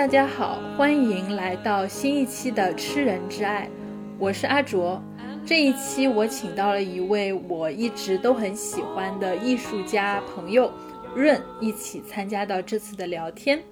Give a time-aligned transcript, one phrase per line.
[0.00, 3.66] 大家好，欢迎来到新一期的《吃人之爱》，
[4.18, 4.98] 我是阿卓。
[5.44, 10.72] 这一期我请到了一位我一直都很喜欢的艺术家朋友
[11.14, 13.62] 润，一起参加到这次的聊天。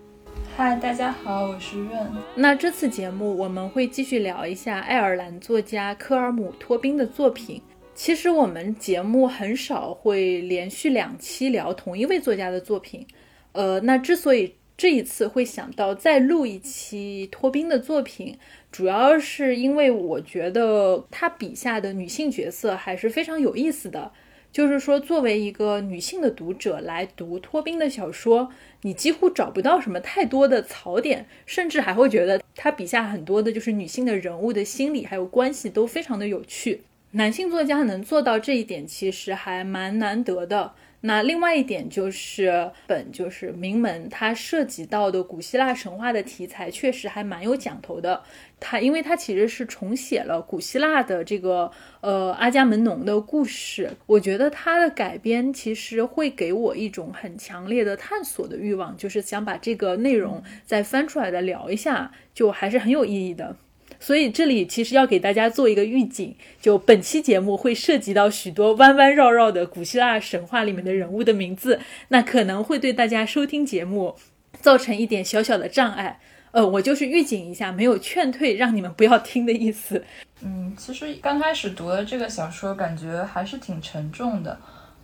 [0.55, 2.07] 嗨，大家好，我是润。
[2.35, 7.63] 那这次节目我们会继续聊一下爱尔兰作家科尔姆托宾的作品。
[7.95, 13.07] 其实我们节目很少会连续两期聊同一位作家的作品。
[13.53, 18.39] 呃，那之所以这一次会想到再录一期托宾的作品，
[18.71, 24.13] 主要是因为我觉得他笔下的女性角色还是非常有意思的。
[24.53, 28.51] 就是说，作为一个女性的读者来读托宾的小说，
[28.83, 36.83] 你几乎找不到什么太多的槽点，甚至还会觉得他笔下很多的就是女性的人物的心理还有关系都非常的有趣。
[37.11, 40.73] 男性作家能做到这一点，其实还蛮难得的。
[41.01, 48.23] 那另外一点就是本就是名门，它涉及到的古希腊神话的题材确实还蛮有讲头的。
[48.61, 63.57] 它因为它其实是重写了古希腊的这个呃阿伽门农的故事，我觉得它的改编其实会给我一种很强烈的探索的欲望，就是想把这个内容再翻出来的聊一下，就还是很有意义的。
[64.01, 74.15] 所以这里其实要给大家做一个预警，就本期节目会涉及到许多弯弯绕绕的古希腊神话里面的人物的名字，那可能会对大家收听节目
[74.61, 76.21] 造成一点小小的障碍。
[76.51, 80.03] 呃，我就是预警一下，没有劝退让你们不要听的意思。
[80.43, 84.59] 嗯，其实刚开始读了这个小说，感觉还是挺沉重的。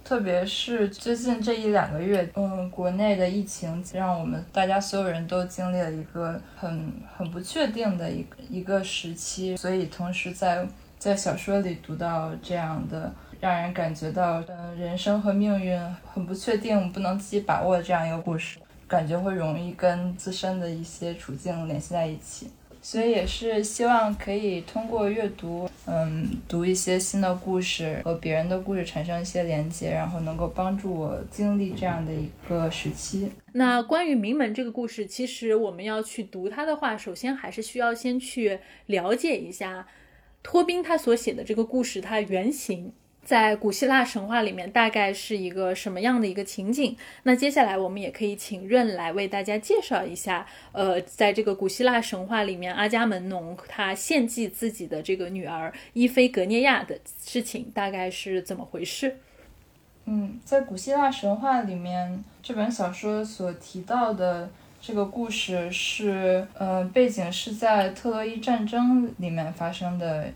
[0.05, 10.67] 特别是最近这一两个月，嗯，国内的疫情让我们大家所有人都经历了一个很很不确定的一个一个时期，所以同时在
[10.99, 13.11] 在小说里读到这样的
[13.41, 15.81] 让人感觉到，嗯，人生和命运
[16.13, 22.51] 很不确定，不能自己把握这样一个故事，感觉会容易跟自身的一些处境联系在一起。
[22.85, 33.31] 所以也是希望可以通过阅读，嗯，读一些新的故事和别人的故事产生一些连接，然后能够帮助我经历这样的一个时期。
[33.55, 39.89] 那关于名门这个故事，其实我们要去读它的话，首先还是需要先去了解一下
[40.43, 42.93] 托宾他所写的这个故事，它原型。
[43.25, 46.97] 在古希腊神话里面，大概是一个什么样的一个情景？
[47.23, 59.17] 那接下来我们也可以请润来为大家介绍一下，呃，在这个古希腊神话里面，阿伽门农他献祭自己的这个女儿伊菲格涅亚的事情大概是怎么回事？
[60.05, 70.31] 嗯，在古希腊神话里面，这本小说所提到的这个故事是，呃，背景是在特洛伊战争里面发生的。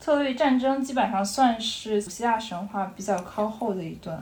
[0.00, 4.20] 特洛伊战争基本上算是古希腊神话比较靠后的一段，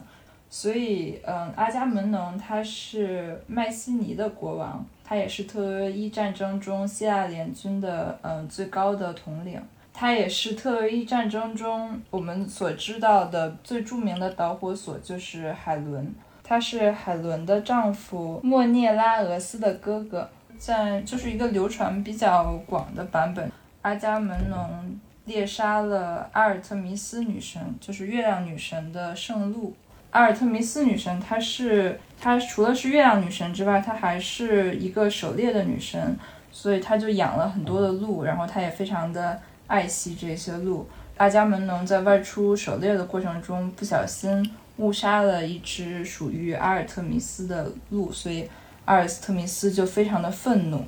[0.51, 9.63] 所以，嗯，阿伽门农他是迈锡尼的国王，他也是特洛伊战争中希腊联军的嗯最高的统领，
[9.95, 16.13] 他也是特洛伊战争中我们所知道的最著名的导火索就是海伦，
[16.43, 20.29] 他是海伦的丈夫莫涅拉俄斯的哥哥，
[20.59, 23.49] 在就是一个流传比较广的版本，
[23.83, 24.99] 阿伽门农。
[25.29, 29.73] 猎杀了阿尔特弥斯女神，就是月亮女神的圣鹿。
[30.11, 36.17] 阿尔特弥斯女神，她是她除了是月亮女神之外，她还是一个狩猎的女神，
[36.51, 40.89] 所以她就养了很多的鹿，然后她也非常的爱惜这些鹿。
[41.19, 48.49] 阿伽门农在外出狩猎的过程中，不小心误杀了一只属于阿尔特弥斯的鹿，所以
[48.87, 50.83] 阿尔特弥斯就非常的愤怒。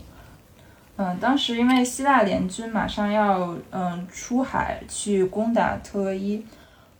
[1.02, 6.44] 嗯，当时因为希腊联军马上要嗯出海去攻打特洛伊，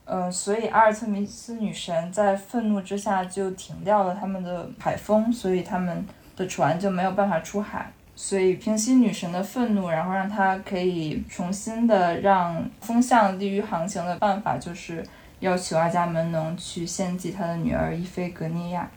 [0.06, 6.02] 嗯，所以阿尔特弥斯女神在愤怒之下就停掉了他们的海风，所以他们
[6.34, 7.92] 的船就没有办法出海。
[8.16, 15.06] 所以平息女神的愤怒，然后让她可以重新的让风向利于航行的办法，就是
[15.40, 18.88] 要求阿伽门农去献祭他的女儿伊菲格涅亚。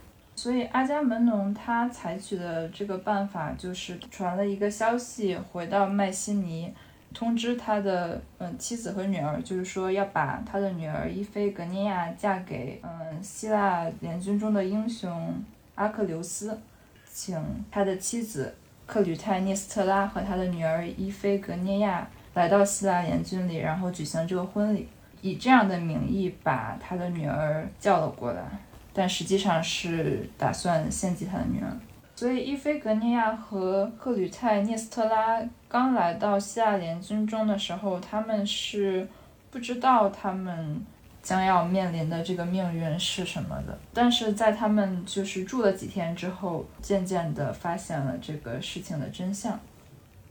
[0.43, 6.69] 所以阿伽门农他采取的这个办法就是传了一个消息回到麦西尼，
[7.13, 15.33] 通知他的嗯妻子和女儿，就是说要把他的女儿伊菲格涅亚嫁给嗯希腊联军中的英雄
[15.75, 16.59] 阿克琉斯，
[17.09, 17.41] 请
[17.71, 18.53] 他的妻子
[18.85, 24.89] 克吕泰涅斯特拉和他的女儿伊菲格涅亚来到希腊联军里，然后举行这个婚礼，
[25.21, 28.43] 以这样的名义把他的女儿叫了过来。
[28.93, 31.75] 但实际上是打算献祭他的女儿，
[32.15, 39.07] 所以伊菲格尼亚和克吕泰涅斯特拉刚来到希腊联军中的时候，他们是
[39.49, 40.79] 不知道他们
[41.23, 43.75] 将要面临的这个命运是什么的。
[43.91, 49.59] 但是在他们就是住了几天之后，渐渐地发现了这个事情的真相。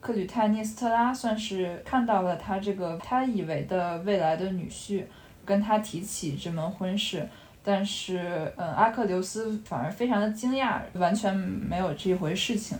[0.00, 5.04] 克吕泰涅斯特拉算是看到了他这个他以为的未来的女婿，
[5.44, 7.28] 跟他提起这门婚事。
[7.64, 12.76] 但是，嗯，阿克琉斯反而非常的惊讶，完全没有这回事情。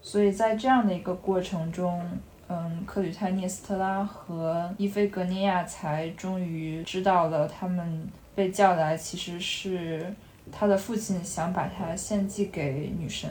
[0.00, 2.00] 所以在这样的一个过程中，
[2.48, 10.14] 嗯，克吕泰涅斯特拉和伊菲格尼亚才终于知道了，他们被叫来其实是
[10.52, 13.28] 他的父亲想把他献祭给女神。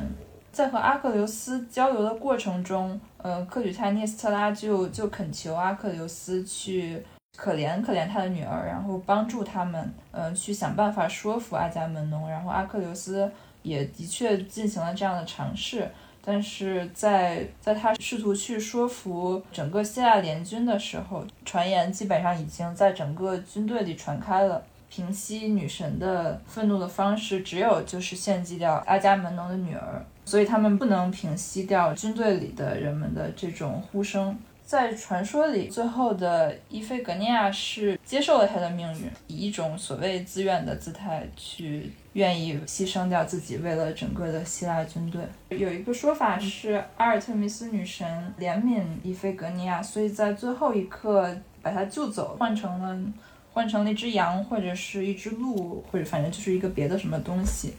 [0.52, 7.02] 在和阿克琉斯交流的过程中，呃，克吕泰涅斯特拉就就恳求阿克琉斯去。
[7.40, 12.30] 可怜可怜他的女儿，然后帮助他们，嗯，去想办法说服阿伽门农。
[12.30, 13.32] 然后阿克琉斯
[13.62, 15.90] 也的确进行了这样的尝试，
[16.22, 24.62] 但是在在他试图去说服整个希腊联军的时候，传言基本上已经在整个军队里传开了。
[24.90, 34.36] 平息女神的愤怒的方式，只有就是献祭掉阿伽门农的女儿，所以他们不能平息掉军队里的人们的这种呼声。
[34.70, 45.24] 在传说里，最后的伊菲格尼亚是接受了他的命运，以一种所谓自愿的姿态去愿意牺牲掉自己，为了整个的希腊军队。
[45.50, 53.12] 有一个说法是，阿尔特弥斯女神怜悯伊菲格尼亚，所以在最后一刻把她救走，换成了
[53.52, 57.74] 换成了一只羊，或者是一只鹿，或者反正就是一个别的什么东西。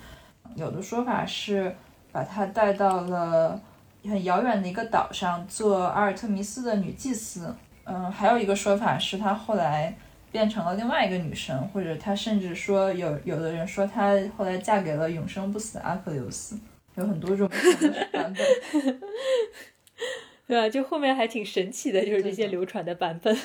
[0.56, 1.72] 有的说法是
[2.10, 3.60] 把她带到了。
[4.08, 7.55] 很遥远的一个岛上做阿尔特弥斯的女祭司，
[7.85, 9.94] 嗯，还有一个说法是她后来
[10.32, 16.58] 变成了另外一个女神，或者她甚至说有有的人说她后来嫁给了永生不死的阿克琉斯，
[16.94, 17.49] 有很多种
[18.12, 18.37] 版本，
[20.47, 23.37] 对啊，就后面还挺神奇的，就是这些流传的版本，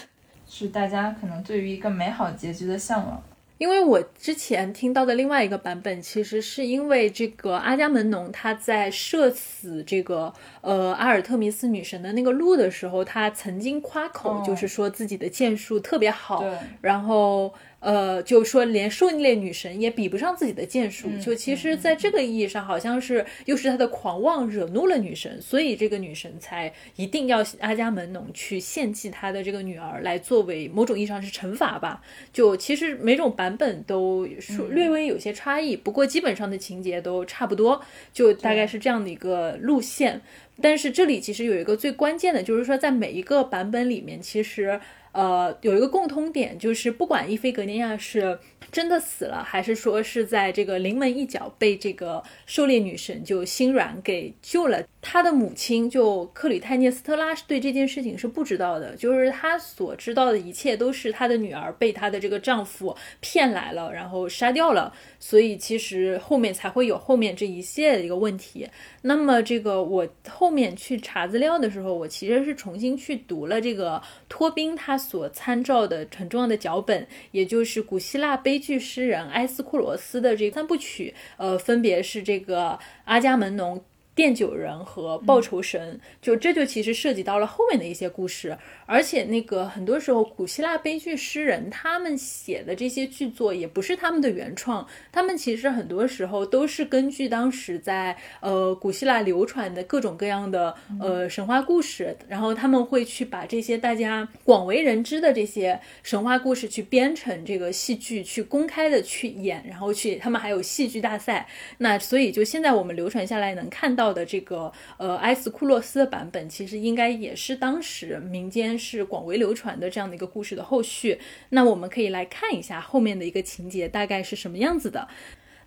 [0.47, 3.21] 是大家可能对于一个美好结局的向往。
[3.57, 16.43] 因为我之前听到的另外一个版本，其实是因为这个阿伽门农他在射死这个呃阿尔特弥斯女神的那个鹿的时候，他曾经夸口，就是说自己的剑术特别好，
[16.81, 17.53] 然后。
[17.85, 32.01] 呃，就说连狩猎女神也比不上自己的剑术，就其实，在这个意义上，好像是又是他的狂妄惹怒了女神，所以这个女神才一定要阿伽门农去献祭他的这个女儿，来作为某种意义上是惩罚吧。
[32.33, 34.27] 就其实每种版本都
[34.71, 37.79] 略微有些差异，不过基本上的情节都差不多，
[38.11, 40.19] 就大概是这样的一个路线。
[40.59, 44.81] 但是这里其实有一个最关键的，就是说在每一个版本里面，其实。
[45.15, 48.37] 呃，有一个共通点，就是不管伊菲格尼亚是
[48.69, 68.67] 真的死了，还是说是在这个临门一脚被这个狩猎女神就心软给救了，她的母亲就克里泰涅斯特拉是对这件事情是不知道的，就是她所知道的一切都是她的女儿被她的这个丈夫骗来了，然后杀掉了，所以其实后面才会有后面这一系列的一个问题。
[69.07, 74.95] 那么这个我后面去查资料的时候，我其实是重新去读了这个托宾他。
[75.05, 83.79] 所参照的很重要的脚本，也就是古希腊悲剧诗人埃斯库罗斯的这三部曲，呃，分别是这个阿伽门农。
[84.15, 111.45] 奠酒人和报仇神，就这就其实涉及到了后面的一些故事，而且那个很多时候古希腊悲剧诗人他们写的这些剧作也不是他们的原创，他们其实很多时候都是根据当时在呃古希腊流传的各种各样的呃神话故事，然后他们会去把这些大家广为人知的这些神话故事去编成这个戏剧，去公开的去演，然后去他们还有戏剧大赛，
[111.79, 114.04] 那所以就现在我们流传下来能看到。
[114.05, 121.19] 到的这个呃埃斯库洛斯的版本，其实应该也是当时民间是广为流传的这样的一个故事的后续。
[121.49, 125.07] 那我们可以来看一下后面的一个情节大概是什么样子的。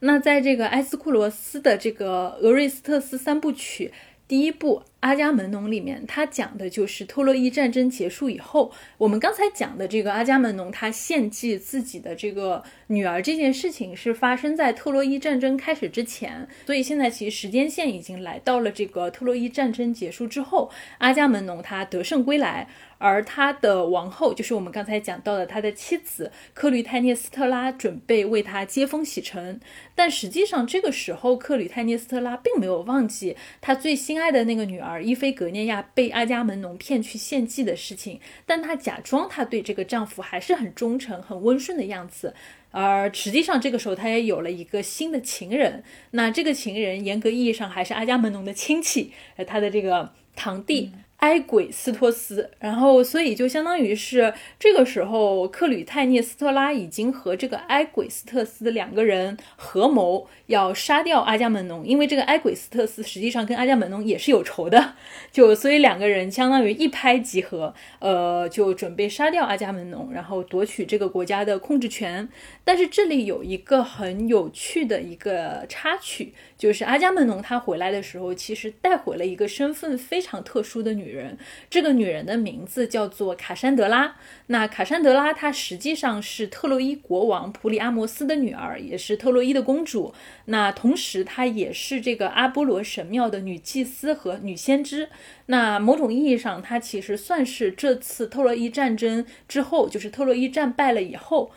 [0.01, 3.93] 那在这个埃斯库罗斯的这个俄瑞斯特斯三部曲。
[4.29, 22.69] 第一部《阿伽门农》里面，它讲的就是特洛伊战争结束以后，我们刚才讲的这个阿伽门农他献祭自己的这个女儿这件事情是发生在特洛伊战争开始之前，所以现在其实时间线已经来到了这个特洛伊战争结束之后，阿伽门农他得胜归来。
[22.99, 29.61] 而他的王后，就是我们刚才讲到的他的妻子克吕泰涅斯特拉，准备为他接风洗尘。
[29.95, 38.21] 但实际上，这个时候克吕泰涅斯特拉并没有忘记他最心爱的那个女儿伊菲格涅亚被阿伽门农骗去献祭的事情。
[38.45, 42.35] 但她假装她对这个丈夫还是很忠诚、很温顺的样子。
[42.71, 45.83] 而实际上，这个时候她也有了一个新的情人。
[46.11, 50.93] 那这个情人严格意义上还是阿伽门农的亲戚，呃，他的这个堂弟。
[51.19, 64.95] 埃鬼斯托斯，然后所以就相当于是这个时候，克吕泰涅斯特拉已经和这个埃鬼斯特斯两个人合谋要杀掉阿伽门农，因为这个埃鬼斯特斯实际上跟阿伽门农也是有仇的，
[65.33, 72.29] 就所以两个人相当于一拍即合，呃，就准备杀掉阿伽门农，然后夺取这个国家的控制权。
[72.65, 81.08] 但是这里有一个很有趣的一个插曲，就是阿伽门农他回来的时候，其实带回了一个身份非常特殊的女。
[81.09, 81.39] 女人，
[81.71, 84.17] 这个女人的名字叫做卡珊德拉。
[84.49, 90.13] 那卡珊德拉她实际上是特洛伊国王普里阿摩斯的女儿，也是特洛伊的公主。
[90.47, 95.09] 那同时她也是这个阿波罗神庙的女祭司和女先知。
[95.47, 101.51] 那某种意义上，她其实算是这次特洛伊战争之后，就是特洛伊战败了以后，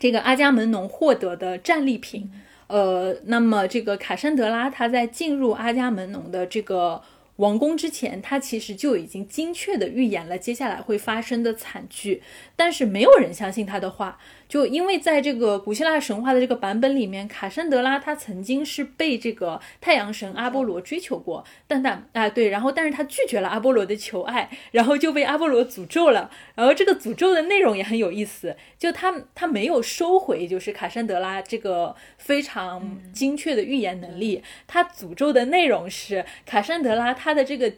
[0.00, 2.28] 这个阿伽门农获得的战利品。
[2.66, 7.02] 呃，那么这个卡珊德拉她在进入阿伽门农的这个。
[7.36, 12.22] 王宫之前，他其实就已经精确的预言了接下来会发生的惨剧，
[12.56, 14.18] 但是没有人相信他的话。
[14.48, 26.30] 就因为在这个古希腊神话的这个版本里面，卡珊德拉她曾经是被这个太阳神阿波罗追求过，但但啊对，然后但是他拒绝了阿波罗的求爱，然后就被阿波罗诅咒了。
[26.54, 37.72] 然后这个诅咒的内容也很有意思，就他他没有收回，就是卡珊德拉这个非常精确的预言能力，他诅咒的内容是卡珊德拉他的这个。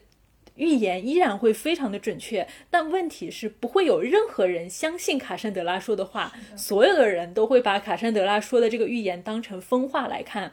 [0.59, 10.53] 预言依然会非常的准确，但问题是不会有任何人相信卡珊德拉说的话，所有的人都会把卡珊德拉说的这个预言当成疯话来看。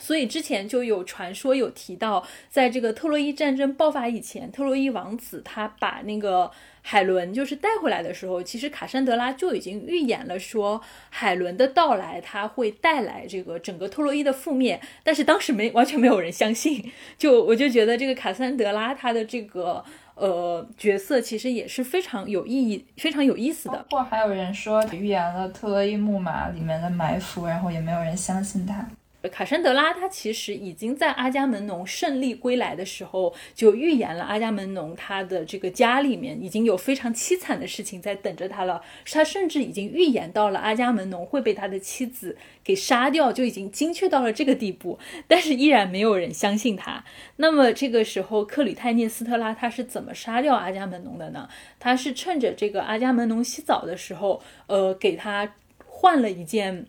[0.00, 6.50] 所以之前就有传说有提到，在这个特洛伊战争爆发以前，特洛伊王子他把那个。
[6.86, 14.78] 海伦就是带回来的时候，其实卡珊德拉就已经预言了，说海伦的到来，他会带来这个整个特洛伊的覆灭。
[15.02, 19.82] 但是当时没完全没有人相信，就我就觉得这个卡珊德拉他的这个
[20.14, 23.78] 呃角色其实也是非常有意义、非常有意思的。
[23.78, 28.86] 包括还有人说预言了特洛伊木马里面的埋伏，然后也没有人相信他。
[29.28, 38.82] 卡珊德拉他其实已经在阿伽门农胜利归来的时候就预言了阿伽门农他的这个家里面已经有非常凄惨的事情在等着他了。
[39.06, 44.98] 他甚至已经预言到了阿伽门农会被他的妻子给杀掉，就已经精确到了这个地步。
[45.26, 47.04] 但是依然没有人相信他。
[47.36, 51.48] 那么这个时候，克里泰涅斯特拉他是怎么杀掉阿伽门农的呢？
[51.78, 55.54] 他是趁着这个阿伽门农洗澡的时候，呃，给他
[55.86, 56.86] 换了一件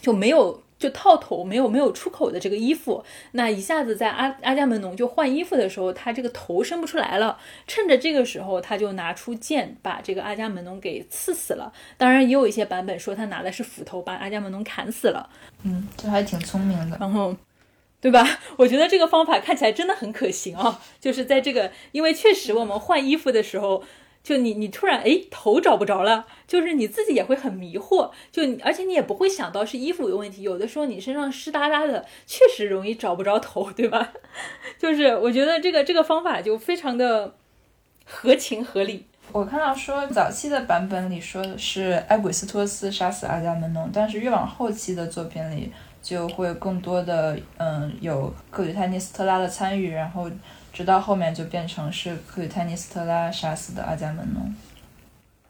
[0.00, 0.62] 就没有。
[0.80, 7.38] 就套头没有没有出口的这个衣服，那一下子在阿阿伽门农就换衣服的时候，他这个头伸不出来了。
[7.66, 11.70] 趁着这个时候，他就拿出剑把这个阿伽门农给刺死了。
[11.98, 15.28] 当然，也有一些版本说他拿的是斧头把阿伽门农砍死了。
[15.64, 16.96] 嗯，这还挺聪明的。
[16.98, 17.36] 然后，
[18.00, 18.26] 对吧？
[18.56, 20.80] 我觉得这个方法看起来真的很可行啊。
[20.98, 23.84] 就是在这个，因为确实我们换衣服的时候。
[24.30, 34.12] 就你，你突然哎头找不着了，就是你自己也会很迷惑，就而且你也不会想到是衣服有问题，有的时候你身上湿哒哒的，确实容易找不着头，对吧？
[34.78, 37.34] 就是我觉得这个这个方法就非常的
[38.04, 39.04] 合情合理。
[39.32, 50.30] 我看到说早期的版本里说的是埃鬼斯托斯杀死阿伽门农，但是越往后期的作品里就会更多的嗯有克吕泰涅斯特拉的参与，然后。
[50.72, 54.54] 直到后面就变成是克里泰尼斯特拉杀死的阿伽门农，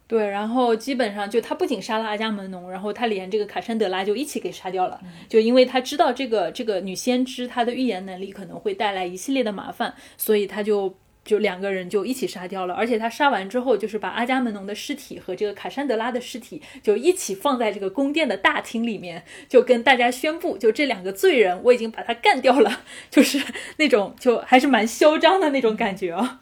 [0.07, 10.95] 对，然后基本上就他不仅杀了阿伽门农，然后他连这个卡珊德拉就一起给杀掉了，就因为他知道这个这个女先知她的预言能力可能会带来一系列的麻烦，所以他就。
[11.25, 23.41] 就两个人就一起杀掉了，而且他杀完之后，就是把阿伽门农的尸体和这个卡珊德拉的尸体就一起放在这个宫殿的大厅里面，就跟大家宣布，就这两个罪人我已经把他干掉了，就是
[23.77, 26.41] 那种就还是蛮嚣张的那种感觉啊。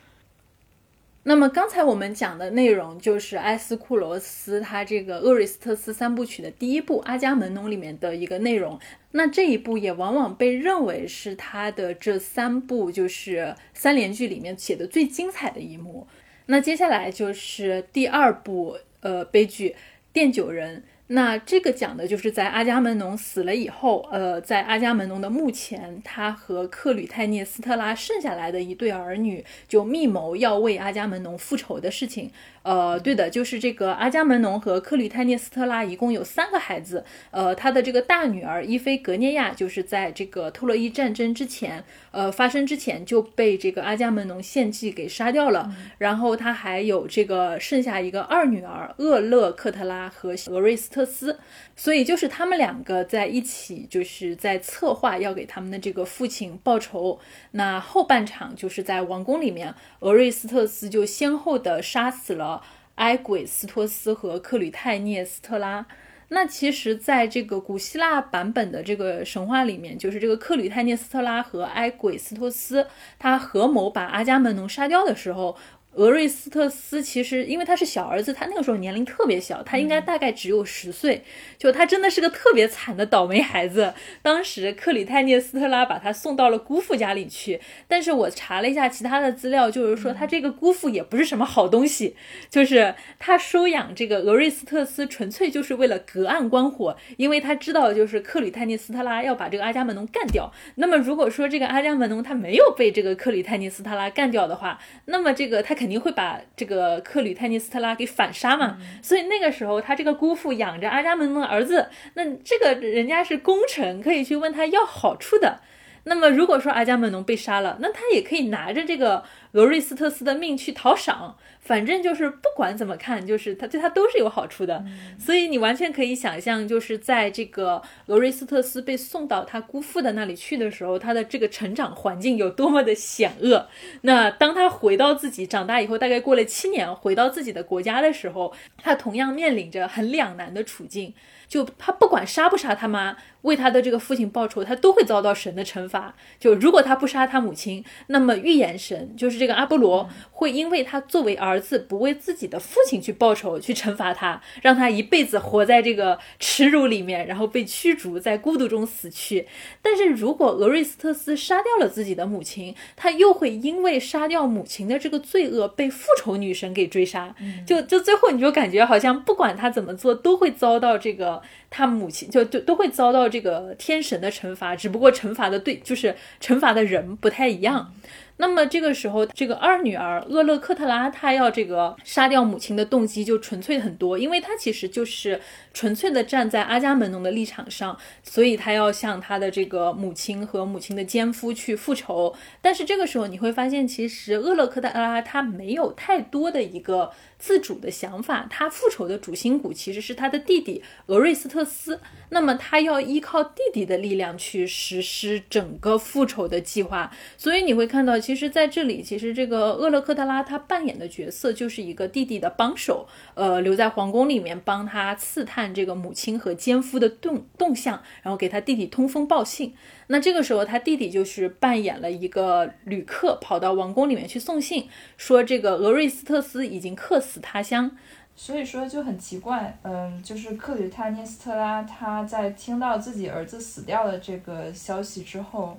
[1.28, 8.80] 那么刚才我们讲的内容就是埃斯库罗斯他这个厄瑞斯特斯三部曲的第一部《阿伽门农》里面的一个内容。
[9.10, 16.06] 那这一部也往往被认为是他的这三部就是三连剧里面写的最精彩的一幕。
[16.46, 19.76] 那接下来就是第二部呃悲剧
[20.18, 20.78] 《奠酒人》。
[21.10, 32.30] 那这个讲的就是在阿伽门农死了以后，呃，在阿伽门农的墓前，他和克吕泰涅斯特拉剩下来的一对儿女就密谋要为阿伽门农复仇的事情。
[32.68, 37.02] 呃，对的，就是这个阿伽门农和克吕泰涅斯特拉一共有三个孩子。
[37.30, 45.74] 呃，他的这个大女儿伊菲格涅亚就是在这个特洛伊战争之前，呃，发生之前就被这个阿伽门农献祭给杀掉了。
[45.96, 51.38] 然后他还有这个剩下一个二女儿厄勒克特拉和俄瑞斯特斯，
[51.74, 57.18] 所以就是他们两个在一起，就是在策划要给他们的这个父亲报仇。
[57.52, 62.57] 那后半场就是在王宫里面，俄瑞斯特斯就先后的杀死了。
[62.98, 65.86] 埃鬼斯托斯和克吕泰涅斯特拉，
[66.28, 72.86] 那其实，在这个古希腊版本的这个神话里面，就是这个克吕泰涅斯特拉和埃鬼斯托斯，
[73.18, 75.56] 他合谋把阿伽门农杀掉的时候。
[75.94, 81.24] 俄瑞斯特斯其实，因为他是小儿子，他那个时候年龄特别小，他应该大概只有十岁，
[81.58, 83.94] 就他真的是个特别惨的倒霉孩子。
[84.22, 92.14] 当时克里泰涅斯特拉把他送到了姑父家里去，但是我查了一下其他的资料，就是说他这个姑父也不是什么好东西，
[92.48, 100.52] 就是他收养这个俄瑞斯特斯纯粹就是为了隔岸观火，因为他知道就是克里泰涅斯特拉要把这个阿伽门农干掉。
[100.76, 115.62] 那么如果说这个阿伽门农他没有被这个克里泰涅斯特拉干掉的话，那么这个他肯肯定会把这个克吕泰涅斯特拉给反杀嘛，所以那个时候他这个姑父养着阿伽门农的儿子，那这个人家是功臣，可以去问他要好处的。
[116.04, 121.36] 那么如果说阿伽门农被杀了，那他也可以拿着这个俄瑞斯特斯的命去讨赏。
[121.60, 124.82] 反正就是不管怎么看，就是他对他都是有好处的，
[125.18, 133.68] 所以你完全可以想象，就是在这个俄瑞斯特斯被送到他姑父的那里去的时候，他的这个成长环境有多么的险恶。
[134.02, 141.12] 那当他回到自己长大以后，大概过了七年，回到自己的国家的时候，他同样面临着很两难的处境。
[141.48, 146.14] 就他不管杀不杀他妈，为他的这个父亲报仇，他都会遭到神的惩罚。
[146.40, 159.46] 就如果他不杀他母亲，那么预言神就是这个阿波罗，会因为他作为儿子不为自己的父亲去报仇，去惩罚他，让他一辈子活在这个耻辱里面，然后被驱逐，在孤独中死去。
[159.80, 167.34] 但是如果俄瑞斯特斯杀掉了自己的母亲，他又会因为杀掉母亲的这个罪恶被复仇女神给追杀。
[167.66, 171.40] 就就最后你就感觉好像不管他怎么做，都会遭到这个。
[171.70, 177.92] 他母亲就就都会遭到这个天神的惩罚，只不过惩罚的对就是惩罚的人不太一样。
[178.40, 185.40] 那么这个时候，这个二女儿厄勒克特拉，她要这个杀掉母亲的动机就纯粹很多，因为她其实就是
[185.74, 192.32] 纯粹的站在阿伽门农的立场上，所以她要向她的这个母亲和母亲的奸夫去复仇。
[192.62, 197.10] 但是这个时候你会发现，其实厄勒克特拉她没有太多的一个。
[197.38, 202.00] 自主的想法，他复仇的主心骨其实是他的弟弟俄瑞斯特斯。
[202.30, 207.10] 那么他要依靠弟弟的力量去实施整个复仇的计划。
[207.36, 219.74] 所以你会看到，其实在这里，其实这个厄勒克特拉他扮演的角色就是一个弟弟的帮手，呃，留在皇宫里面帮他刺探这个母亲和奸夫的动动向，然后给他弟弟通风报信。
[220.10, 227.90] 那这个时候，他弟弟就是扮演了一个旅客，跑到王宫里面去送信，说这个俄瑞斯特斯已经客死他乡。
[228.34, 235.76] 所以说就很奇怪，嗯，就是克里泰涅斯特拉他在听到自己儿子死掉的这个消息之后，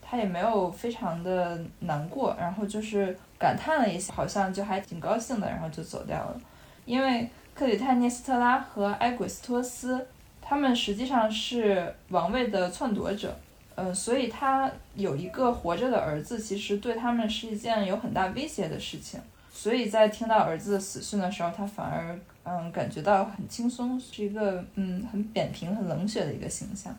[0.00, 6.40] 他也没有非常的难过，然后就是感叹了一下，好像就还挺高兴的，然后就走掉了。
[6.86, 10.06] 因为克里泰涅斯特拉和埃鬼斯托斯，
[10.40, 13.36] 他们实际上是王位的篡夺者。
[13.80, 19.20] 嗯，所以他有一个活着的儿子，其实对他们是一件有很大威胁的事情。
[19.52, 26.92] 所以在听到儿子的死讯的时候，他反而嗯感觉到很轻松，是一个嗯很扁平、很冷血的一个形象。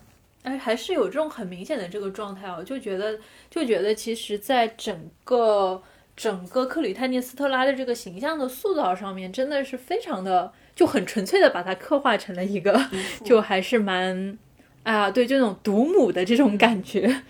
[0.43, 5.83] 哎，还是有这种很明显的这个状态哦，就觉得就觉得其实，在整个
[6.15, 12.79] 整个克里泰涅斯特拉的这个形象的塑造上面，真的是非常的就很纯粹的把它刻画成了一个，
[13.25, 14.37] 就还是蛮。
[14.89, 17.21] 啊，对，这种独母的这种感觉，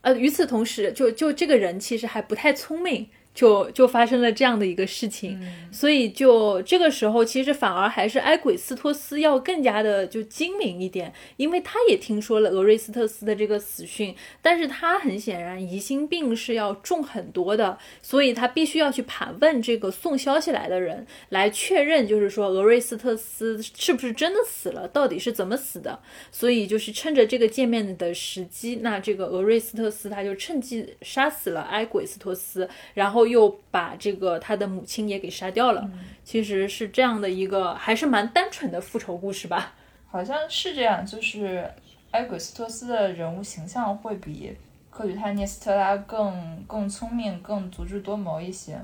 [0.00, 3.06] 呃，与此同时，就就这个人其实还不太聪明。
[3.34, 5.36] 就就发生了这样的一个事情，
[5.72, 25.98] 所以就这个时候，其实反而还是埃鬼斯托斯要更加的就精明一点，因为他也听说了俄瑞斯特斯的这个死讯，但是他很显然疑心病是要重很多的，所以他必须要去盘问这个送消息来的人，来确认就是说俄瑞斯特斯是不是真的死了，到底是怎么死的，
[26.30, 33.23] 所以就是趁着这个见面的时机，那这个俄瑞斯特斯他就趁机杀死了埃鬼斯托斯，然后。
[33.26, 35.88] 又把这个他的母亲也给杀掉了，
[36.22, 39.72] 其实是这样的一个还是蛮单纯的复仇故事吧？
[40.06, 41.68] 好像是这样，就是
[42.12, 44.56] 埃鬼斯托斯的人物形象会比
[44.90, 48.78] 克吕泰涅斯特拉更更聪明、更足智多谋一些。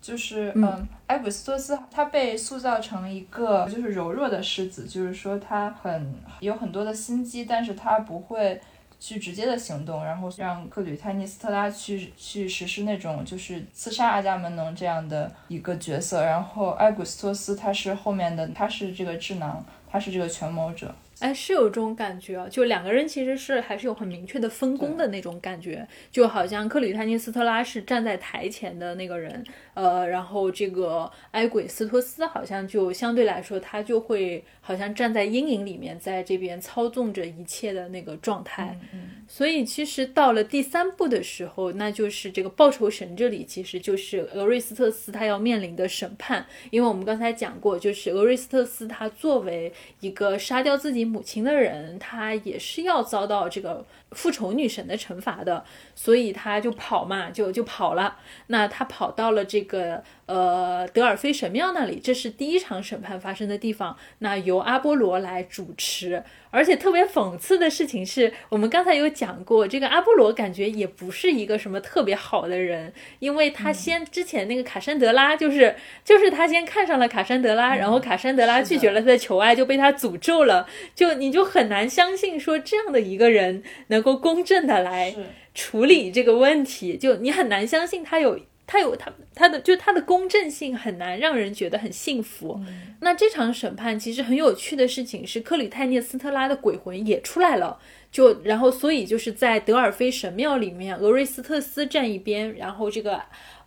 [0.00, 8.60] 就是嗯，埃古斯托斯他被塑造成一个就是柔弱的狮子，就是说他很有很多的心机，但是他不会。
[9.06, 20.94] 去直接的行动，然后让克吕泰尼斯特拉去去实施那种就是刺杀阿伽门农这样的一个角色，然后埃古斯托斯他是后面的，他是这个智囊，他是这个权谋者。
[21.24, 38.78] 哎，是有这种感觉啊，就两个人其实是还是有很明确的分工的那种感觉，就好像克里泰涅斯特拉是站在台前的那个人，呃，然后这个埃鬼斯托斯好像就相对来说他就会好像站在阴影里面，在这边操纵着一切的那个状态。
[39.26, 51.13] 所以其实到了第三部的时候，那就是这个报仇神这里其实就是俄瑞斯特斯他要面临的审判，因为我们刚才讲过，就是俄瑞斯特斯他作为一个杀掉自己。
[51.14, 58.16] 母亲的人，他也是要遭到这个复仇女神的惩罚的，所以他就跑嘛，就就跑了。
[58.46, 60.02] 那他跑到了这个。
[60.26, 63.94] 呃，德尔菲神庙那里，这是第一场审判发生的地方。
[64.20, 80.66] 那由阿波罗来主持，而且特别讽刺的事情是，我们刚才有讲过，这个阿波罗感觉也不是一个什么特别好的人，因为他先之前那个卡珊德拉，就是就是他先看上了卡珊德拉，然后卡珊德拉拒绝了他的求爱，就被他诅咒了。
[80.94, 85.12] 就你就很难相信说这样的一个人能够公正的来
[85.54, 88.38] 处理这个问题，就你很难相信他有。
[88.66, 92.58] 他有他他的就他的公正性很难让人觉得很幸福。
[93.00, 97.78] 那这场审判其实很有趣的事情是，克里泰涅斯特拉的鬼魂也出来了。
[98.10, 103.20] 就然后所以就是在德尔菲神庙里面，俄瑞斯特斯站一边，然后这个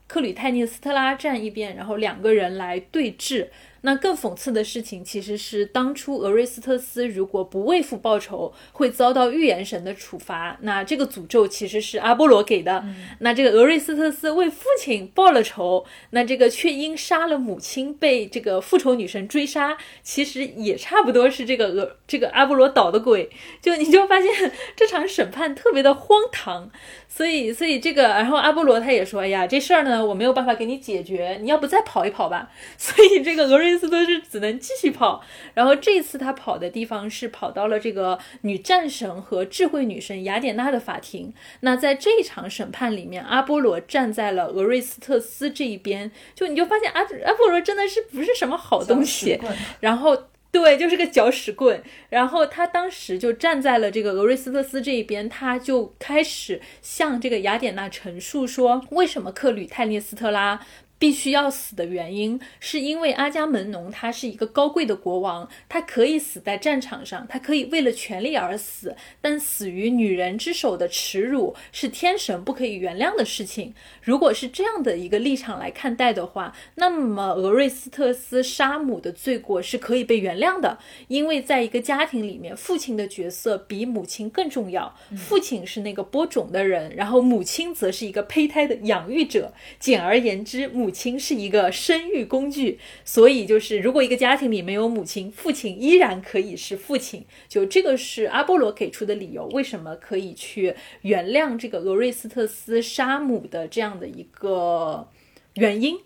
[0.07, 3.49] 克里泰涅斯特拉站一边，然后两个人来对峙。
[3.81, 10.57] 那更讽刺的事情其实是，当初俄瑞斯特斯如果不为父报仇，会遭到预言神的处罚。
[10.61, 12.83] 那这个诅咒其实是阿波罗给的。
[13.19, 23.29] 那这个俄瑞斯特斯为父亲报了仇，那这个却因杀了母亲被这个复仇女神追杀，其实也差不多是这个俄这个阿波罗捣的鬼。
[23.61, 26.71] 就你就发现 这场审判特别的荒唐。
[27.17, 32.51] 所以，所以这个，然后阿波罗他也说：“哎呀，这事儿呢，我没有办法给你解决，你要不再跑一跑吧。
[32.77, 35.23] ”所以这个俄瑞斯都是只能继续跑。
[35.55, 41.33] 然后这次他跑的地方是跑到了这个女战神和智慧女神雅典娜的法庭。
[41.61, 49.41] 那在这一场审判里面，阿波罗站在了俄瑞斯特斯这一边，就你就发现阿阿波罗真的是不是什么好东西。
[49.79, 50.15] 然后。
[50.59, 51.83] 对，就是个搅屎棍。
[52.09, 60.59] 然后他当时就站在了这个俄瑞斯特斯这一边，他就开始向这个雅典娜陈述说，为什么克吕泰涅斯特拉。
[60.99, 73.75] 必须要死的原因，是因为阿伽门农他是一个高贵的国王，他可以死在战场上，他可以为了权力而死，但死于女人之手的耻辱是天神不可以原谅的事情。
[74.01, 80.79] 如果是这样的一个立场来看待的话，那么俄瑞斯特斯杀母的罪过是可以被原谅的，
[81.09, 84.95] 因为在一个家庭里面，父亲的角色比母亲更重要。
[85.15, 89.53] 父亲是那个播种的人，然后母亲则是一个胚胎的养育者。
[89.79, 90.86] 简而言之，母。
[90.87, 97.25] 母亲是一个生育工具，所以就是如果一个家庭里没有母亲，父亲依然可以是父亲。
[97.49, 105.09] 就这个是阿波罗给出的理由，为什么可以去原谅这个俄瑞斯特斯杀母的这样的一个
[105.55, 105.99] 原因。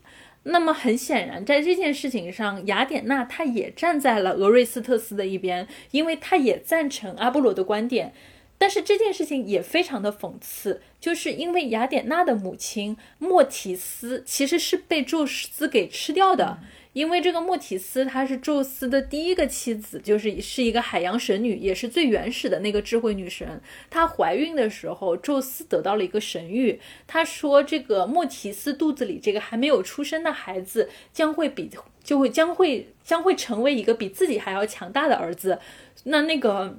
[0.46, 8.14] 那么很显然，在这件事情上，雅典娜她也站在了俄瑞斯特斯的一边，因为她也赞成阿波罗的观点。
[8.62, 16.60] 但是这件事情也非常的讽刺，就是因为雅典娜的母亲莫提斯其实是被宙斯给吃掉的，
[16.94, 23.60] 因为这个莫提斯她是宙斯的第一个妻子，就是是一个海洋神女，也是最原始的那个智慧女神。
[23.90, 31.68] 她怀孕的时候，宙斯得到了一个神谕，他说这个莫提斯肚子里这个还没有出生的孩子将会比
[32.04, 35.58] 就会将会将会成为一个比自己还要强大的儿子。
[36.04, 36.78] 那那个。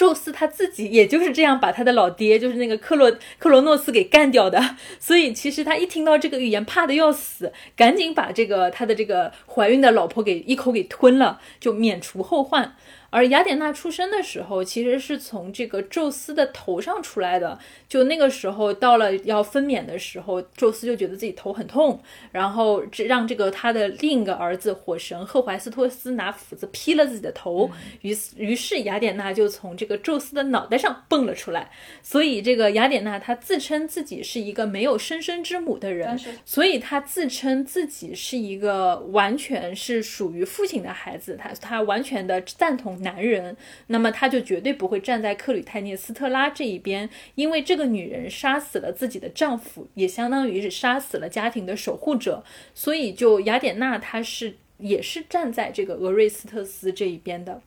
[0.00, 4.58] 宙斯他自己也就是这样把他的老爹，就是那个克洛克罗诺斯给干掉的，
[4.98, 12.74] 所以其实他一听到这个预言，怕的要死，赶紧把这个他的这个怀孕的老婆给一口给吞了，就免除后患。
[13.10, 17.58] 而雅典娜出生的时候，其实是从这个宙斯的头上出来的。
[17.88, 27.68] 就那个时候到了要分娩的时候，宙斯就觉得自己头很痛，然后让这个他的另一个儿子火神赫淮斯托斯拿斧子劈了自己的头。
[28.02, 31.68] 于是，于是雅典娜就从这个宙斯的脑袋上蹦了出来。
[32.02, 41.36] 所以，这个雅典娜她自称自己是一个没有生身之母的人，所以她自称自己是一个完全是属于父亲的孩子。
[41.36, 42.99] 她她完全的赞同。
[43.00, 43.56] 男人，
[43.88, 57.60] 那么他就绝对不会站在克吕泰涅斯特拉这一边，因为这个女人杀死了自己的丈夫，也相当于是杀死了家庭的守护者，所以就雅典娜她是也是站在这个俄瑞斯特斯这一边的。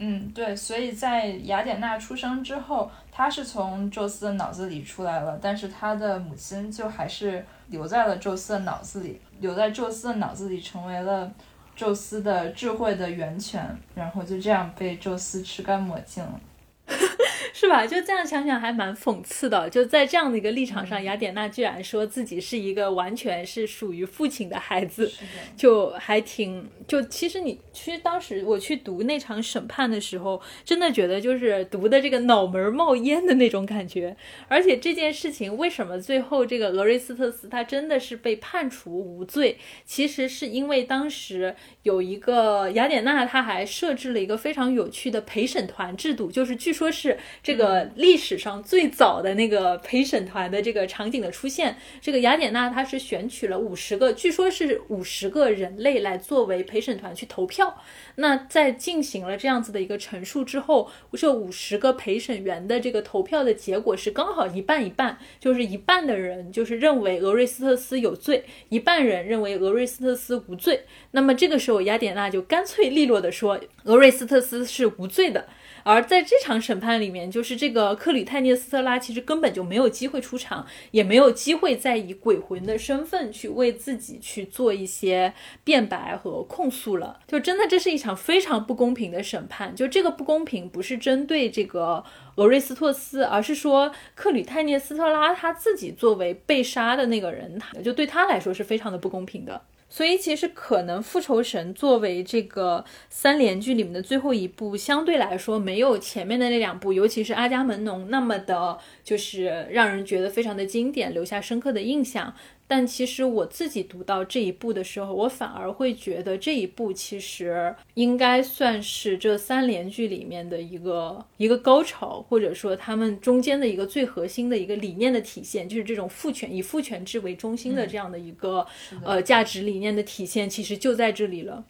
[0.00, 11.32] 嗯，对，所以在雅典娜出生之后，她是从宙斯的脑子里出来了，但是她的母亲就还是留在了宙斯的脑子里，留在宙斯的脑子里，成为了
[11.78, 16.40] 宙斯的智慧的源泉，然后就这样被宙斯吃干抹净了。
[17.52, 17.84] 是吧？
[17.86, 19.68] 就这样想想还蛮讽刺的。
[19.68, 25.10] 就在这样的一个立场上，雅典娜居然说自己是一个完全是属于父亲的孩子，
[25.56, 34.16] 就还挺就其实你其实当时我去读那场审判的时候，真的觉得就是读的这个脑门冒烟的那种感觉。
[34.46, 39.58] 而且这件事情为什么最后这个俄瑞斯特斯他真的是被判处无罪？
[39.84, 47.18] 其实是因为当时有一个雅典娜，她还设置了一个非常有趣的陪审团制度，就是据说是。
[47.42, 57.76] 这个历史上最早的那个陪审团的这个场景的出现，这个雅典娜她是选取了五十个，据说是五十个人类来作为陪审团去投票。
[58.16, 70.84] 那在进行了这样子的一个陈述之后，这五十个陪审员的这个投票的结果是刚好一半一半，就是一半的人就是认为俄瑞斯特斯有罪，一半人认为俄瑞斯特斯无罪。
[71.12, 75.46] 那么这个时候雅典娜就干脆利落的说，俄瑞斯特斯是无罪的。
[75.88, 85.32] 而在这场审判里面，就是这个克里泰涅斯特拉其实根本就没有机会出场，也没有机会再以鬼魂的身份去为自己去做一些
[85.64, 87.18] 辩白和控诉了。
[87.26, 89.74] 就真的这是一场非常不公平的审判。
[89.74, 92.04] 就这个不公平不是针对这个
[92.36, 99.62] 俄瑞斯托斯，而是说克里泰涅斯特拉他自己作为被杀的那个人，就对他来说是非常的不公平的。
[99.90, 112.34] 所以其实可能复仇神作为这个三连剧里面的最后一部，相对来说没有前面的那两部，尤其是阿伽门农那么的，就是让人觉得非常的经典，留下深刻的印象。
[112.70, 128.66] 但其实我自己读到这一部的时候，我反而会觉得这一部其实应该算是这三连剧里面的一个一个高潮，或者说他们中间的一个最核心的一个理念的体现，就是这种父权以父权制为中心的这样的一个
[129.02, 131.64] 呃价值理念的体现，其实就在这里了。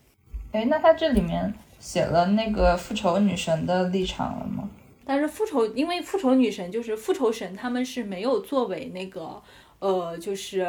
[0.50, 4.68] 哎，那他这里面写了那个复仇女神的立场了吗？
[5.04, 9.40] 但是复仇，因为复仇女神就是复仇神，他们是没有作为那个。
[9.80, 10.66] 呃，就是，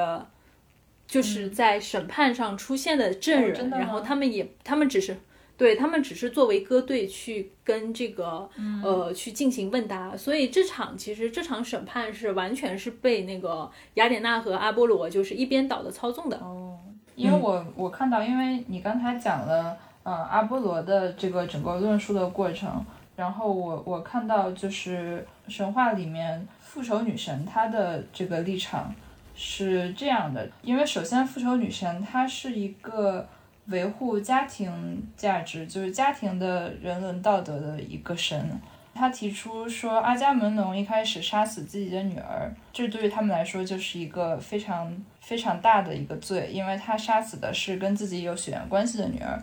[1.08, 5.18] 就是在审判上出现的证人，然后他们也，他们只是，
[5.58, 8.48] 对他们只是作为歌队去跟这个，
[8.84, 10.16] 呃，去进行问答。
[10.16, 16.38] 所以这场其实这场审判是完全是被那个雅典娜和阿波罗就是一边倒的操纵的。
[16.38, 16.78] 哦，
[17.16, 26.48] 因为我我看到，因为你刚才讲了，呃，阿波罗的这个整个论述的过程，然后我我看到就是神话里面。
[26.72, 28.94] 复仇女神她的这个立场
[29.36, 33.28] 是这样的，因为首先复仇女神她是一个
[33.66, 38.62] 维护家庭价值，就是家庭的人伦道德的一个神。
[38.94, 49.42] 她提出说，阿伽门农一开始杀死自己的女儿，这对于他们来说就是一个非常非常大的一个罪，因为他杀死的是跟自己有血缘关系的女儿。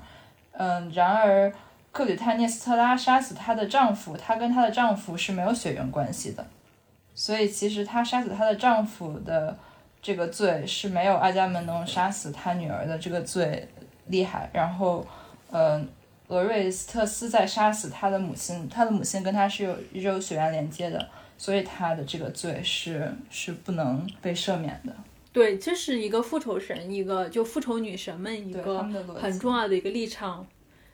[0.52, 1.52] 嗯，然而
[1.90, 6.46] 克吕泰涅斯特拉杀死她的丈夫，她跟她的丈夫是没有血缘关系的。
[7.16, 9.58] 所以其实她杀死她的丈夫的
[10.02, 13.66] 这个罪是没有阿伽门农杀死他女儿的这个罪
[14.06, 14.48] 厉害。
[14.52, 15.04] 然后，
[15.50, 15.84] 呃，
[16.28, 24.94] 俄瑞斯特斯在杀死他的母亲，他的母亲跟他是有肉血缘连接的，所以他的这个罪是是不能被赦免的。
[25.32, 28.84] 对，这是一个复仇神，一个就复仇女神们一个
[29.20, 30.46] 很重要的一个立场。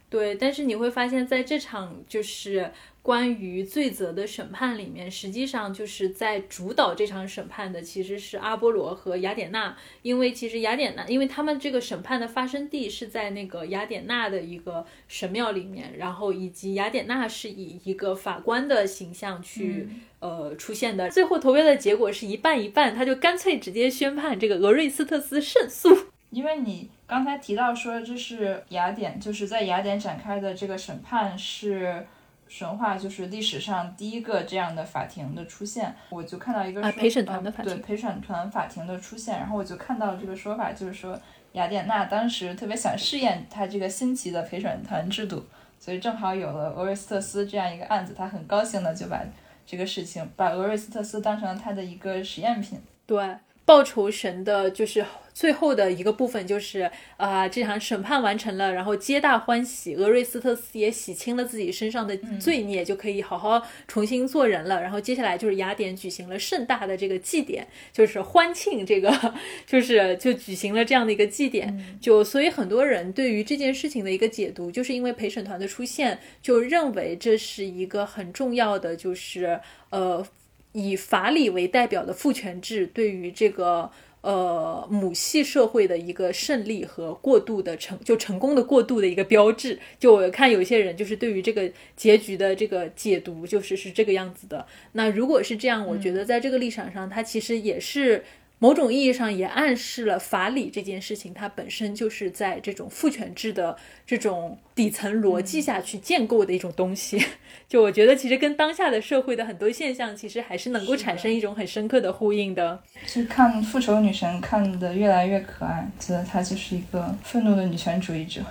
[0.09, 2.73] 对，但是你会发现在这场就是。
[3.03, 19.89] 关于罪责的审判里面，实际上就是在主导这场审判的其实是阿波罗和雅典娜，因为其实雅典娜，因为他们这个审判的发生地是在那个雅典娜的一个神庙里面，然后以及雅典娜是以一个法官的形象去
[20.21, 21.11] 呃出现的。
[21.11, 26.07] 最后投票的结果是一半一半，他就干脆直接宣判这个俄瑞斯特斯胜诉。
[26.31, 32.07] 因为你刚才提到说这是雅典，就是在雅典展开的这个审判是。
[32.53, 41.19] 神话就是历史上第一个这样的法庭的出现，我就看到一个陪审团的法庭，对陪审团法庭的出现，然后我就看到这个说法，就是说
[41.53, 45.43] 雅典娜当时特别想试验她这个新奇的陪审团制度，
[45.81, 49.23] 所以正好有了俄瑞斯特斯这样一个案子，她很高兴的就把
[49.65, 52.79] 这个事情把俄瑞斯特斯当成了他的一个实验品。
[53.07, 53.35] 对。
[53.65, 64.81] 报仇神的，就是最后的一个部分，就是啊，这场审判完成了，然后皆大欢喜，俄瑞斯特斯也洗清了自己身上的罪孽，就可以好好重新做人了。
[64.81, 69.35] 然后接下来就是雅典举行了盛大的这个祭典，就是欢庆这个，
[69.67, 71.99] 就是就举行了这样的一个祭典。
[72.01, 80.27] 就所以很多人对于这件事情的一个解读，就是因为陪审团的出现，就认为这是一个很重要的，就是呃。
[80.75, 83.91] 以法理为代表的父权制，对于这个
[84.23, 89.79] 呃母系社会的一个胜利和过度的成就成功的过渡的一个标志。
[89.99, 94.67] 就我看有一些人就是对于这个结局的这个解读，就是是这个样子的。
[94.93, 98.25] 那如果是这样，我觉得在这个立场上，它其实也是。
[98.63, 107.21] 某种意义上也暗示了法理这件事情，它本身就是在这种父权制的这种底层逻辑下去建构的一种东西。
[107.69, 112.81] 就我觉得，其实跟当下的社会的很多现象，其实还是能够产生一种很深刻的呼应的。
[113.05, 118.43] 就看复仇女神看的越来越可爱，觉得她就是一个愤怒的女权主义者。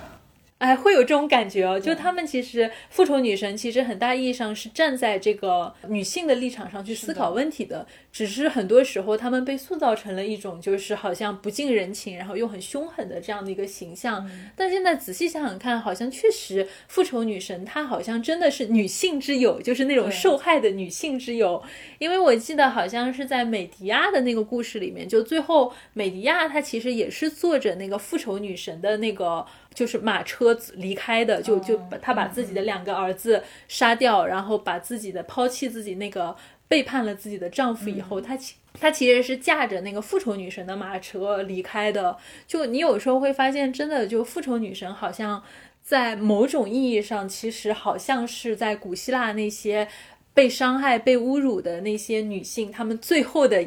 [0.62, 1.78] 哎，会有这种感觉哦。
[1.78, 7.84] 就他们其实复仇女神，其实很大意义上是站在这个女性的立场上去思考问题的。
[8.12, 14.24] 只是很多时候，他们被塑造成了一种就是好像不近人情，然后又很凶狠的这样的一个形象。
[14.54, 21.60] 但现在仔细想想看，好像确实复仇女神她好像真的是女性之友，就是那种受害的女性之友。
[21.98, 29.44] 因为我记得好像是在美迪亚的那个故事里面，就最后美迪亚她其实也是坐着那个复仇女神的那个。
[29.74, 36.36] 就是马车离开的，就就把他把自己的两个儿子杀掉，然后把自己的抛弃自己那个
[36.68, 42.16] 背叛了自己的丈夫以后，他其他其实是驾着那个复仇女神的马车离开的。
[42.46, 45.42] 就你有时候会发现，真的就复仇女神好像
[45.82, 49.88] 在某种意义上，其实好像是在古希腊那些
[50.34, 53.64] 被伤害、被侮辱的那些女性，她们最后的。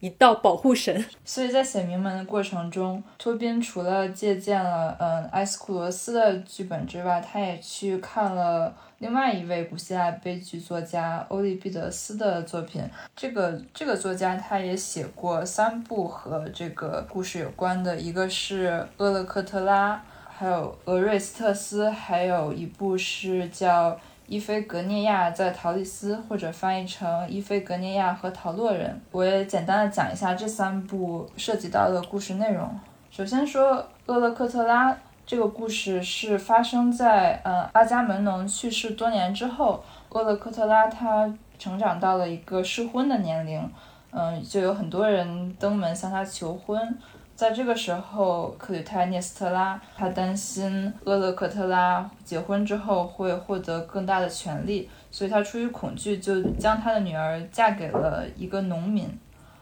[0.00, 12.82] 一道保护神， 所以在写名门的过程中，托宾除了借鉴了嗯埃斯库罗斯的剧本之外，他也去看了另外一位古希腊悲剧作家欧利庇得斯的作品。
[13.16, 19.96] 这个这个作家他也写过三部和这个故事有关的，一个是《厄勒克特拉》，
[20.28, 23.98] 还有《俄瑞斯特斯》，还有一部是叫。
[24.28, 29.00] 伊菲格涅亚在陶丽斯，或者翻译成伊菲格涅亚和陶洛人。
[29.10, 32.68] 我也简单的讲一下这三部涉及到的故事内容。
[33.10, 43.70] 首先说厄勒克特拉这个故事是发生在呃阿伽门农去世多年之后，厄勒克特拉他成长到了一个适婚的年龄，
[44.10, 46.98] 嗯，就有很多人登门向他求婚。
[47.38, 59.08] 在这个时候，克吕泰涅斯特拉他担心厄勒克特拉结婚之后会获得更大的权利，所以他出于恐惧，就将他的女儿嫁给了一个农民。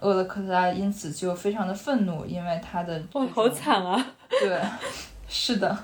[0.01, 4.07] 厄勒克特拉因此就非常的愤怒，因为他的哇，好惨啊！
[4.31, 4.59] 对，
[5.29, 5.79] 是的，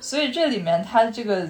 [0.00, 1.46] 所以这里面他这个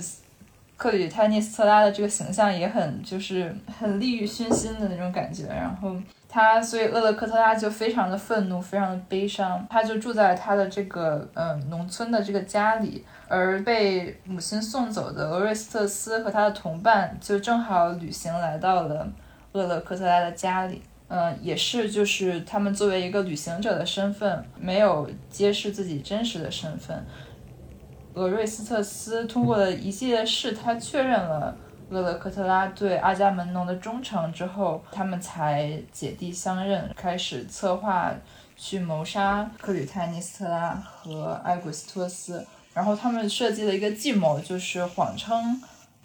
[0.77, 5.95] 克吕泰涅斯特拉的这个形象也很就是很利欲熏心的那种感觉，然后。
[6.33, 9.67] 他所以厄勒克特拉就非常的愤怒，非常的悲伤。
[9.69, 19.13] 他就住在他的这个嗯农村的这个家里，而被母亲送走的俄瑞斯特斯和他的同伴就正好旅行来到了
[19.53, 20.81] 厄勒克特拉的家里。
[21.09, 27.05] 嗯，也是就是他们作为一个旅行者的身份，没有揭示自己真实的身份。
[28.15, 31.57] 俄瑞斯特斯通过了一系列事他确认了。
[31.91, 38.13] 厄勒克特拉对阿伽门农的忠诚之后，他们才姐弟相认，开始策划
[38.57, 42.47] 去谋杀克吕泰涅斯特拉和埃古斯托斯。
[42.73, 45.61] 然后他们设计了一个计谋，就是谎称，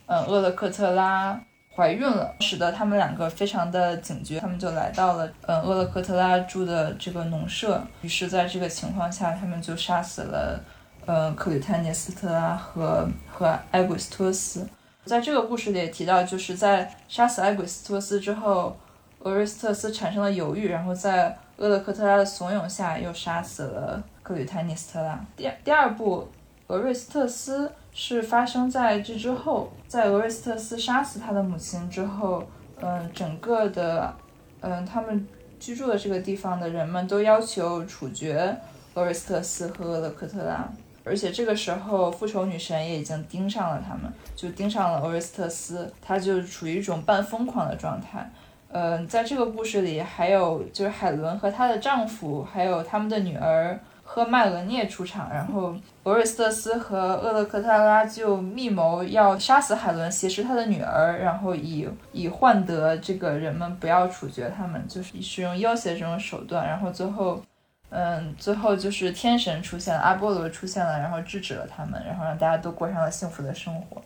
[0.07, 1.39] 嗯，厄勒克特拉
[1.75, 4.39] 怀孕了，使得他们两个非常的警觉。
[4.39, 7.85] 他们就来到了，嗯，厄勒克特拉住的这个农舍。
[8.01, 10.59] 于是，在这个情况下，他们就杀死了，
[11.05, 14.67] 嗯，克吕泰涅斯特拉和和埃古斯托斯。
[15.05, 18.75] 在这个故事里也提到，就是在杀死埃鬼斯托斯之后，
[19.19, 25.23] 俄瑞斯特斯产生了犹豫，然后在厄勒克特拉的怂恿下，又杀死了克吕泰涅斯特拉。
[25.37, 26.27] 第第二部，
[26.67, 32.43] 俄瑞斯特斯是发生在这之后，在俄瑞斯特斯杀死他的母亲之后，
[32.81, 34.13] 嗯，整个的，
[34.61, 35.27] 嗯，他们
[35.59, 38.57] 居住的这个地方的人们都要求处决
[38.95, 40.67] 俄瑞斯特斯和厄勒克特拉。
[41.05, 48.29] 而且这个时候，复仇女神也已经盯上了他们，就盯上了欧瑞斯特斯，他就处于一种半疯狂的状态。
[48.69, 67.41] 嗯，在这个故事里，还有就是海伦和她的丈夫，还有他们的女儿赫麦俄涅出场，然后俄瑞斯特斯和厄勒克特拉就密谋要杀死海伦，挟持他的女儿，然后以以换得这个人们不要处决他们，就是使用要挟这种手段，然后最后，
[67.89, 74.01] 嗯，最后就是天神出现了，阿波罗出现了，然后制止了他们，然后让大家都过上了幸福的生活。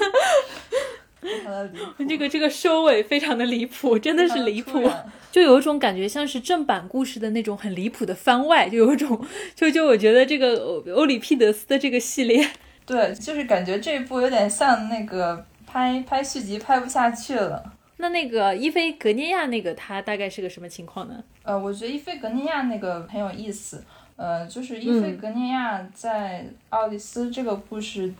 [2.09, 4.91] 这个这个收尾非常的离谱，真的是离谱，
[5.30, 9.22] 就有一种感觉像是正版故事的那种很离谱的番外，就有一种
[9.55, 12.49] 就就我觉得这个欧欧里庇得斯的这个系列，
[12.86, 17.70] 对，就是感觉这一部有点像那个拍拍续集拍不下去了。
[18.01, 21.22] 那那个伊菲格涅亚那个他大概是个什么情况呢？
[21.42, 23.84] 呃，我觉得伊菲格涅亚那个很有意思，
[24.16, 28.12] 呃，就是伊菲格涅亚在奥利斯这个故事。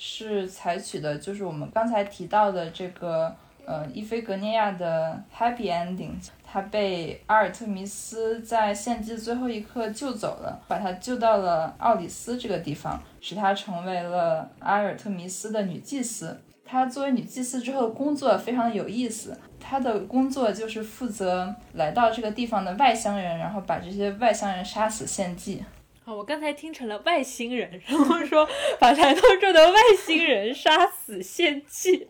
[0.00, 3.34] 是采取的，就是我们刚才提到的这个，
[3.66, 6.12] 呃，伊菲格涅亚的 happy ending，
[6.44, 16.40] 他被阿尔特弥斯在献祭最后一刻救走了，把他救到了奥里斯这个地方，使他成为了阿尔特弥斯的女祭司。
[16.70, 25.64] 她作为女祭司之后的工作非常有意思，她的工作就是负责来到这个地方的外乡人，然后把这些外乡人杀死献祭。
[26.04, 28.48] 我刚才听成了外星人，然后说
[28.78, 32.06] 把来到这的外星人杀死献祭，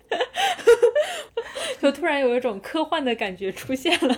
[1.83, 4.17] 就突然有一种科幻的感觉出现了。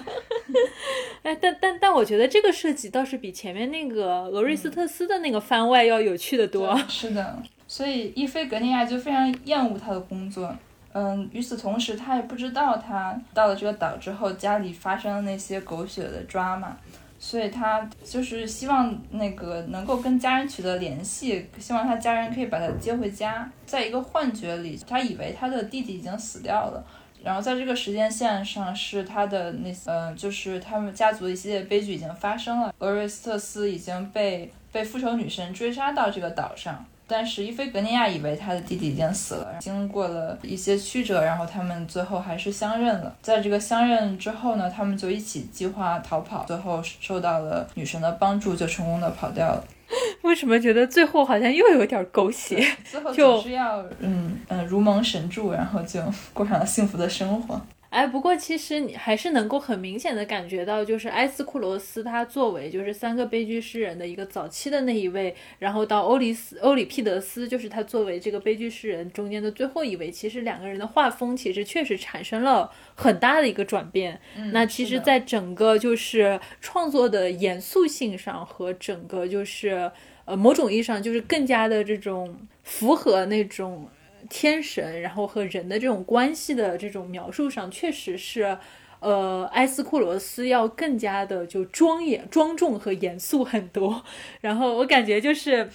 [1.24, 6.78] 哎，但但但我觉得这个设计倒是比前面那个俄瑞斯特斯的那个番外要有趣的多。
[6.86, 10.52] 是的，所以伊菲格尼亚就非常厌恶他的工作。
[10.92, 16.76] 嗯，与此同时，他也不知道他到了这个岛之后，家里发生的那些狗血的抓嘛。
[17.20, 23.48] 所以他就是希望那个能够跟家人取得联系，希望他家人可以把他接回家。
[23.64, 26.84] 在一个幻觉里，他以为他的弟弟已经死掉了。
[27.22, 32.74] 然后在这个时间线上，是他的那呃，就是他们家族的一系列悲剧已经发生了。
[32.80, 36.84] 俄瑞斯特斯已经被被复仇女神追杀到这个岛上。
[37.10, 43.12] 但是伊菲格尼亚以为他的弟弟已经死了，经过了一些曲折，然后他们最后还是相认了。
[43.20, 49.64] 在这个相认之后呢，他们就一起计划逃跑，最后受到了女神的帮助，就成功的跑掉了。
[50.22, 52.64] 为什么觉得最后好像又有点狗血？
[52.88, 56.00] 最后就是要嗯嗯如蒙神助，然后就
[56.32, 57.60] 过上了幸福的生活。
[57.90, 74.20] 哎，不过其实你还是能够很明显的感觉到，就是埃斯库罗斯他作为就是三个悲剧诗人的一个早期的那一位，然后到欧里斯欧里庇得斯，就是他作为这个悲剧诗人中间的最后一位，其实两个人的画风其实确实产生了很大的一个转变。
[74.52, 79.90] 那其实，在整个就是创作的严肃性上和整个就是
[80.26, 83.88] 呃某种意义上就是更加的这种符合那种。
[84.30, 88.56] 天神，然后和人的这种关系的这种描述上，确实是，
[89.00, 94.02] 呃，埃斯库罗斯要更加的就庄严、庄重和严肃很多。
[94.40, 95.68] 然后我感觉就是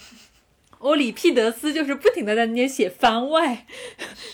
[0.78, 3.66] 欧里庇得斯就是不停的在那边写番外，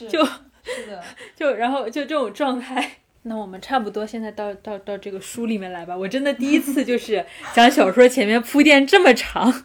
[0.08, 1.04] 就是的，
[1.36, 3.01] 就然后就这种状态。
[3.24, 5.96] 那我们差不多现在到到到这个书里面来吧。
[5.96, 9.64] 我真的第一次就是讲小说前面铺垫这么长，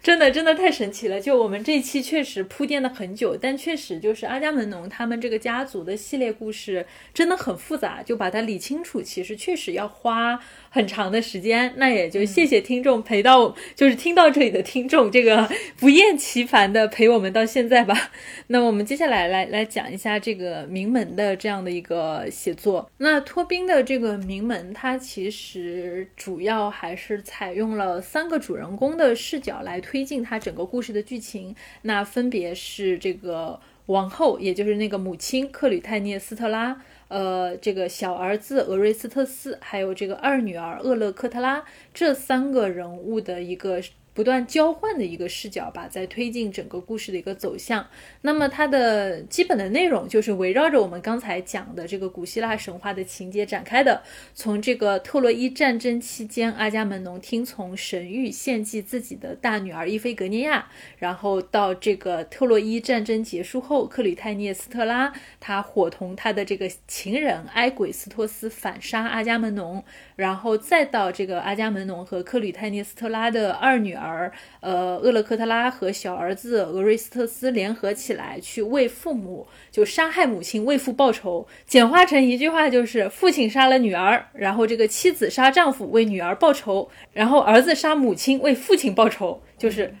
[0.00, 1.20] 真的真的太神奇了。
[1.20, 10.40] 就我们这一期确实铺垫了很久，但确实就是阿伽门农他们这个家族的系列故事真的很复杂，就把它理清楚，其实确实要花。
[10.74, 15.48] 很长的时间，那也就谢谢听众陪到，就是听到这里的听众，这个
[15.78, 18.10] 不厌其烦的陪我们到现在吧。
[18.48, 22.90] 那我们接下来来来讲一下这个名门的这样的一个写作。
[22.96, 31.54] 那托宾的这个名门，它其实主要还是采用了三个主人公的视角来推进它整个故事的剧情。
[31.82, 36.80] 那分别是这个王后，也就是那个母亲克吕泰涅斯特拉。
[37.08, 43.82] 呃，这个小儿子俄瑞斯特斯，还有这个二女儿厄勒克特拉，这三个人物的一个。
[44.14, 47.84] 不断交换的一个视角吧，在推进整个故事的一个走向。
[48.20, 54.02] 那么它的基本的内容就是围绕着我们刚才讲的这个古希腊神话的情节展开的。
[54.32, 69.82] 从这个特洛伊战争期间，阿伽门农听从神谕献祭自己的大女儿伊菲格涅亚，然后到这个特洛伊战争结束后，克吕泰涅斯特拉他伙同他的这个情人埃鬼斯托斯反杀阿伽门农，
[70.14, 74.03] 然后再到这个阿伽门农和克吕泰涅斯特拉的二女儿。
[74.04, 74.30] 而
[74.60, 81.46] 呃，厄勒克特拉和小儿子俄瑞斯特斯联合起来去为父母，就杀害母亲为父报仇。
[81.66, 89.42] 简化成一句话就是：父亲杀了女儿，然后这个妻子杀丈夫为女儿报仇，然后儿子杀母亲为父亲报仇。
[89.56, 89.94] 就是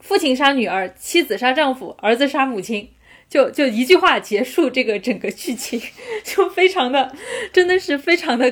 [0.00, 2.88] 父亲杀女儿，妻子杀丈夫，儿子杀母亲。
[3.28, 5.78] 就就一句话结束这个整个剧情，
[6.24, 7.14] 就非常的，
[7.52, 8.50] 真的是非常的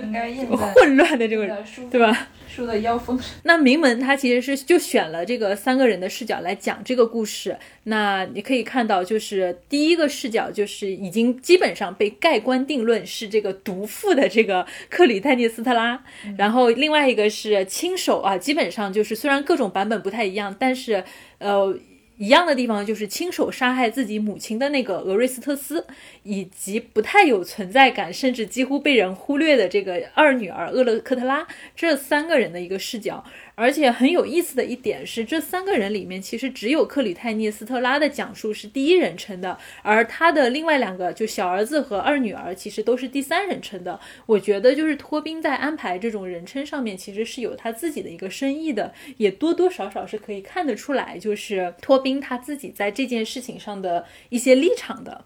[0.75, 1.47] 混乱的这个，
[1.91, 2.29] 对吧？
[2.57, 3.21] 书的妖风。
[3.43, 7.59] 那名门他其实是就选了这个三个人的视角来讲这个故事。
[7.85, 16.03] 那你可以看到，就是第一个视角就是已经基本上被盖棺定论是这个毒妇的这个克里泰涅斯特拉，
[16.39, 21.05] 然后另外一个是亲手啊，基本上就是虽然各种版本不太一样，但是
[21.39, 21.79] 呃。
[22.19, 25.87] 一样的地方就是亲手杀害自己母亲的那个俄瑞斯特斯，
[26.23, 33.25] 以及不太有存在感，甚至几乎被人忽略的这个二女儿厄勒克特拉，这三个人的一个视角。
[33.57, 43.99] 而且很有意思的一点是，这三个人里面其实只有克里泰涅斯特拉的讲述是第一人称的，而他的另外两个就小儿子和二女儿其实都是第三人称的。
[44.27, 55.25] 我觉得就是托宾在安排这种人称上面其实是有他自己的一个深意的，也多多少少是可以看得出来，就是托宾他自己在这件事情上的一些立场的。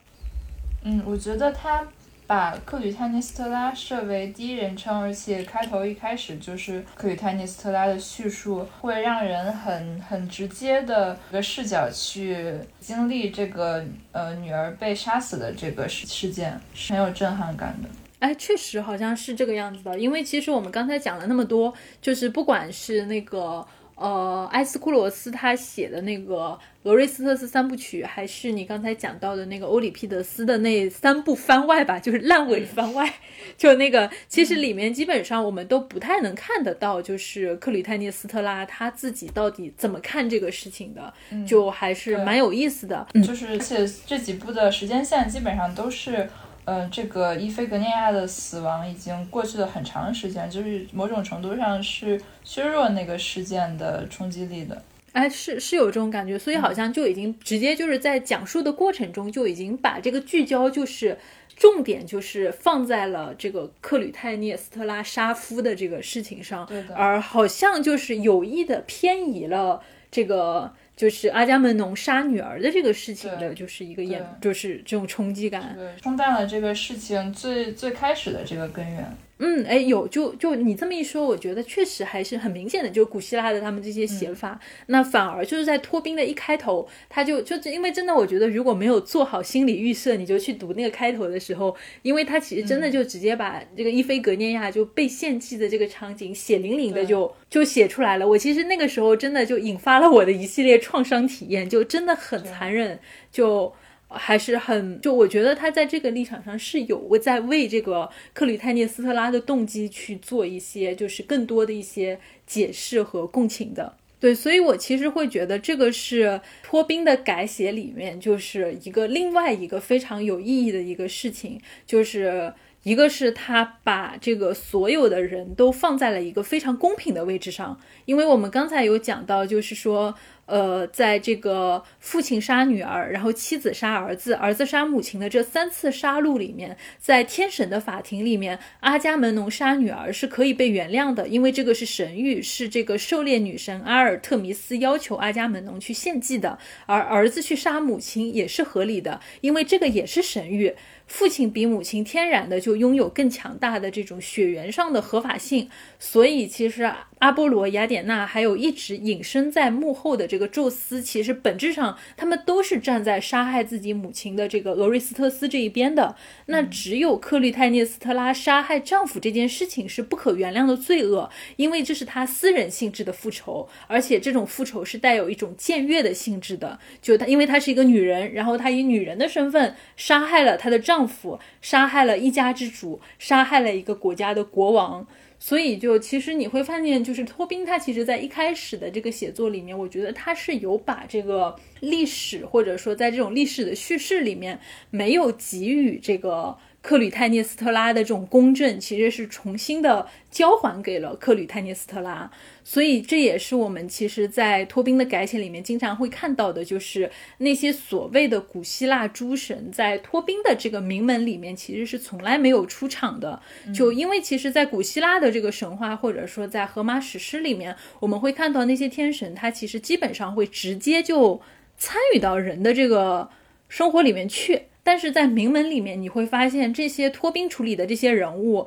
[0.84, 1.86] 嗯，我觉得他。
[2.30, 17.88] 把克吕泰涅斯特拉设为第一人称，而且开头一开始就是克吕泰涅斯特拉的叙述，会让人很很直接的一个视角去经历这个呃女儿被杀死的这个事事件，是很有震撼感的。
[18.20, 23.66] 哎，确实好像是这个样子的，因为其实我们刚才讲了那么多，就是不管是那个。
[24.00, 33.12] 呃，埃斯库罗斯他写的那个俄瑞斯特斯三部曲，还是你刚才讲到的那个欧里庇得斯的那三部番外吧，就是烂尾番外，
[33.58, 41.12] 就那个，其实里面基本上我们都不太能看得到，就是克里泰涅斯特拉他自己到底怎么看这个事情的，
[41.46, 43.06] 就还是蛮有意思的。
[43.22, 46.26] 就是而且这几部的时间线基本上都是。
[46.66, 54.80] 嗯，这个伊菲格涅亚的死亡已经过去了很长时间，就是某种程度上是削弱那个事件的冲击力的。
[55.12, 61.18] 哎，是是有这种感觉，所以好像就已经直接就是在讲述的过程中就已经把这个聚焦就是
[61.56, 70.72] 重点就是放在了这个克吕泰涅斯特拉杀夫的这个事情上，而好像就是有意的偏移了这个。
[71.00, 79.10] 就是阿伽门农杀女儿的这个事情的，就是一个演，就是这种冲击感，冲淡了这个事情最最开始的这个根源。
[79.42, 98.28] 嗯，哎，有就就你这么一说，我觉得确实还是很明显的，就是古希腊的他们这些写法，那反而就是在托宾的一开头，他就就因为真的，我觉得如果没有做好心理预设，你就去读那个开头的时候，因为他其实真的就直接把这个伊菲格涅亚就被献祭的这个场景血淋淋的就就写出来了。
[98.28, 103.00] 我其实那个时候真的就引发了我的一系列创伤体验，就真的很残忍，
[103.32, 103.72] 就。
[104.10, 113.96] 还是很，就我觉得他在这个立场上是有在为这个克里泰涅斯特拉的动机去做一些，就是更多的一些解释和共情的。
[114.18, 122.52] 对，所以我其实会觉得这个是托宾的改写里面就是一个另外一个非常有意义的一个事情，就是
[122.82, 130.14] 一个是他把这个所有的人都放在了一个非常公平的位置上，因为我们刚才有讲到，就是说。
[130.46, 150.74] 呃，在这个父亲杀女儿，然后妻子杀儿子，儿子杀母亲的这三次杀戮里面，在天神的法庭里面，阿伽门农杀女儿是可以被原谅的，因为这个是神谕，是这个狩猎女神阿尔特弥斯要求阿伽门农去献祭的，而儿子去杀母亲也是合理的，因为这个也是神谕。
[151.10, 156.88] 父亲比母亲天然的就拥有更强大的这种血缘上的合法性，所以其实
[157.18, 166.14] 阿波罗、雅典娜还有一直隐身在幕后的这个宙斯，其实本质上他们都是站在杀害自己母亲的这个俄瑞斯特斯这一边的。
[166.46, 176.78] 那只有克利泰涅斯特拉杀害丈夫这件事情是不可原谅的罪恶，因为这是他私人性质的复仇，而且这种复仇是带有一种僭越的性质的。
[177.02, 180.99] 就他，因为她是一个女人，然后她以女人的身份杀害了她的丈。
[181.00, 185.06] 丈夫杀害了一家之主，杀害了一个国家的国王，
[185.38, 196.54] 所以就其实你会发现，就是托宾他其实在一开始的这个写作里面，我觉得他是有把这个历史或者说在这种历史的叙事里面没有给予这个。
[196.82, 202.30] 克吕泰涅斯特拉的这种公正，其实是重新的交还给了克吕泰涅斯特拉，
[202.64, 213.38] 所以这也是我们其实，在托宾的改写里面经常会看到的，就是那些所谓的古希腊诸神，在托宾的这个名门里面，其实是从来没有出场的。
[213.74, 221.42] 就因为其实，在古希腊的这个神话，或者说在荷马史诗里面，我们会看到那些天神，他其实基本上会直接就
[221.76, 223.28] 参与到人的这个
[223.68, 224.62] 生活里面去。
[224.90, 228.66] 但是在名门里面，你会发现这些托宾处理的这些人物，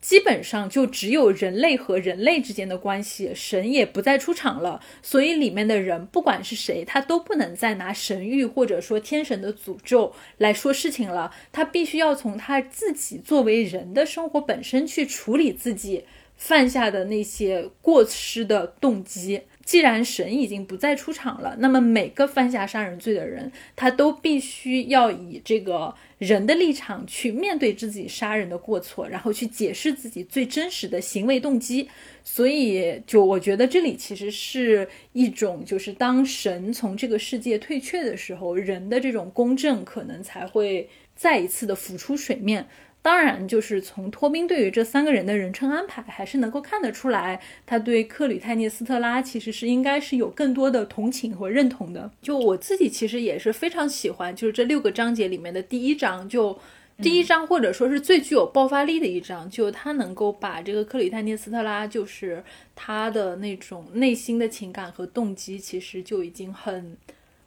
[0.00, 4.80] 基本上就只有人类和人类之间的关系，神也不再出场了。
[5.00, 11.32] 所以里面的人不管是谁，他都不能再拿神谕或者说天神的诅咒来说事情了。
[11.52, 16.02] 他必须要从他自己作为人的生活本身去处理自己
[16.36, 19.42] 犯下的那些过失的动机。
[19.70, 31.88] 既然神已经不再出场了，那么每个犯下杀人罪的人，他都必须要以这个人的立场去面对自己杀人的过错，然后去解释自己最真实的行为动机。
[32.24, 42.66] 所以，就我觉得这里其实是一种，就是当神从这个世界退却的时候，人的这种公正可能才会再一次的浮出水面。
[43.02, 52.10] 当然，就是从托宾对于这三个人的人称安排，还是能够看得出来，他对克吕泰涅斯特拉其实是应该是有更多的同情和认同的。
[52.20, 56.58] 就我自己其实也是非常喜欢，就是这六个章节里面的第一章，就
[56.98, 62.44] 第一章或者说是最具有爆发力的一章，就他能够把这个克吕泰涅斯特拉，就是
[62.76, 66.94] 他的那种内心的情感和动机，其实就已经很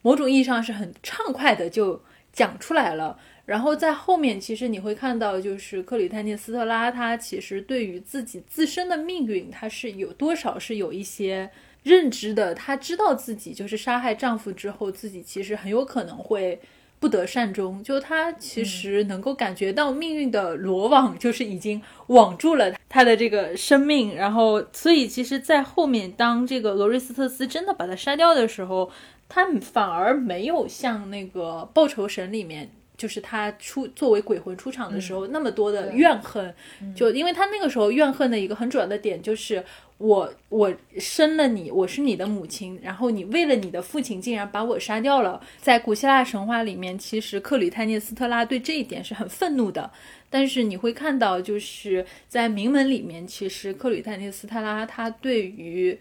[0.01, 2.01] 某种意义上是很畅快的就
[2.31, 3.19] 讲出来了。
[3.45, 11.51] 然后在后面，其实你会看到，就是克里泰涅斯特拉，他其实对于自己自身的命运，他是有多少是有一些
[11.83, 12.55] 认知的。
[12.55, 16.57] 她知道自己就是杀害丈夫之后，自己其实很有可能会
[17.01, 17.83] 不得善终。
[17.83, 24.15] 就她其实能够感觉到命运的罗网，就是已经网住了她的这个生命。
[24.15, 28.89] 然后，所以其实，在后面，当这个罗瑞斯特斯真的把她杀掉的时候，
[29.27, 32.69] 他反而没有像那个报仇神里面。
[33.03, 36.55] 就是他出作为鬼魂出场的时候，那么多的怨恨，
[36.95, 39.61] 就因为他那个时候怨恨的一个很主要的点就是
[39.97, 45.41] 我我生了你，我是你的母亲，然后你为了你的父亲竟然把我杀掉了。
[45.59, 49.91] 在古希腊神话里面，其实克吕泰涅斯特拉对这一点是很愤怒的。
[50.29, 55.99] 但是你会看到，就是在铭文里面，其实克吕泰涅斯特拉他对于。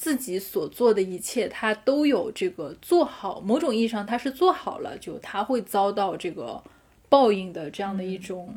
[0.00, 6.62] 自己所做的一切，他都有这个做好，某种意义上他是做好了，就他会遭到这个
[7.08, 8.54] 报应的这样的一种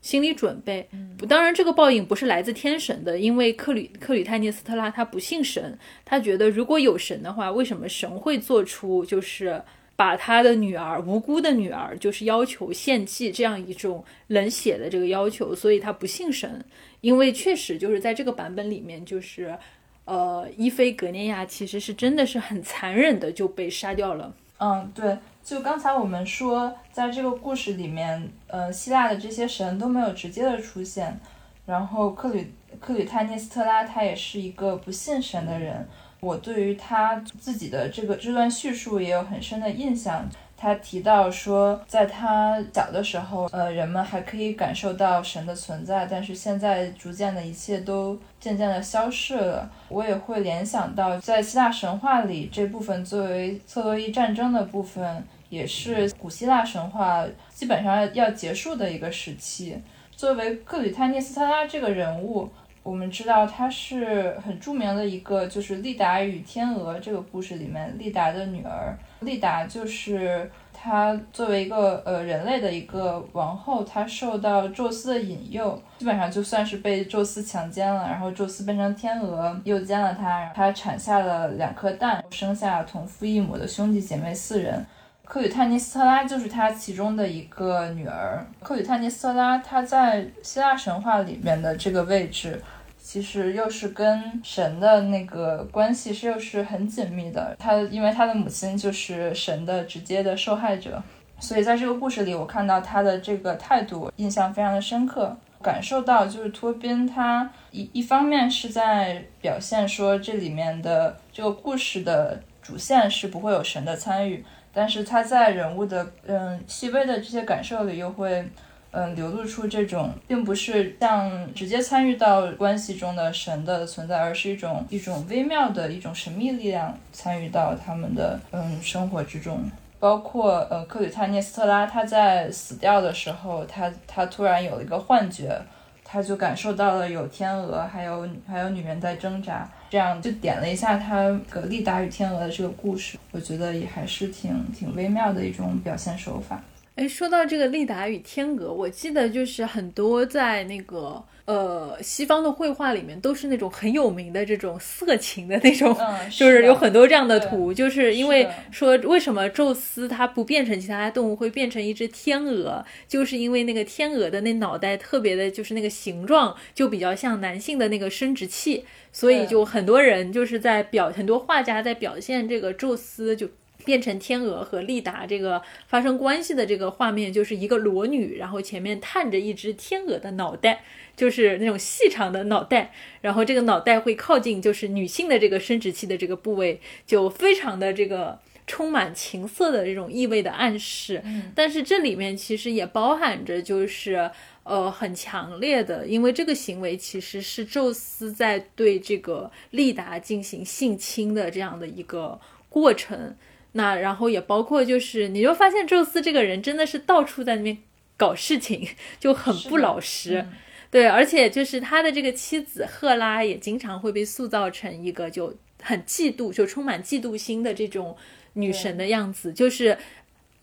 [0.00, 0.88] 心理准备。
[1.28, 9.60] 当然，这个报应不是来自天神的，因为克吕克吕泰涅斯特拉他不信神，他觉得如果有神的话，为什么神会做出就是
[9.96, 15.52] 把他的女儿无辜的女儿就是要求献祭这样一种冷血的这个要求？
[15.52, 16.64] 所以他不信神，
[17.00, 19.58] 因为确实就是在这个版本里面就是。
[20.04, 24.32] 呃，伊菲格涅亚其实是真的是很残忍的就被杀掉了。
[24.58, 31.18] 嗯，对，就刚才我们说，在这个故事里面，呃，希腊的这些神都没有直接的出现，
[31.66, 35.86] 然后克吕克吕泰涅斯特拉他也是一个不信神的人，
[36.20, 40.28] 我对于他自己的这个这段叙述也有很深的印象。
[40.56, 49.70] 他提到说，在他小的时候，呃，人们还可以感受到神的存在，但是现在逐渐的一切都渐渐的消逝了。
[49.88, 59.78] 我也会联想到，在希腊神话里，这部分作为特洛伊战争的部分，也是古希腊神话基本上要结束的一个时期。
[60.14, 62.50] 作为克吕泰涅斯特拉这个人物，
[62.82, 68.94] 我们知道他是很著名的一个，就是利达与天鹅这个故事里面，利达的女儿。
[69.20, 70.50] 利达就是
[70.84, 84.84] 她作为一个呃人类的一个王后，她受到宙斯的引诱，基本上就算是被宙斯强奸了，然后宙斯变成天鹅诱奸了她，她产下了两颗蛋，生下同父异母的兄弟姐妹四人。
[85.24, 88.46] 克吕泰涅斯特拉就是她其中的一个女儿。
[88.62, 92.60] 克吕泰涅斯特拉她在希腊神话里面的这个位置。
[93.06, 97.54] 其实又是跟神的那个关系是又是很紧密的。
[97.58, 101.00] 他因为他的母亲就是神的直接的受害者，
[101.38, 114.42] 所以在这个故事里，我看到他的这个态度，印象非常的深刻，感受到就是托宾他一一方面是在表现说这里面的这个故事的主线是不会有神的参与，
[114.72, 118.48] 但是他在人物的嗯细微的这些感受里又会。
[118.94, 129.58] 嗯，流露出这种并不是像直接参与到关系中的神的存在，而是一种一种微妙的一种神秘力量参与到他们的嗯生活之中。
[129.98, 135.60] 包括呃克吕泰涅斯特拉他在死掉的时候，他他突然有了一个幻觉，
[136.04, 146.62] 他就感受到了有天鹅还有还有女人在挣扎，这样就点了一下他格丽达与天鹅的这个故事，我觉得也还是挺挺微妙的一种表现手法。
[146.96, 173.48] 哎，说到这个利达与天鹅，我记得就是很多在那个呃西方的绘画里面都是那种很有名的这种色情的那种，嗯，就是有很多这样的图，就是因为说为什么宙斯他不变成其他动物，会变成一只天鹅，就是因为那个天鹅的那脑袋特别的，就是那个形状就比较像男性的那个生殖器，所以就很多人就是在表很多画家在表现这个宙斯就。
[173.84, 180.82] 变成天鹅和丽达这个发生关系的这个画面，就是一个裸女，然后前面探着一只天鹅的脑袋，
[181.16, 191.20] 就是那种细长的脑袋，然后这个脑袋会靠近就是女性的这个生殖器的这个部位，就非常的这个充满情色的这种意味的暗示。
[191.24, 194.30] 嗯但是这里面其实也包含着就是。
[194.66, 203.36] 呃，很强烈的，因为这个行为其实是宙斯在对这个利达进行性侵的这样的一个过程。
[203.76, 207.78] 那然后也包括就是，你就发现宙斯这个人真的是到处在那边
[208.16, 208.88] 搞事情，
[209.20, 210.38] 就很不老实。
[210.38, 210.52] 嗯
[210.90, 215.52] 对，而且就是他的这个妻子赫拉也经常会被塑造成一个就
[215.82, 218.16] 很嫉妒，就充满嫉妒心的这种
[218.52, 219.52] 女神的样子。
[219.52, 219.98] 就是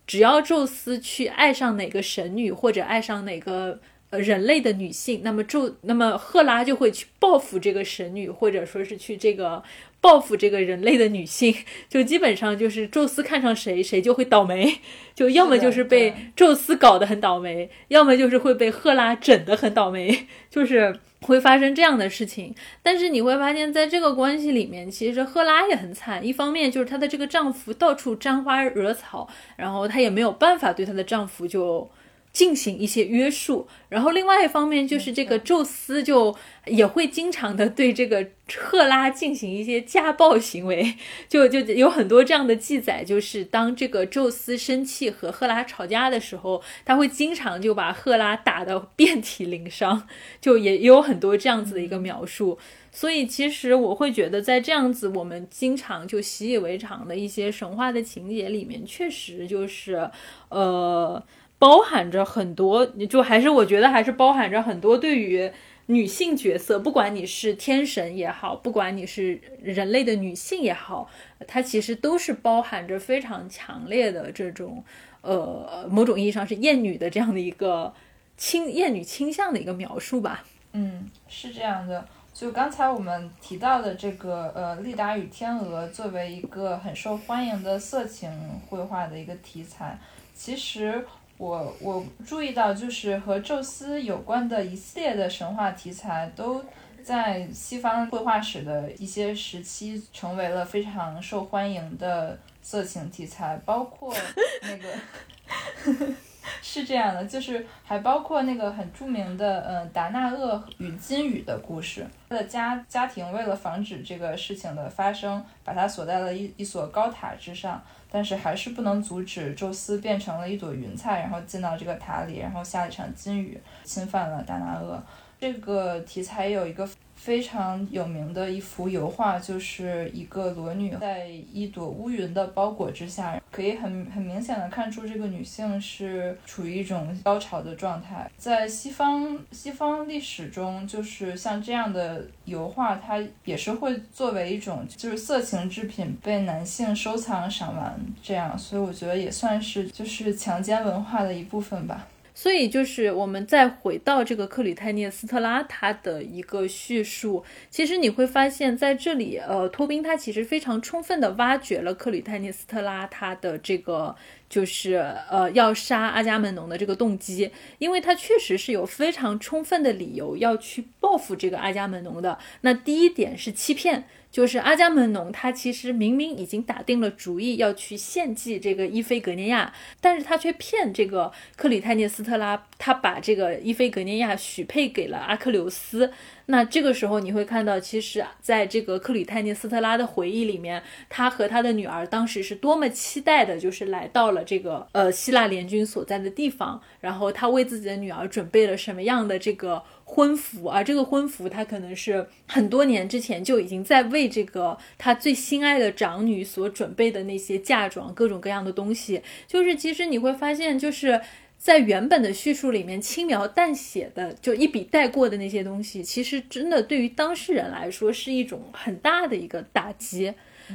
[0.07, 9.62] 只要宙斯去爱上哪个神女或者爱上哪个呃人类的女性，那么宙那么赫拉就会去报复这个神女，或者说是去这个
[10.02, 11.56] 报复这个人类的女性。
[11.88, 14.80] 就基本上就是宙斯看上谁，谁就会倒霉。
[15.16, 22.56] 就要么就是被宙斯搞得很倒霉，要么就是会被赫拉整得很倒霉，就是会发生这样的事情。
[22.82, 26.26] 但是你会发现在这个关系里面，其实赫拉也很惨。
[26.26, 31.89] 一方面就是她的这个丈夫到处沾花惹草，然后她也没有办法对她的丈夫就。
[32.34, 36.34] 进行一些约束，然后另外一方面就是这个宙斯就
[36.66, 38.26] 也会经常的对这个
[38.58, 40.96] 赫拉进行一些家暴行为，
[41.28, 50.08] 就就有很多这样的记载，就是当这个宙斯生气和赫拉吵架的时候，他会经常就把赫拉打得遍体鳞伤，
[50.40, 52.58] 就也也有很多这样子的一个描述。
[52.94, 60.10] 所以其实我会觉得，在这样子我们经常就习以为常的一些神话的情节里面，确实就是
[60.48, 61.22] 呃。
[61.62, 65.51] 包含着很多，就还是我觉得还是包含着很多对于
[65.86, 71.07] 女性角色，不管你是天神也好，不管你是人类的女性也好，
[71.47, 74.84] 它其实都是包含着非常强烈的这种
[75.22, 77.93] 呃某种意义上是厌女的这样的一个
[78.38, 80.43] 倾厌女倾向的一个描述吧。
[80.74, 82.03] 嗯，是这样的。
[82.34, 88.32] 就刚才我们提到的这个呃，利达与天鹅作为一个很受欢迎的色情
[88.68, 89.99] 绘画的一个题材，
[90.34, 91.05] 其实
[91.42, 96.64] 我我注意到，就是和宙斯有关的一系列的神话题材都。
[97.04, 104.14] 在西方绘画史的一些时期，成为了非常受欢迎的色情题材，包括
[104.62, 106.14] 那个
[106.62, 112.06] 是这样的，就是还包括那个很著名的呃达纳厄与金羽的故事。
[112.30, 125.01] 他的家家庭为了防止这个事情的发生，把他锁在了一一所高塔之上，但是还是不能阻止宙斯变成了一朵云彩，然后进到这个塔里，然后下了一场金雨，侵犯了达那厄。
[125.39, 126.88] 这个题材有一个
[127.22, 138.28] 非常有名的一幅油画，就是一个裸女在一朵乌云的包裹之下，可以很很明显的看出这个女性是处于一种高潮的状态。
[138.39, 152.07] 在西方西方历史中，就是像这样的油画，它也是会作为一种就是色情制品被男性收藏赏玩这样，所以我觉得也算是就是强奸文化的一部分吧。
[152.34, 164.16] 所以就是我们再回到这个克里泰涅斯特拉他的一个叙述，其实你会发现在这里，呃，托宾他其实非常充分的挖掘了克里泰涅斯特拉他的这个
[164.50, 164.94] 就是
[165.30, 172.38] 呃要杀阿伽门农的这个动机，因为他确实是有非常充分的理由要去报复这个阿伽门农的。
[172.62, 174.06] 那第一点是欺骗。
[174.32, 186.12] 就是阿伽门农，他其实明明已经打定了主意要去献祭这个伊菲格涅亚，但是他却骗这个克里泰涅斯特拉，他把这个伊菲格涅亚许配给了阿克琉斯。
[186.46, 199.84] 那这个时候你会看到，其实在这个克里泰涅斯特拉的回忆里面，他和他的女儿当时是多么期待的，就是来到了这个呃希腊联军所在的地方，然后他为自己的女儿准备了什么样的这个。
[200.14, 209.22] 婚服啊，这个婚服他可能是很多年之前就已经在为这个他最心爱的长女所准备的那些嫁妆，各种各样的东西。
[209.47, 211.22] 就是其实你会发现，就是
[211.57, 220.34] 在原本的叙述里面轻描淡写的就一笔带过的那些东西，其实真的对于当事人来说是一种很大的一个打击。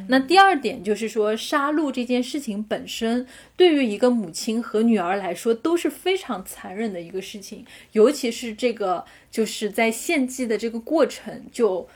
[0.09, 3.26] 那第二点就是说，杀戮这件事情本身，
[3.57, 11.88] 对于一个母亲和女儿来说都是非常残忍的一个事情，尤其是这个就是在献祭的这个过程就。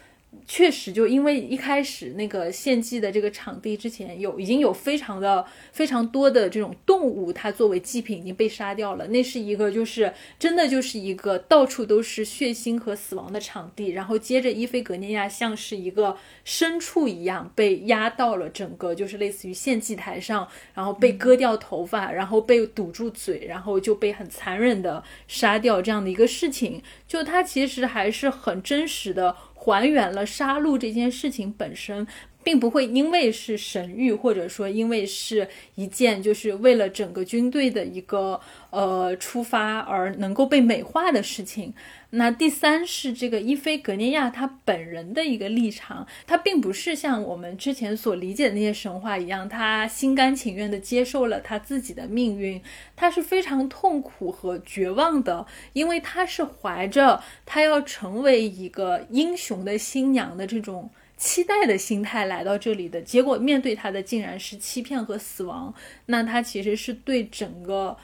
[0.46, 9.06] 确实，就因为一开始那个献祭的这个场地之前有已经有非常的非常多的这种动物，它作为祭品已经被杀掉了。
[9.08, 13.88] 那是一个就是真的就是一个到处都是血腥和死亡的场地。
[13.88, 16.16] 然后接着伊菲格涅亚像是一个
[16.46, 26.82] 牲畜一样被压到了整个就是类似于献祭台上，然后被割掉头发，然后被堵住嘴，然后就被很残忍的杀掉这样的一个事情。
[27.06, 29.36] 就它其实还是很真实的。
[29.60, 32.06] 还原了杀戮这件事情本身，
[32.42, 38.40] 并不会因为是神谕，或者说因为是一件就是为了整个军队的一个
[38.70, 41.74] 呃出发而能够被美化的事情。
[42.12, 52.60] 那第三是这个伊菲格涅亚他本人的一个立场，他并不是像我们之前所理解的那些神话一样，他心甘情愿的接受了他自己的命运，
[52.96, 65.72] 他是非常痛苦和绝望的，因为他是怀着他要成为一个英雄的新娘的这种期待的心态来到这里的，结果面对他的竟然是欺骗和死亡，
[66.06, 67.96] 那他其实是对整个。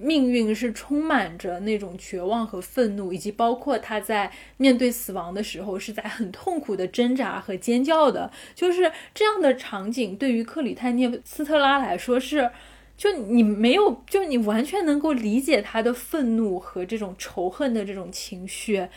[0.00, 12.50] 命运是充满着那种绝望和愤怒，以及包括他在面对死亡的时候是在很痛苦的挣扎和尖叫的，就是这样的场景，对于克里泰涅斯特拉来说是，
[12.96, 18.88] 就你没有，就你完全能够理解他的愤怒和这种仇恨的这种情绪。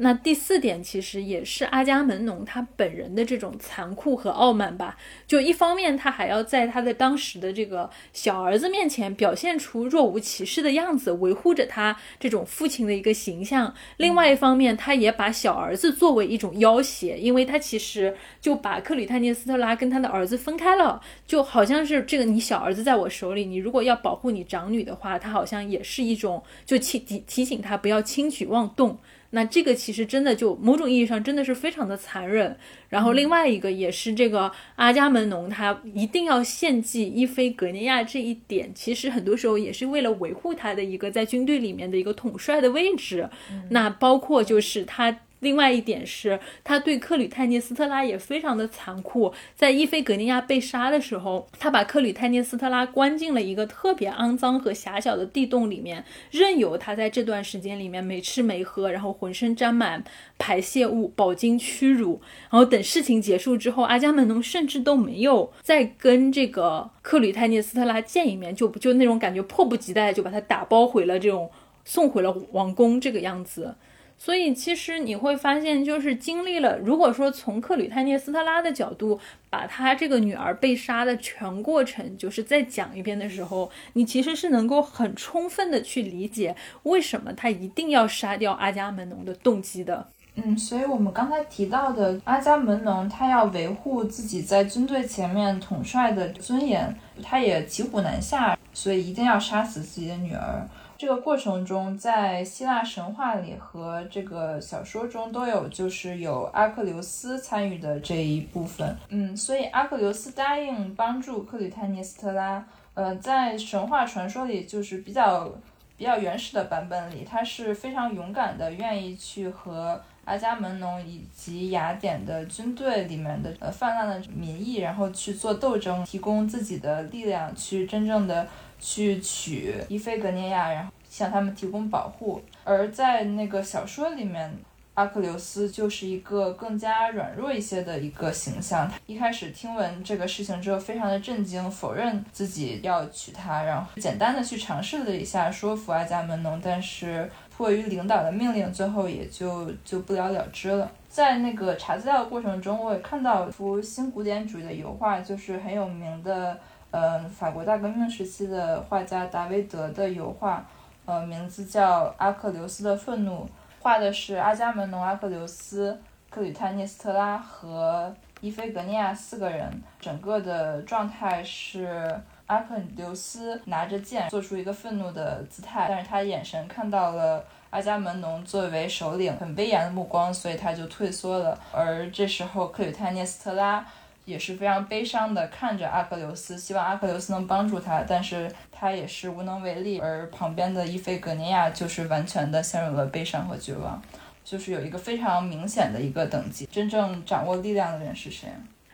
[0.00, 4.96] 那第四点其实也是阿伽门农他本人的这种残酷和傲慢吧。
[5.26, 28.96] 就一方面，他还要在他的当时的这个小儿子面前表现出若无其事的样子，维护着他这种父亲的一个形象；另外一方面，他也把小儿子作为一种要挟，因为他其实就把克里泰涅斯特拉跟他的儿子分开了，就好像是这个你小儿子在我手里，你如果要保护你长女的话，他好像也是一种就提提提醒他不要轻举妄动。
[29.30, 32.56] 那这个其实真的就某种意义上真的是非常的残忍。
[32.88, 43.28] 然后另外一个也是这个阿伽门农他一定要献祭伊菲格尼亚这一点，其实很多时候也是为了维护他的一个在军队里面的一个统帅的位置。
[43.70, 45.20] 那包括就是他。
[45.40, 49.32] 另外一点是，他对克吕泰涅斯特拉也非常的残酷。
[49.54, 60.02] 在伊菲格尼亚被杀的时候，他把克吕泰涅斯特拉关进了一个特别肮脏和狭小的地洞里面，任由他在这段时间里面没吃没喝，然后浑身沾满
[60.38, 62.20] 排泄物，饱经屈辱。
[62.50, 71.50] 然后等事情结束之后，阿伽门农甚至都没有再跟这个克吕泰涅斯特拉见一面，就不就那种感觉迫不及待就把他打包回了这种
[71.84, 73.76] 送回了王宫这个样子。
[74.20, 90.08] 所以，其实你会发现，就是经历了，如果说从克吕泰涅斯特拉的角度，把他这个女儿被杀的全过程，就是再讲一遍的时候，你其实是能够很充分的去理解为什么他一定要杀掉阿伽门农的动机的。
[90.34, 100.68] 嗯，所以我们刚才提到的阿伽门农，他要维护自己在军队前面统帅的尊严，他也骑虎难下，所以一定要杀死自己的女儿。
[100.98, 108.96] 这个过程中，在希腊神话里和这个小说中都有，就是有阿克琉斯参与的这一部分。
[109.08, 112.66] 嗯，所以阿克琉斯答应帮助克吕泰涅斯特拉。
[112.94, 115.48] 呃，在神话传说里，就是比较
[115.96, 128.46] 比较原始的版本里，他是非常勇敢的，愿意去和阿伽门农以及雅典的军队里面的呃泛滥的民意，然后去做斗争，提供自己的力量，去真正的。
[128.80, 132.40] 去取伊菲格涅亚，然后向他们提供保护。
[132.62, 134.56] 而在那个小说里面，
[134.94, 138.88] 阿克琉斯就是一个更加软弱一些的一个形象。
[138.88, 150.88] 他一开始听闻这个事情之后，非常的震惊，否认自己要娶她，然后简单的去尝试了一下说服阿伽门农，但是迫于领导的命令，最后也就就不了了之了。
[151.08, 156.56] 在那个查资料的过程中，我也看到一幅新古典主义的油画，就是很有名的。
[156.90, 160.64] 呃，法国大革命时期的画家达维德的油画，
[161.04, 163.44] 呃，名字叫《阿克琉斯的愤怒》，
[163.82, 166.00] 画的是阿伽门农、阿克琉斯、
[166.30, 169.70] 克吕泰涅斯特拉和伊菲格涅亚四个人。
[170.00, 172.18] 整个的状态是
[172.48, 181.58] 阿克琉斯拿着剑，做出一个愤怒的姿态，但是他眼神看到了阿伽门农作为首领很威严的目光，所以他就退缩了。
[181.72, 183.86] 而这时候，克吕泰涅斯特拉。
[184.24, 189.98] 也是非常悲伤的看着阿克琉斯，希望阿克琉斯能帮助他，但是他也是无能为力。
[190.00, 194.02] 而旁边的伊菲格尼亚就是完全的陷入了悲伤和绝望，
[194.44, 196.66] 就是有一个非常明显的一个等级。
[196.66, 198.50] 真正掌握力量的人是谁？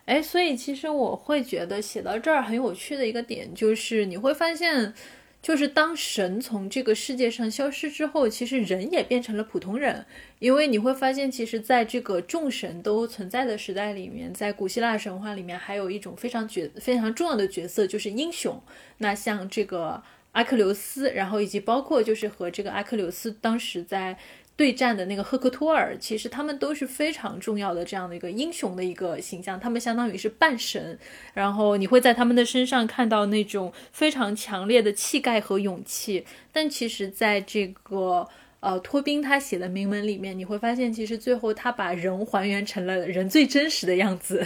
[0.07, 4.93] 哎，所以其实我会觉得写到这儿很有趣的一个点，就是你会发现，
[5.41, 10.05] 就是当神从这个世界上消失之后，其实人也变成了普通人。
[10.41, 18.63] 因为你会发现，其实在这个众神都存在的时代里面，在古希腊神话里面，还有一种非常角非常重要的角色，就是英雄。
[18.99, 20.03] 那像这个
[20.33, 24.19] 阿克琉斯，然后以及包括就是和这个阿克琉斯当时在。
[24.57, 30.99] 对战的那个赫克托尔，其实他们都是非常重要的这样的一个英雄的一个形象，他们相当于是半神，
[31.33, 38.29] 然后你会在他们的身上看到那种非常强烈的气概和勇气，但其实在这个。
[38.65, 44.43] 呃，托宾他写的铭文里面，你会发现，其实最后他把人还原成了人最真实的样子。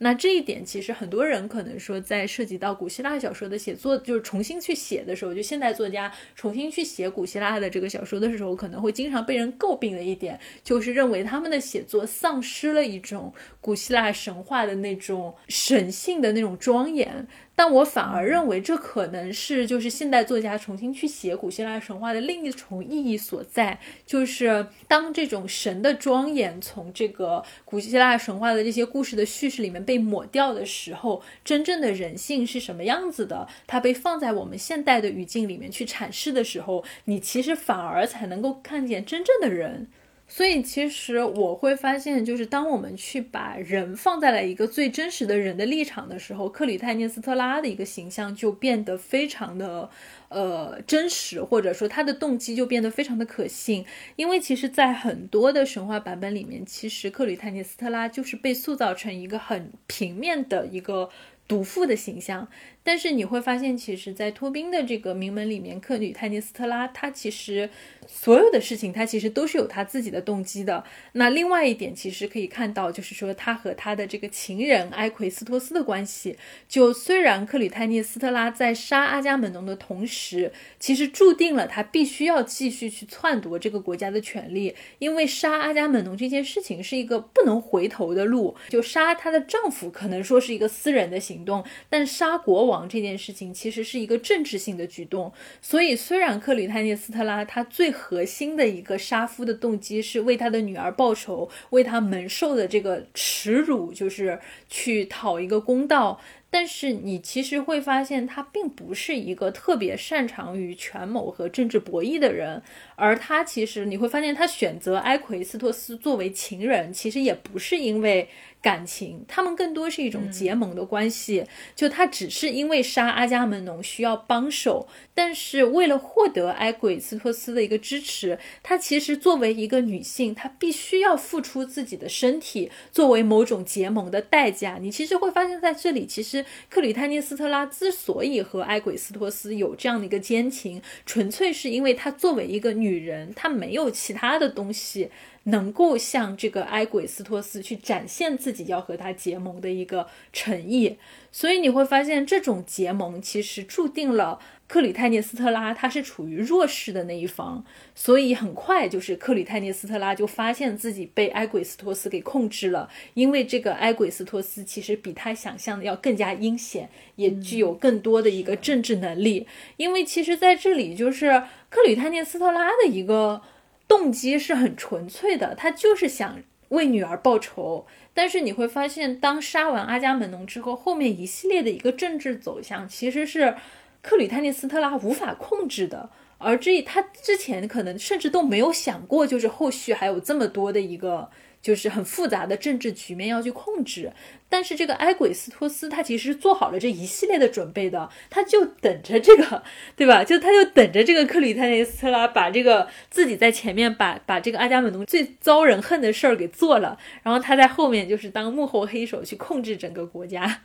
[0.00, 17.26] 那这一点，其实很多人可能说，在涉及到古希腊小说的写作，就是重新去写的时候，就现代作家重新去写古希腊的这个小说的时候，可能会经常被人诟病的一点，就是认为他们的写作丧失了一种古希腊神话的那种神性的那种庄严。
[17.56, 33.48] 但我反而认为，这可能是就是现代作家重新去写古希腊神话的另一重意义所在，就是当这种神的庄严从这个古希腊神话的这些故事的叙事里面被抹掉的时候，真正的人性是什么样子的？
[33.66, 39.88] 它被放在我们现代的语境里面去阐释的时候，你其实反而才能够看见真正的人。
[40.30, 49.88] 所以，其实我会发现，就是当我们去把人放在了一个最真实的人的立场的时候，克里泰涅斯特拉的一个形象就变得非常的，
[50.28, 53.84] 呃，真实，或者说他的动机就变得非常的可信。
[54.16, 61.08] 因为其实，在很多的神话版本里面，其实克里泰涅斯特拉就是被塑造成一个很平面的一个
[61.46, 62.48] 毒妇的形象。
[62.88, 67.68] 但是你会发现，其实，在托宾的这个名门里面，克里泰涅斯特拉他其实。
[68.10, 70.82] 所有的事情，他其实都是有他自己的动机的。
[71.12, 76.34] 那另外一点，其实可以看到，就是说他和他的这个情人埃奎斯托斯的关系。
[76.66, 88.56] 就虽然克里泰涅斯特拉在杀阿伽门农的同时，其实注定了他必须要继续去篡夺这个国家的权利，因为杀阿伽门农这件事情是一个不能回头的路。
[88.70, 95.32] 就杀她的丈夫，可能说是一个私人的行动，但杀国王这件事情其实是一个政治性的举动。
[95.62, 106.20] 所以，虽然克里泰涅斯特拉他最核心的一个杀夫的动机是为他的女儿报仇，为他蒙受的这个耻辱，就是去讨一个公道。
[106.50, 112.62] 但是你其实会发现，他并不是一个特别擅长于权谋和政治博弈的人，
[112.98, 118.28] 而他其实你会发现，他选择埃奎斯托斯作为情人，其实也不是因为。
[118.60, 121.44] 感情，他们更多是一种结盟的关系。
[121.76, 134.78] 就他只是因为杀阿伽门农需要帮手，但是为了获得埃奎斯托斯的一个支持，他其实作为一个女性，她必须要付出自己的身体作为某种结盟的代价。
[134.80, 145.10] 你其实会发现在这里，其实克里泰涅斯特拉之所以和埃奎斯托斯有这样的一个奸情，纯粹是因为她作为一个女女人，她没有其他的东西。
[145.44, 150.98] 能够像这个埃鬼斯托斯去展现自己要和他结盟的一个诚意，
[151.32, 157.64] 所以你会发现这种结盟其实注定了克里泰涅斯特拉他是处于弱势的那一方，
[157.94, 169.48] 所以很快就是克里泰涅斯特拉就发现自己被埃鬼斯托斯给控制了，因为这个埃鬼斯托斯其实比他想象的要更加阴险，也具有更多的一个政治能力，
[169.78, 173.42] 因为其实在这里就是克里泰涅斯特拉的一个。
[173.88, 177.86] 动机是很纯粹的，他就是想为女儿报仇。
[178.12, 183.54] 但是你会发现，当杀完阿伽门农之后，后面一系列的一个政治走向，其实是
[184.02, 186.10] 克里泰涅斯特拉无法控制的。
[186.38, 191.30] 而这他之前可能甚至都没有想过，就是后续还有这么多的一个。
[191.60, 194.12] 就是很复杂的政治局面要去控制，
[194.48, 199.64] 但是这个埃鬼斯托斯他其实做好了这一系列的准备的，他就等着这个，
[199.96, 200.22] 对吧？
[200.22, 210.60] 就他就等着这个克里泰涅斯特拉把这个自己在前面把把这个阿伽门农最遭人恨的事儿给做了，然后他在后面就是当幕后黑手去控制整个国家。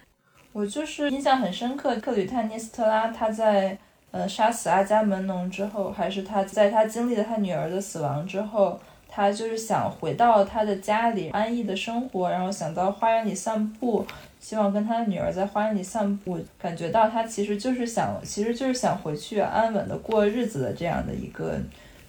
[0.54, 3.78] 我就是印象很深刻，克里泰涅斯特拉他在
[4.12, 8.80] 呃杀死阿伽门农之后，还是他在他经历了他女儿的死亡之后。
[9.16, 14.04] 他就是想回到他的家里安逸的生活，然后想到花园里散步，
[14.40, 21.60] 希望跟他女儿在花园里散步，感觉到他其实就是想，其实就是想回去安稳的过日子的这样的一个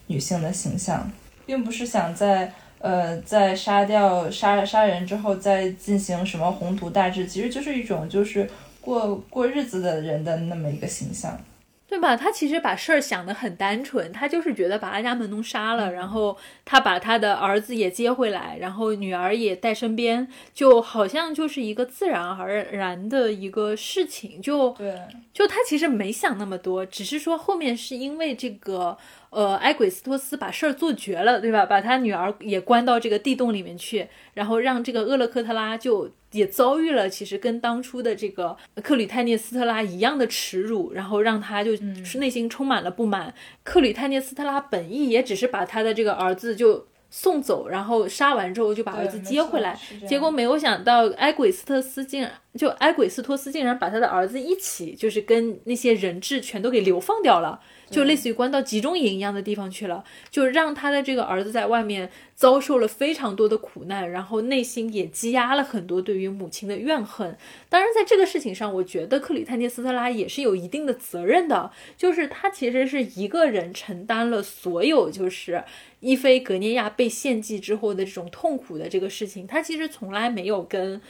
[0.07, 1.07] 女性的形象，
[1.45, 2.51] 并不是想在
[2.85, 8.47] 呃在杀掉杀杀人之后再进行什么宏图大志，其实就是一种就是
[8.82, 11.41] 过过日子的人的那么一个形象。
[11.87, 12.16] 对吧？
[12.16, 24.43] 他其实把事儿想得很单纯，他就是觉得把阿伽门农杀了，然后他把他的儿子也接回来，然后女儿也带身边，就好像就是一个自然而然的一个事情。
[24.43, 24.99] 就对，
[25.32, 28.99] 就他其实没想那么多，只是说后面是因为这个。
[29.35, 31.66] 呃，埃鬼斯托斯把事儿做绝了，对吧？
[31.66, 43.35] 把他女儿也关到这个地洞里面去，然后让这个厄勒克特拉就也遭遇了其实跟当初的这个克吕泰涅斯特拉一样的耻辱，然后让他就是内心充满了不满。
[43.64, 49.76] 克吕泰涅斯特拉本意也只是把他的这个儿子就送走，然后杀完之后就把儿子接回来，
[50.09, 57.61] 结果没有想到埃鬼斯特斯竟然就埃鬼斯托斯竟然把他的儿子一起就是跟那些人质全都给流放掉了。
[57.91, 67.37] 就类似于关到集中营一样的地方去了，就让他的这个儿子在外面遭受了非常多的苦难，然后内心也积压了很多对于母亲的怨恨。
[67.68, 75.62] 当然，在这个事情上，我觉得克里泰涅斯特拉也是有一定的责任的，就是他其实是一个人承担了所有，就是
[76.01, 81.01] 伊菲格涅亚被献祭之后的这种痛苦的这个事情，他其实从来没有跟。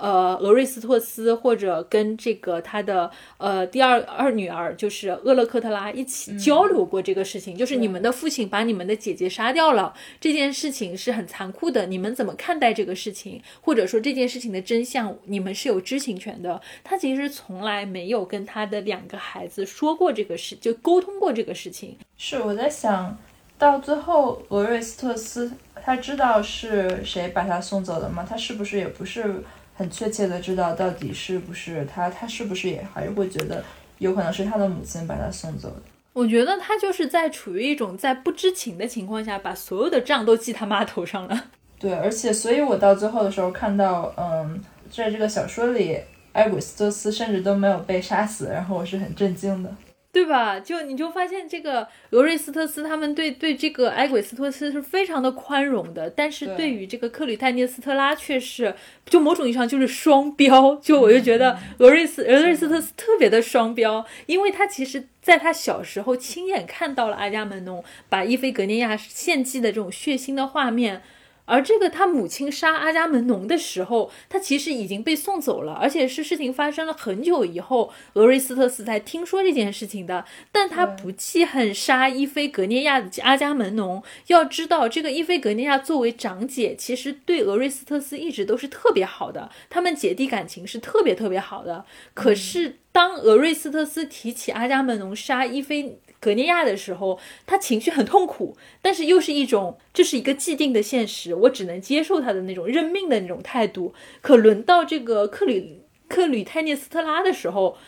[0.00, 13.42] 呃，俄瑞斯托斯或者跟这个他的呃第二二女儿，就是厄勒克特拉一起交流过这个事情，就是你们的父亲把你们的姐姐杀掉了，这件事情是很残酷的，你们怎么看待这个事情？
[13.60, 16.58] 或者说这件事情的真相，你们是有知情权的。
[16.82, 21.98] 他其实从来没有跟他的两个孩子说过这个事，就沟通过这个事情。
[22.16, 23.18] 是我在想
[23.58, 28.26] 到最后，俄瑞斯特斯他知道是谁把他送走的吗？
[28.26, 29.42] 他是不是也不是？
[29.80, 33.64] 很确切的知道到底是不是他，他是不是也还是会觉得
[33.96, 35.76] 有可能是他的母亲把他送走的？
[36.12, 41.44] 我觉得他就是在处于一种在不知情的情况下，把所有的账都记他妈头上了。
[41.80, 44.62] 对，而且，所以我到最后的时候看到，嗯，
[44.92, 45.98] 在这个小说里，
[46.32, 49.74] 埃古斯托斯甚至都没有被杀死，然后我是很震惊的。
[50.12, 50.58] 对吧？
[50.58, 58.74] 就你就发现这个俄瑞斯特斯他们对对这个埃鬼斯托斯是非常的宽容的，但是对于这个克吕泰涅斯特拉却是，
[59.06, 60.74] 就某种意义上就是双标。
[60.76, 71.02] 就我就觉得俄瑞斯俄瑞斯特斯特别的双标，因为他其实在他小时候亲眼看到了阿伽门农把伊菲格涅亚献祭的这种血腥的画面。
[71.50, 80.24] 而这个他母亲杀阿伽门农的时候，他其实已经被送走了，而且是事情发生了很久以后，俄瑞斯特斯才听说这件事情的。
[80.52, 84.00] 但他不记恨杀伊菲格涅亚的阿伽门农。
[84.28, 91.84] 要知道，这个伊菲格涅亚作为长姐，其实对俄瑞斯特斯一直都是特别好的，他们姐弟感情是特别特别好的。
[92.14, 103.94] 可是当俄瑞斯特斯提起阿伽门农杀伊菲，格尼亚的时候，他情绪很痛苦，但是又是一种这是一个既定的现实，我只能接受他的那种认命的那种态度。
[104.20, 107.78] 可轮到这个克吕克吕泰涅斯特拉的时候，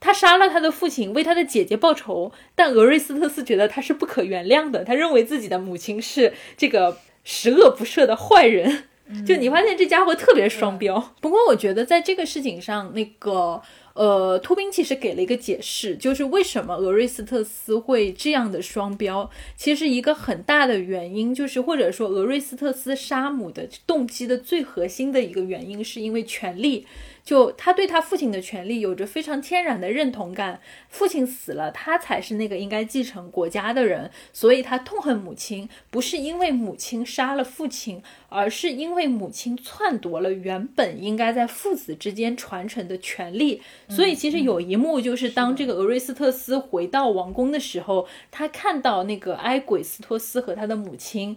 [0.00, 8.88] 他杀了他的父亲，为他的姐姐报仇，但俄瑞斯特斯觉得他是不可原谅的，他认为自己的母亲是这个十恶不赦的坏人。
[9.24, 11.14] 就你发现这家伙特别双标。
[11.20, 13.62] 不过我觉得在这个事情上，那个。
[13.96, 19.30] 呃，托宾其实给了一个解释，就是为什么俄瑞斯特斯会这样的双标。
[19.56, 26.86] 其实一个很大的原因，就是或者说俄瑞斯特斯杀母的动机的最核心的一个原因，是因为权力。
[27.26, 43.60] 就他对他父亲的权利有着非常天然的认同感，父亲死了，他才是那个应该继承国家的人，所以他痛恨母亲，不是因为母亲杀了父亲，而是因为母亲篡夺了原本应该在父子之间传承的权利。
[43.88, 51.36] 所以其实有一幕就是当这个俄瑞斯特斯回到王宫的时候，他看到那个埃鬼斯托斯和他的母亲。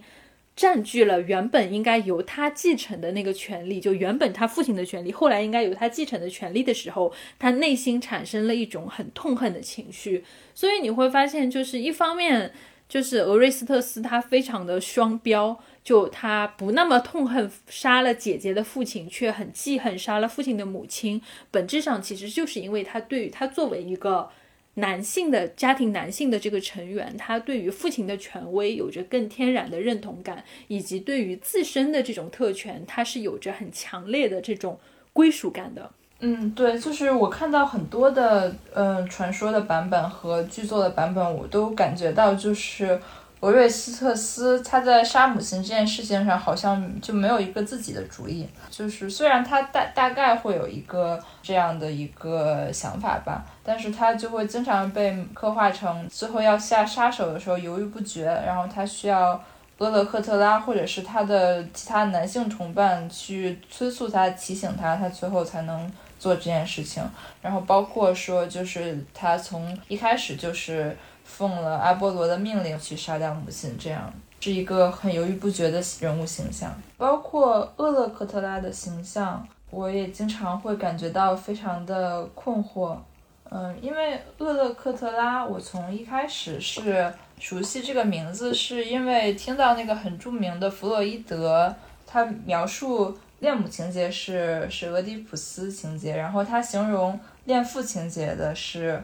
[0.60, 10.22] 占据了原本应该由他继承的那个权利，就原本他父亲的权利，后来应该由他继承的权利的时候，他内心产生了一种很痛恨的情绪。
[10.54, 12.52] 所以你会发现，就是一方面，
[12.86, 21.22] 就是俄瑞斯特斯他非常的双标，就他不那么痛恨杀了姐姐的父亲，却很记恨杀了父亲的母亲。
[21.50, 24.28] 本质上其实就是因为他对于他作为一个。
[24.80, 34.78] 男性的家庭，男性的这个成员，他对于父亲的权威有着更天然的认同感，以及对于自身的这种特权，他是有着很强烈的这种
[35.12, 35.90] 归属感的。
[36.20, 43.00] 嗯，对，就是我看到很多的嗯传说的版本和剧作的版本，我都感觉到就是。
[43.40, 59.42] 俄瑞斯特斯他在杀母亲这件事情上好像就没有一个自己的主意，就是虽然他大大概会有一个这样的一个想法吧，但是他就会经常被刻画成最后要下杀手的时候犹豫不决，然后他需要
[59.78, 67.02] 厄勒克特拉或者是他的其他男性同伴去催促他、提醒他，他最后才能做这件事情。
[67.40, 70.94] 然后包括说，就是他从一开始就是
[71.40, 76.70] 奉了阿波罗的命令去杀掉母亲，这样是一个很犹豫不决的人物形象。
[76.98, 82.94] 包括厄勒克特拉的形象，我也经常会感觉到非常的困惑。
[83.50, 91.74] 嗯，因为厄勒克特拉，我从一开始是熟悉这个名字，是因为听到那个很著名的弗洛伊德，
[92.06, 99.02] 他描述恋母情节是是俄狄浦斯情节，然后他形容恋父情节的是。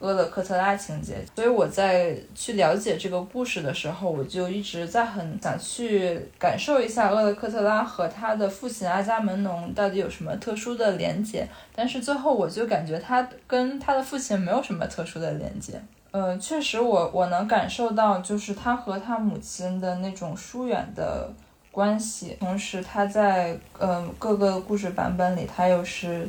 [0.00, 11.46] 厄勒克特拉情节，所以我在去了解这个故事的时候，我就一直在很想去感受一下厄勒克特拉和他的父亲阿伽门农到底有什么特殊的连接。
[11.74, 15.80] 但是最后我就感觉他跟他的父亲没有什么特殊的连接。
[16.10, 21.30] 呃，确实我我能感受到，就是他和他母亲的那种疏远的
[21.70, 22.36] 关系。
[22.40, 26.26] 同时他在呃各个故事版本里，他又是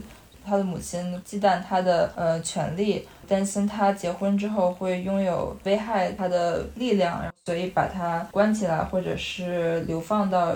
[0.49, 3.07] 他的母亲忌惮他的呃权利。
[3.29, 10.55] 担心他结婚之后会拥有危害他的力量，所以把他关起来，或者是流放到，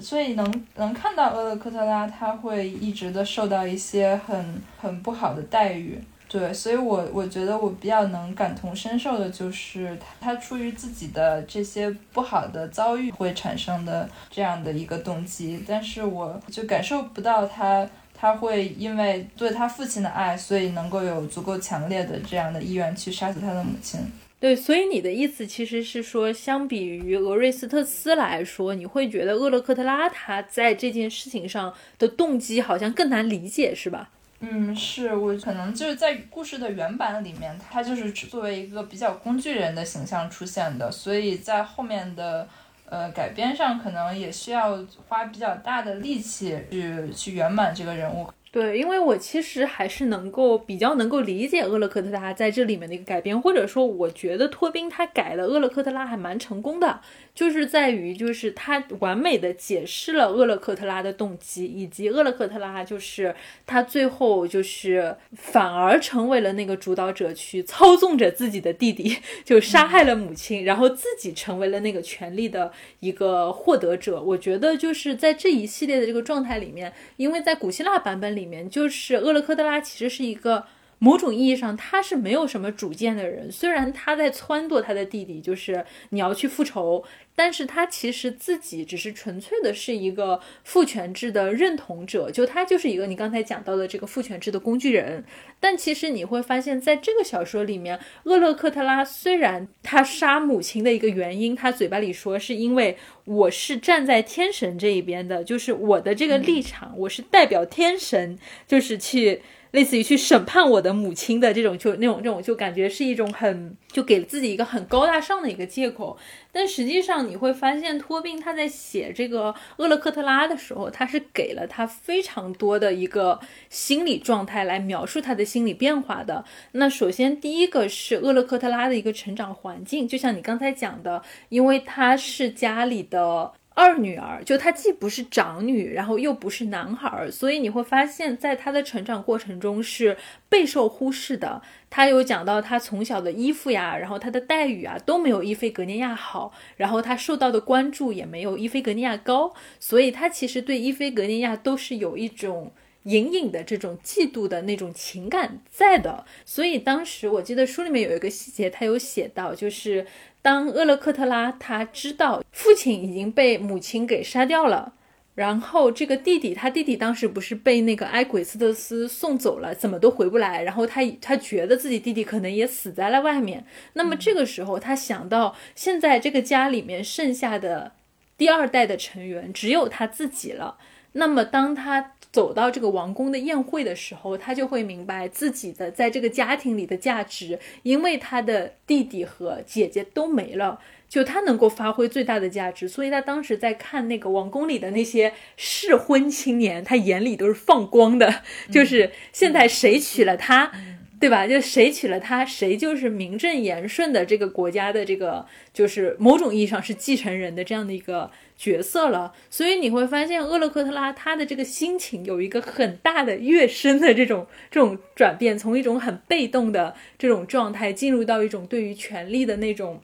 [0.00, 6.02] 所以能能看到厄勒克特拉他会一直的受到一些很很不好的待遇。
[6.28, 17.88] 对，所以我我觉得我比较能感同身受的就是他他出于自己的这些不好的遭遇会产生的这样的一个动机，但是我就感受不到他。
[18.20, 23.98] 他会因为对他父亲的爱，所以能够有足够强烈的这样的意愿去杀死他的母亲。
[24.38, 34.10] 对，所以你的意思其实是说，相比于俄瑞斯特斯来说，你会觉得厄勒克特拉他在这件事情上的动机好像更难理解，是吧？
[34.40, 42.46] 嗯，是我可能就是在故事的原版里面，他就是作为一个比较工具人的形象出现的，所以在后面的。
[42.90, 48.28] 呃，改编上可能也需要花比较大的力气去去圆满这个人物。
[48.52, 57.00] 对，因为我其实还是能够比较能够理解厄勒克特拉在这里面的一个改编，或者说我觉得托宾他改了厄勒克特拉还蛮成功的。
[57.40, 63.34] 就是在于，就是他完美的解释了厄勒克特拉的动机，以及厄勒克特拉就是
[63.64, 74.20] 他最后就是反而成为了那个主导者，去操纵着自己的弟弟，就杀害了母亲，然后自己成为了那个权力的一个获得者。
[74.20, 80.66] 我觉得就是在这一系列的这个状态里面，因为在古希腊版本里面，就是厄勒克特拉其实是一个。
[81.02, 83.50] 某种意义上，他是没有什么主见的人。
[83.50, 87.02] 虽然他在撺掇他的弟弟，就是你要去复仇，
[87.34, 95.24] 但是他其实自己只是纯粹的是一个父权制的认同者，就他就是一个你刚才讲到的这个父权制的工具人。
[95.58, 109.40] 但其实你会发现在这个小说里面，厄勒克特拉虽然他杀母亲的一个原因，他嘴巴里说是因为我是站在天神这一边的，就是我的这个立场，我是代表天神，就是去。
[109.72, 116.16] 类似于去审判我的母亲的这种，就那种这种，就感觉是一种很就给自己一个很高大上的一个借口。
[116.52, 123.38] 但实际上你会发现，托宾他在写这个厄勒克特拉的时候，他是给了他非常多的一个
[123.68, 126.44] 心理状态来描述他的心理变化的。
[126.72, 133.52] 那首先第一个是厄勒克特拉的一个成长环境，就像你刚才讲的，因为他是家里的。
[133.74, 140.16] 二女儿就她既不是长女，然后又不是男孩儿，所以你会发现在她的成长过程中是
[140.48, 141.62] 备受忽视的。
[141.88, 152.72] 她有讲到她从小的衣服呀，然后她的待遇啊都没有伊菲格尼亚好，然后她受到的关注也没有伊菲格尼亚高，所以她其实对伊菲格尼亚都是有一种
[153.04, 156.26] 隐隐的这种嫉妒的那种情感在的。
[156.44, 160.06] 所以当时我记得书里面有一个细节，他有写到就是。
[160.42, 164.94] 当厄勒克特拉他知道父亲已经被母亲给杀掉了，
[165.34, 170.62] 然后这个弟弟，他弟弟当时不是被那个埃鬼斯特斯送走了，怎么都回不来。
[170.62, 173.64] 然后他他觉得自己弟弟可能也死在了外面。
[173.92, 177.92] 那么这个时候，他想到现在这个家里面剩下的
[178.36, 180.78] 第二代的成员只有他自己了。
[181.12, 192.88] 那么当他走到这个王宫的宴会的时候，他就会明白自己的在这个家庭里的价值，因为他的弟弟和姐姐都没了，就他能够发挥最大的价值。
[192.88, 200.72] 所以他当时在看那个王宫里的那些适婚青年，他眼里都是放光的，就是现在谁娶了她。
[201.20, 201.46] 对吧？
[201.46, 208.30] 就谁娶了她，谁就是名正言顺的这个国家的这个，就是某种意义上是继承人的这样的一个
[208.60, 209.32] 角色了。
[209.48, 220.02] 所以你会发现，厄勒克特拉他的这个心情有一个很大的跃升的这种这种转变，从一种很被动的这种状态，进入到一种对于权力的那种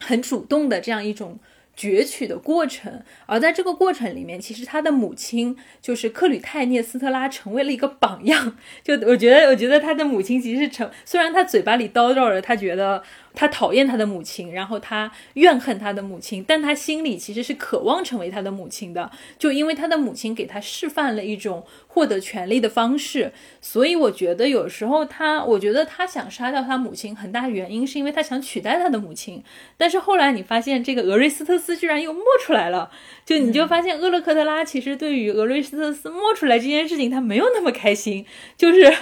[0.00, 1.38] 很主动的这样一种。
[1.78, 8.56] 攫取的过程，而在这个过程里面，其实他的母亲就是克吕泰涅斯特拉成为了一个榜样。
[8.82, 13.00] 就我觉得，我觉得他的母亲其实成，虽然他嘴巴里叨叨着，他觉得。
[13.38, 19.08] 他讨厌他的母亲，然后他怨恨他的母亲，但他心里其实是渴望成为他的母亲的，
[19.38, 29.44] 就因为他的母亲给他示范了一种获得权利的方式，所以我觉得有时候他，我觉得他想杀掉他母亲，很大原因是因为他想取代他的母亲，
[29.76, 32.90] 但是后来你发现这个俄瑞斯特斯居然又摸出来了，
[33.24, 38.92] 就你就发现厄勒克特拉其实对于俄瑞斯特斯摸出来这件事情他没有那么开心，就是。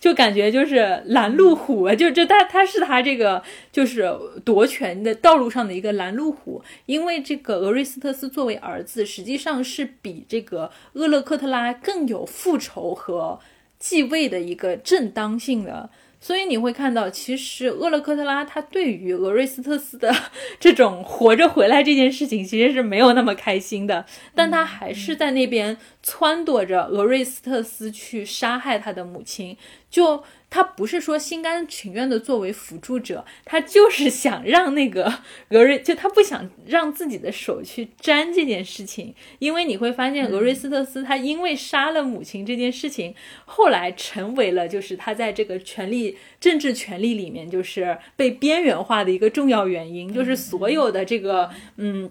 [0.00, 4.10] 就感觉就是拦路虎啊，就就他他是他这个就是
[4.44, 13.38] 夺权的道路上的一个拦路虎，因为这个俄瑞斯特斯作为儿子，实际上是比这个厄勒克特拉更有复仇和
[13.78, 15.90] 继位的一个正当性的。
[16.20, 20.14] 所以你会看到，其实厄勒克特拉他对于俄瑞斯特斯的
[20.60, 29.56] 这种活着回来这件事情，其实是没有那么开心的，但他还是在那边撺掇着俄瑞斯特斯去杀害他的母亲，
[29.90, 30.22] 就。
[30.50, 35.04] 他不是说心甘情愿的作为辅助者，他就是想让那个
[35.50, 43.14] 俄瑞，就他不想让自己的手去沾这件事情，因为你会发现俄瑞斯特斯他因为杀了母亲这件事情，
[43.44, 52.10] 后来成为了就是他在这个权力政治权力里面就是被边缘化的一个重要原因，就是所有的这个嗯，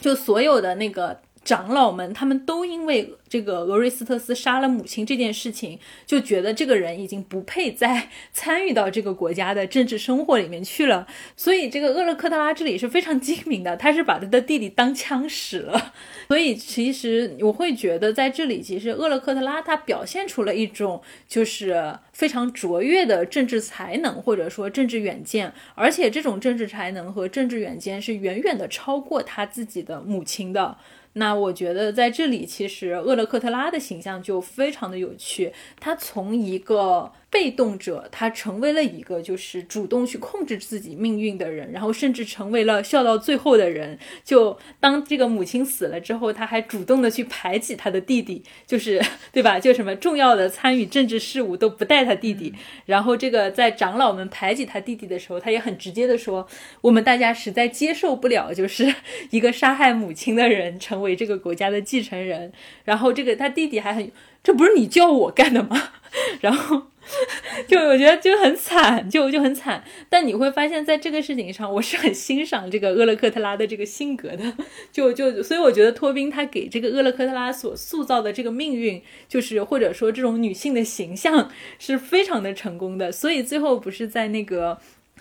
[0.00, 1.20] 就所有的那个。
[1.48, 11.06] 长老们，他们都因为这个俄瑞斯特斯杀了母亲这件事情，就觉得这个人已经不配再参与到这个国家的政治生活里面去了。
[11.38, 15.94] 所以，这个厄勒克特拉这里是非常精明的，他是把他的弟弟当枪使了。
[16.28, 30.76] 所以，其实我会觉得，在这里，其实厄勒克特拉他表现出了一种就是非常卓越的政治才能，或者说政治远见，而且这种政治才能和政治远见是远远的超过他自己的母亲的。
[31.18, 35.52] 那我觉得在这里，其实厄勒克特拉的形象就非常的有趣。
[35.80, 43.98] 他从一个被动者，他成为了一个就是主动去控制自己命运的人，然后甚至成为了笑到最后的人。
[44.22, 49.02] 就当这个母亲死了之后，他还主动的去排挤他的弟弟，就是
[49.32, 49.58] 对吧？
[49.58, 52.52] 就什么重要的参与政治事务都不带他弟弟。
[52.84, 56.46] 然后这个在长老们排挤他弟弟的时候，他也很直接的说
[56.82, 58.94] ：“我们大家实在接受不了，就是
[59.30, 62.52] 一个杀害母亲的人成。”为这个国家的继承人，
[62.84, 64.10] 然后这个他弟弟还很，
[64.42, 65.90] 这不是你叫我干的吗？
[66.42, 66.88] 然后
[67.66, 69.82] 就我觉得就很惨，就就很惨。
[70.08, 74.52] 但你会发现在这个事情上，我是很欣赏这个厄勒克特拉的这个性格的。
[74.92, 83.10] 就就所以我觉得托宾他给这个厄勒克特拉所塑造的这个命运，就是或者说这种女性的形象是非常的成功的。
[83.10, 84.78] 所以最后不是在那个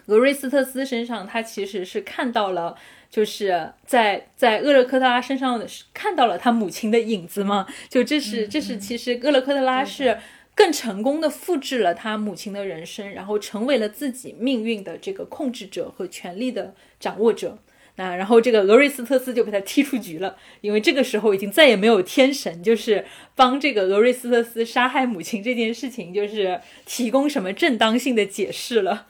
[0.07, 2.75] 俄瑞斯特斯身上，他其实是看到了。
[3.09, 7.65] 就是在在厄勒克特拉身上看到了他母亲的影子吗？
[7.87, 10.17] 就这是这是其实厄勒克特拉是
[10.57, 17.59] 更成功的复制了他母亲的人生，然后成为了自己命运的这个控制者和权力的掌握者。
[17.97, 23.05] 那然后这个俄瑞斯特斯就被他踢出局了，因为这个时候已经再也没有天神，就是
[23.35, 29.05] 帮这个俄瑞斯特斯杀害母亲这件事情，就是提供什么正当性的解释了。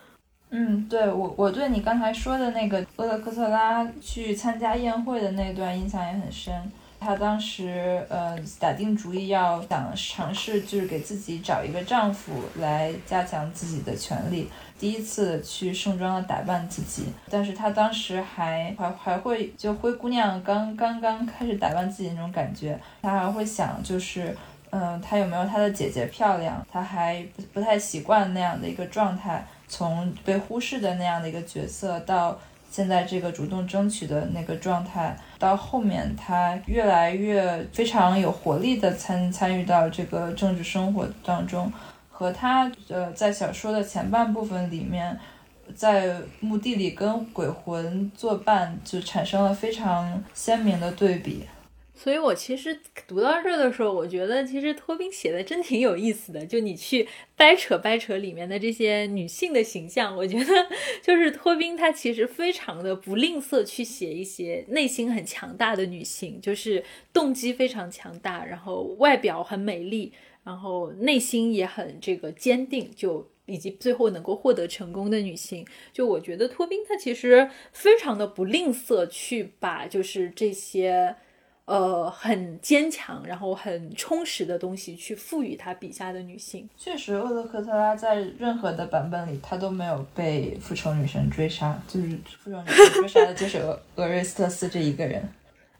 [0.49, 6.53] 嗯，对我我对你刚才说的那个厄勒克特拉去参加宴会的那段印象也很深。
[6.99, 14.49] 她当时呃打定主意要想尝试，就是给自己找一个丈夫来加强自己的权利，
[14.80, 17.06] 第一次去盛装的打扮自己。
[17.30, 24.36] 但是她当时还还还会就灰姑娘刚刚刚开始打扮自己那种感觉，她还会想就是
[24.72, 29.45] 嗯她有没有她的姐姐漂亮，她还不不太习惯那样的一个状态。
[29.69, 32.40] 从被忽视的那样的一个角色，到
[32.78, 41.74] 现在这个主动争取的那个状态，到后面他越来越非常有活力的参参与到这个政治生活当中，
[42.08, 45.20] 和他呃在小说的前半部分里面，
[45.74, 51.48] 在墓地里跟鬼魂作伴，就产生了非常鲜明的对比。
[51.99, 56.45] 所以我其实读到这儿的时候，我觉得其实托宾写的真挺有意思的。
[56.45, 60.45] 就你去掰扯掰扯里面的这些女性的形象，我觉得
[61.02, 70.14] 就是托宾他其实非常的不吝啬去写一些内心很强大的女性，就是动机非常强大，然后外表很美丽，
[70.44, 75.65] 然后内心也很这个坚定，就以及最后能够获得成功的女性。
[75.91, 81.15] 就我觉得托宾他其实非常的不吝啬去把就是这些。
[81.68, 86.68] 呃很坚强，然后很充实的东西去赋予他笔下的女性。
[86.77, 92.07] 确实，厄勒克特拉在任何的版本里，她都没有被复仇女神追杀，就是
[92.44, 95.22] 复仇女神追杀的就是俄 俄瑞斯特斯这一个人。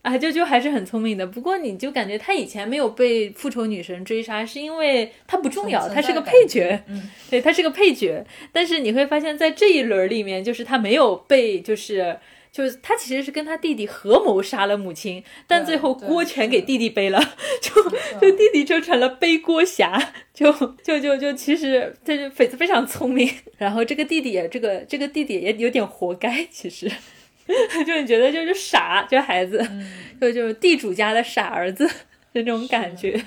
[0.04, 1.28] 啊，就就还是很聪明的。
[1.28, 6.82] 不过你就感觉他以前没有被复仇女神追杀，是因为他不重要，他是个配角。
[6.88, 8.26] 嗯，对他是个配角。
[8.54, 12.18] 但是你会发现在这一轮里面，就是他没有被，就是
[12.58, 17.22] 就是他其实是跟他弟弟合谋杀了母亲，但最后锅全给弟弟背了，
[17.62, 17.72] 就
[18.20, 20.14] 就弟弟就成了背锅侠。
[20.34, 20.52] 就
[20.84, 26.92] 就就就其实这是翡子非常聪明， 然后这个弟弟也这个这个弟弟也有点活该，其实。
[27.86, 29.64] 就你觉得就是傻，这孩子，
[30.20, 31.88] 就就是地主家的傻儿子，
[32.34, 33.24] 就这种感觉。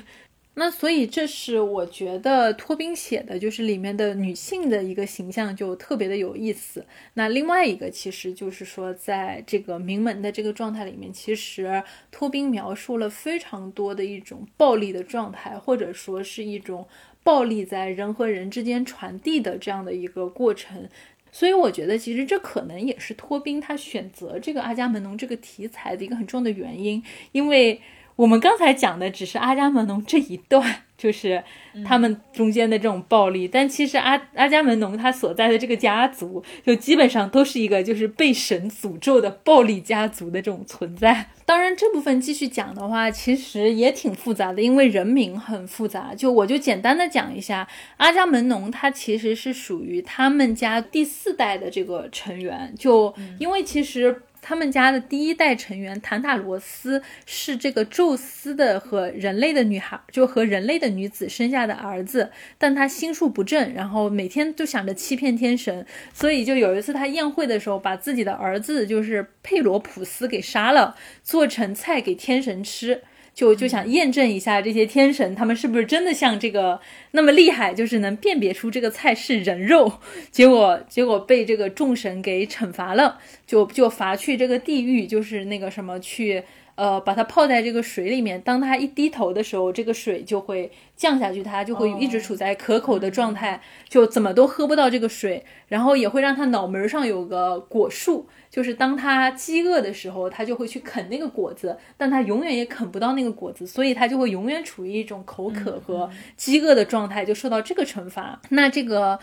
[0.60, 6.84] 那所以这是我觉得托宾写的，就是里面的女性的一个形象就特别的有意思。
[7.14, 16.86] 那另外一个其实就是说，在这个名门的这个状态里面，其实托宾描述了非常多的一种暴力的状态，或者说是一种
[17.22, 20.86] 暴力在人和人之间传递的这样的一个过程。
[21.32, 27.80] 所以我觉得，其实这可能也是托宾他选择这个阿伽门农这个题材的一个很重要的原因，因为
[28.20, 30.82] 我们刚才讲的只是阿伽门农这一段。
[31.00, 31.42] 就是
[31.82, 41.30] 他们中间的这种暴力，但其实阿阿伽门农他所在的这个家族，就基本上都是一个就是被神诅咒的暴力家族的这种存在。
[41.46, 46.14] 当然，这部分继续讲的话，其实也挺复杂的，因为人名很复杂。
[46.14, 47.66] 就我就简单的讲一下，
[47.96, 54.24] 阿伽门农他其实是属于他们家第四代的这个成员，就因为其实。
[54.42, 73.02] 他们家的第一代成员坦塔罗斯是这个宙斯的和人类的女孩，就和人类的女子生下的儿子，但他心术不正，然后每天都想着欺骗天神，所以就有一次他宴会的时候，把自己的儿子就是佩罗普斯给杀了，做成菜给天神吃。
[73.34, 76.80] 就就想验证一下这些天神，他们是不是真的像这个
[77.12, 79.92] 那么厉害，就是能辨别出这个菜是人肉。
[80.30, 86.42] 结果结果被这个众神给惩罚了，就就罚去这个地狱，就是那个什么去。
[86.80, 95.44] 呃，把它泡在这个水里面，当它一低头的时候，这个水就会降下去，它就会一直处在可口的状态，就怎么都喝不到这个水。
[95.68, 106.08] 然后也会让它脑门上有个果树，就是当它饥饿的时候，它就会去啃那个果子，但它永远也啃不到那个果子，所以它就会永远处于一种口渴和
[106.38, 108.40] 饥饿的状态，就受到这个惩罚。
[108.48, 109.18] 那这个。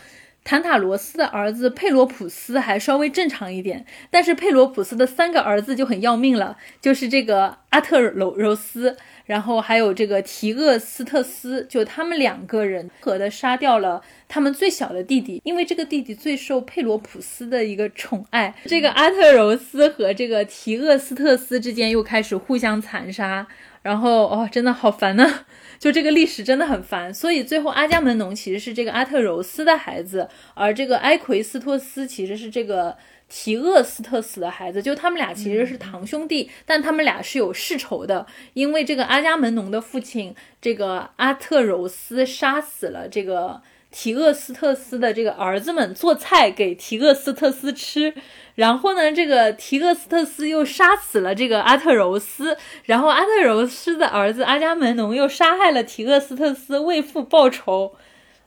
[0.48, 8.96] 坦塔罗斯的儿子佩罗普斯还稍微正常一点，但是佩罗普斯的三个儿子就很要命了，就是这个阿特柔柔斯，
[9.26, 18.54] 然后还有这个提厄斯特斯，就他们两个人合的杀掉了他们最小的弟弟，因为这个弟弟最受佩罗普斯的一个宠爱。
[18.64, 23.46] 这个阿特柔斯和这个提厄斯特斯之间又开始互相残杀，
[23.82, 25.40] 然后哦，真的好烦呢。
[25.78, 32.96] 就这个历史真的很烦，所以最后阿伽门农其实是这个阿特柔斯的孩子，而这个埃奎斯托斯其实是这个
[33.28, 34.82] 提厄斯特斯的孩子。
[34.82, 48.14] 就他们俩其实是堂兄弟，但他们俩是有世仇的，因为这个阿伽门农的父亲这个阿特柔斯杀死了这个提厄斯特斯的这个儿子们，做菜给提厄斯特斯吃。
[48.54, 57.94] 然后呢，这个提厄斯特斯又杀死了这个阿特柔斯，然后阿特柔斯的儿子阿伽门农又杀害了提厄斯特斯，为父报仇。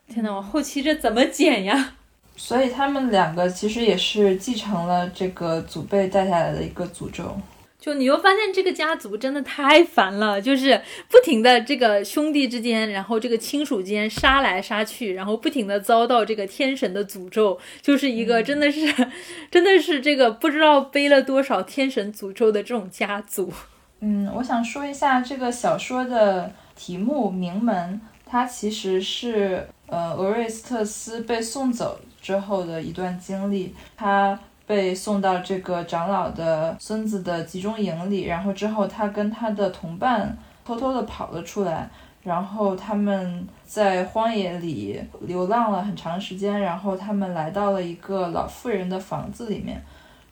[0.08, 1.94] 天呐，我后期这怎么剪呀？
[2.36, 7.36] 所以他们两个其实也是继承了这个祖辈带下来的一个诅咒。
[7.82, 18.86] 就你又发现这个家族真的太烦了，就是不停的这个兄弟之间，然后这个亲属间杀来杀去，然后不停的遭到这个天神的诅咒，就是一个真的是，
[19.50, 23.52] 真的是这个不知道背了多少天神诅咒的这种家族。
[23.98, 34.38] 嗯，我想说一下这个小说的题目《名门》，它其实是呃俄瑞斯特斯被送走之后的一段经历，他。
[34.66, 41.88] 被送到这个长老的孙子的集中营里，然后之后他跟他的同伴偷偷的跑了出来，
[42.22, 49.82] 然后他们在荒野里流浪了很长时间，然后他们来到了一个老妇人的房子里面，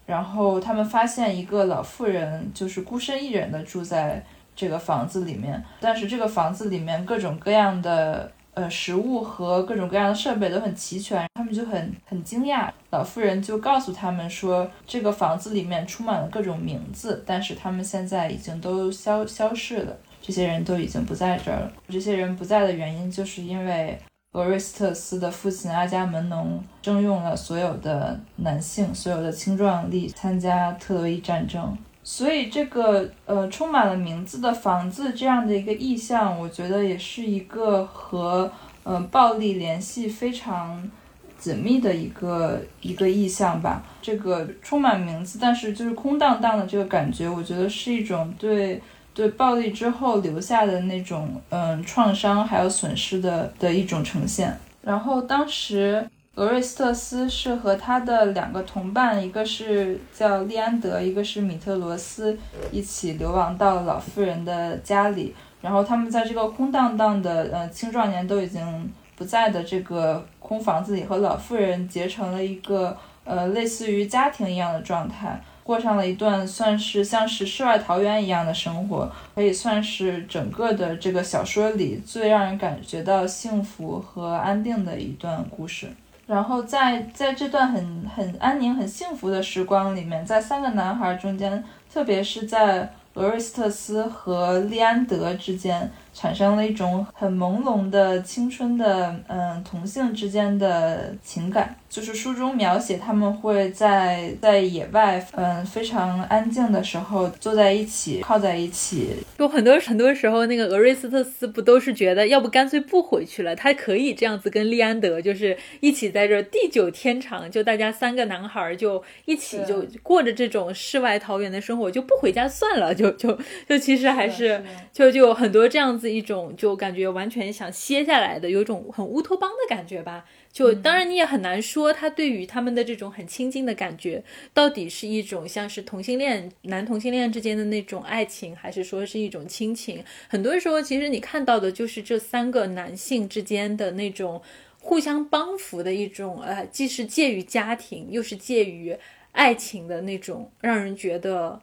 [0.07, 4.25] 然后他们发现一个老妇人就是孤身一人的住在
[4.55, 8.31] 这个房子里面，但是这个房子里面各种各样的。
[8.55, 12.69] 呃，食物和各种各样的设备都很齐全，他们就很很惊讶。
[12.91, 21.73] 老妇人就告诉他们说，这个房子里面充满了各种名字，但是他们现在已经都消消逝了，这些人都已经不在这儿了。
[21.89, 23.97] 这些人不在的原因，就是因为
[24.33, 31.77] 俄瑞斯特斯的父亲阿伽门农征用了所有的男性，所有的青壮力参加特洛伊战争。
[32.13, 38.51] 所以这个呃充满了名字的房子这样的一个意象，我觉得也是一个和
[38.83, 40.91] 呃暴力联系非常
[41.39, 43.85] 紧密的一个一个意象吧。
[44.03, 48.83] 这个充满名字，但是就是空荡荡的这个感觉，我觉得是一种对
[49.15, 54.59] 对暴力之后留下的那种嗯创伤还有损失的的一种呈现。
[54.83, 56.05] 然后当时。
[56.37, 62.39] 俄瑞斯特斯是和他的两个同伴，一个是叫利安德，一个是米特罗斯，
[62.73, 65.35] 一起流亡到老妇人的家里。
[65.61, 85.89] 然后他们在这个空荡荡的、呃青壮年都已经不在的这个空房子里，和老妇人结成了一个呃类似于家庭一样的状态，过上了一段算是像是世外桃源一样的生活，可以算是整个的这个小说里最让人感觉到幸福和安定的一段故事。
[86.31, 95.91] 然后在在这段很很安宁、很幸福的时光里面，在三个男孩中间，特别是在俄瑞斯特斯和利安德之间。
[96.13, 101.75] 产生了一种很朦胧的青春的，嗯，同性之间的情感。
[101.91, 109.11] 就是书中描写他们会在在野外，嗯，非常安静的时候坐在一起，靠在一起。
[109.37, 113.55] 有很多很多时候，那个俄瑞斯特斯不都是觉得，要不干脆不回去了？
[113.55, 122.95] 他可以这样子跟利安德，就是一起在这地久天长，就大家三个男孩就一起就过着这种世外桃源的生活，就不回家算了。
[122.95, 123.39] 就就
[123.69, 125.91] 就其实还是就就很多这样。
[126.01, 130.25] 子一种就感觉完全想歇下来的，有一种很乌托邦的感觉吧。
[130.53, 134.23] 就当然你也很难说，他对于他们的这种很亲近的感觉，
[134.53, 140.05] 到底是一种像是同性恋男同性恋之间的那种爱情，还是说是一种亲情？
[140.29, 144.43] 很多时候，其实你看到的就是这三个男性之间的那种
[144.81, 148.97] 互相帮扶的一种，呃，既是介于家庭，又是介于
[149.33, 151.61] 爱情的那种，让人觉得。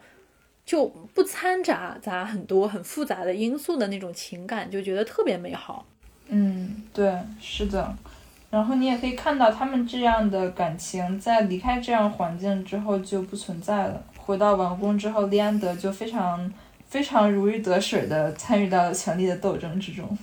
[0.67, 5.85] 就不掺杂杂很多很复杂的因素的那种情感，就觉得特别美好。
[6.27, 7.09] 嗯，对，
[7.39, 7.95] 是的。
[8.49, 14.01] 然后你也可以看到他们这样的感情，在离开这样环境之后就不存在了。
[14.17, 16.51] 回到王宫之后，利安德就非常
[16.87, 20.17] 非常如鱼得水的参与到了权力的斗争之中。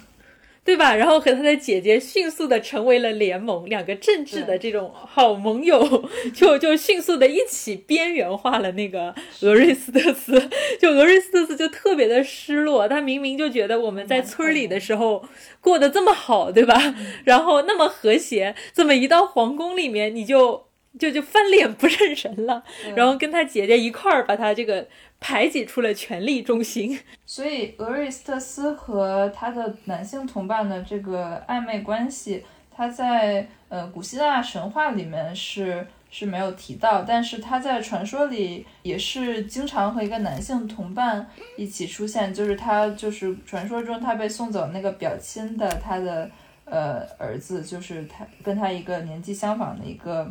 [0.65, 0.95] 对吧？
[0.95, 10.49] 然后和他的姐姐迅速的成为了联盟，两个政治的这种好盟友，就就迅速的一起边缘化了那个俄瑞斯特斯。
[10.81, 15.23] 就俄瑞斯特斯就特别的失落，他明明就觉得我们在村里的时候
[15.61, 16.95] 过得这么好，对吧？
[17.25, 20.69] 然后那么和谐，怎么一到皇宫里面，你就
[20.99, 22.65] 就就翻脸不认人了，
[22.97, 24.89] 然后跟他姐姐一块儿把他这个。
[25.27, 41.27] 排挤出了权力中心， 所以俄瑞斯特斯和他的男性同伴的这个暧昧关系，他在呃古希腊神话里面是是没有提到，但是他在传说里也是经常和一个男性同伴
[41.57, 46.31] 一起出现，就是他就是传说中他被送走那个表亲的他的
[46.67, 50.31] 呃儿子，就是他跟他一个年纪相仿的一个。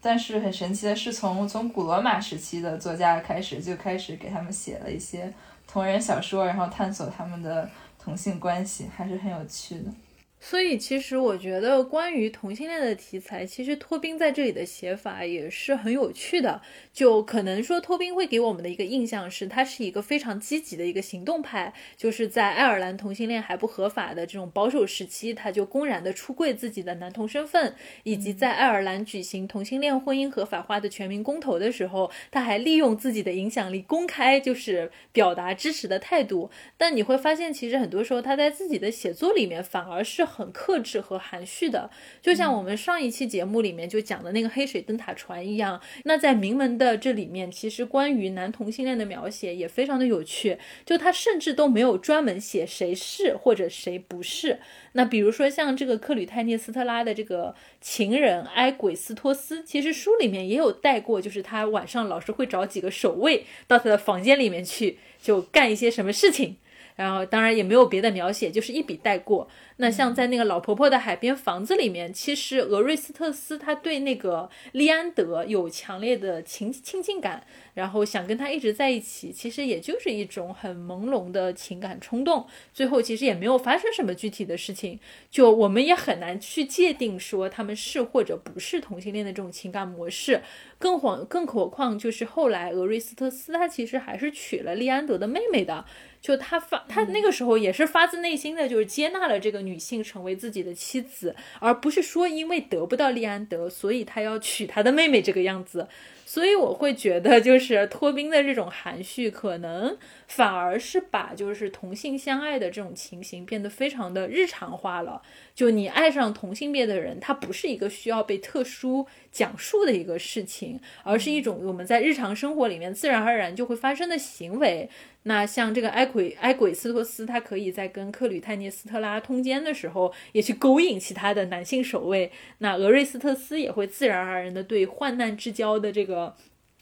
[0.00, 5.32] 但是很神奇的是，从从古罗马时期的作家开始，就开始给他们写了一些
[5.66, 7.68] 同人小说，然后探索他们的
[8.02, 9.90] 同性关系，还是很有趣的。
[10.40, 16.62] 所以，其实我觉得关于同性恋的题材，其实托宾在这里的写法也是很有趣的。
[16.92, 27.74] 就可能说，托宾会给我们的一个印象是，他是一个非常积极的一个行动派，就是在爱尔兰同性恋还不合法的这种保守时期，他就公然的出柜自己的男同身份，
[28.04, 36.48] 以及在爱尔兰举行同性恋婚姻合法化的全民公投的时候，他还利用自己的影响力公开就是表达支持的态度。
[36.76, 40.27] 但你会发现，其实很多时候他在自己的写作里面反而是。
[40.28, 41.90] 很克制和含蓄的，
[42.20, 45.80] 就像我们上一期节目里面就讲的那个黑水灯塔船一样。
[46.04, 50.58] 那在名门的这里面，其实关于男同性恋的描写也非常的有趣。
[50.84, 54.60] 就他甚至都没有专门写谁是或者谁不是。
[54.92, 66.56] 那比如说像这个克吕泰涅斯特拉的这个情人埃鬼斯托斯，其实书里面也有带过，就是他晚上老是会找几个守卫到他的房间里面去，就干一些什么事情。
[66.96, 69.48] 然后当然也没有别的描写，就是一笔带过。
[69.80, 82.44] 那像在那个老婆婆的海边房子里面，其实俄瑞斯特斯他对那个利安德有强烈的情亲近感，然后想跟他一直在一起，其实也就是一种很朦胧的情感冲动。
[82.74, 84.98] 最后其实也没有发生什么具体的事情，
[85.30, 90.42] 就我们也很难去界定说他们是或者不是同性恋的这种情感模式。
[90.80, 95.84] 更何更何况就是后来俄瑞斯特斯他其实还是娶了利安德的妹妹的。
[96.20, 105.86] 就他发，他那个时候也是发自内心的，就是接纳了这个女性成为自己的妻子，而不是说因为得不到利安德，所以他要娶他的妹妹这个样子。
[106.24, 109.96] 所以我会觉得，就是托宾的这种含蓄，可能
[110.26, 115.22] 反而是把就是同性相爱的这种情形变得非常的日常化了。
[115.54, 124.90] 就你爱上同性别的人，他不是一个需要被特殊讲述的一个事情，而是一种我们在日常生活里面自然而然就会发生的行为。
[125.28, 132.32] 那像这个埃奎埃鬼斯托斯，他可以在跟克吕泰涅斯特拉通奸的时候，也去勾引其他的男性守卫。
[132.58, 136.34] 那俄瑞斯特斯也会自然而然的对患难之交的这个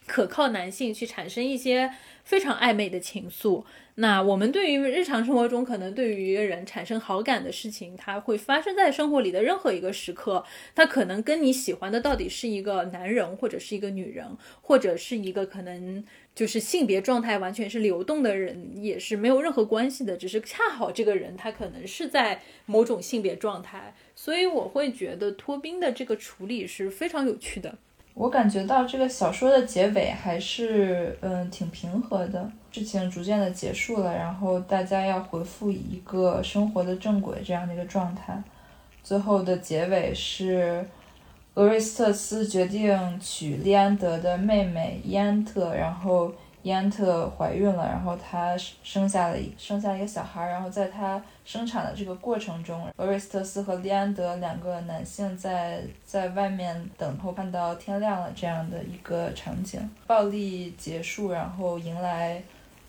[0.06, 1.90] 可靠男性去产生一些
[2.22, 3.64] 非常暧昧的情愫。
[3.96, 10.44] 那我们对于日常生活中可能对于人产生好感的事情，它会发生在生活里的任何一个时刻。
[10.76, 16.04] 它可能跟你喜欢的到底是一个男人，或者是一个女人，或者是一个可能。
[16.36, 27.74] 就是性别状态完全是流动的人，也是没有任何关系的，只是恰好这个人他可能是在某种性别状态，所以我会觉得托宾的这个处理是非常有趣的。
[28.12, 38.42] 我感觉到这个小说的结尾还是嗯挺平和的，事情逐渐的结束了，然后大家要回复一个生活的正轨这样的一个状态，
[39.02, 40.86] 最后的结尾是。
[41.56, 46.30] 俄瑞斯特斯决定娶利安德的妹妹伊安特，然后
[46.60, 62.42] 伊安特怀孕了，然后她生下了一生下了一个小孩，然后在她生产的这个过程中，俄瑞斯特斯和利安德两个男性在在外面等候，看到天亮了这样的一个场景，暴力结束，然后迎来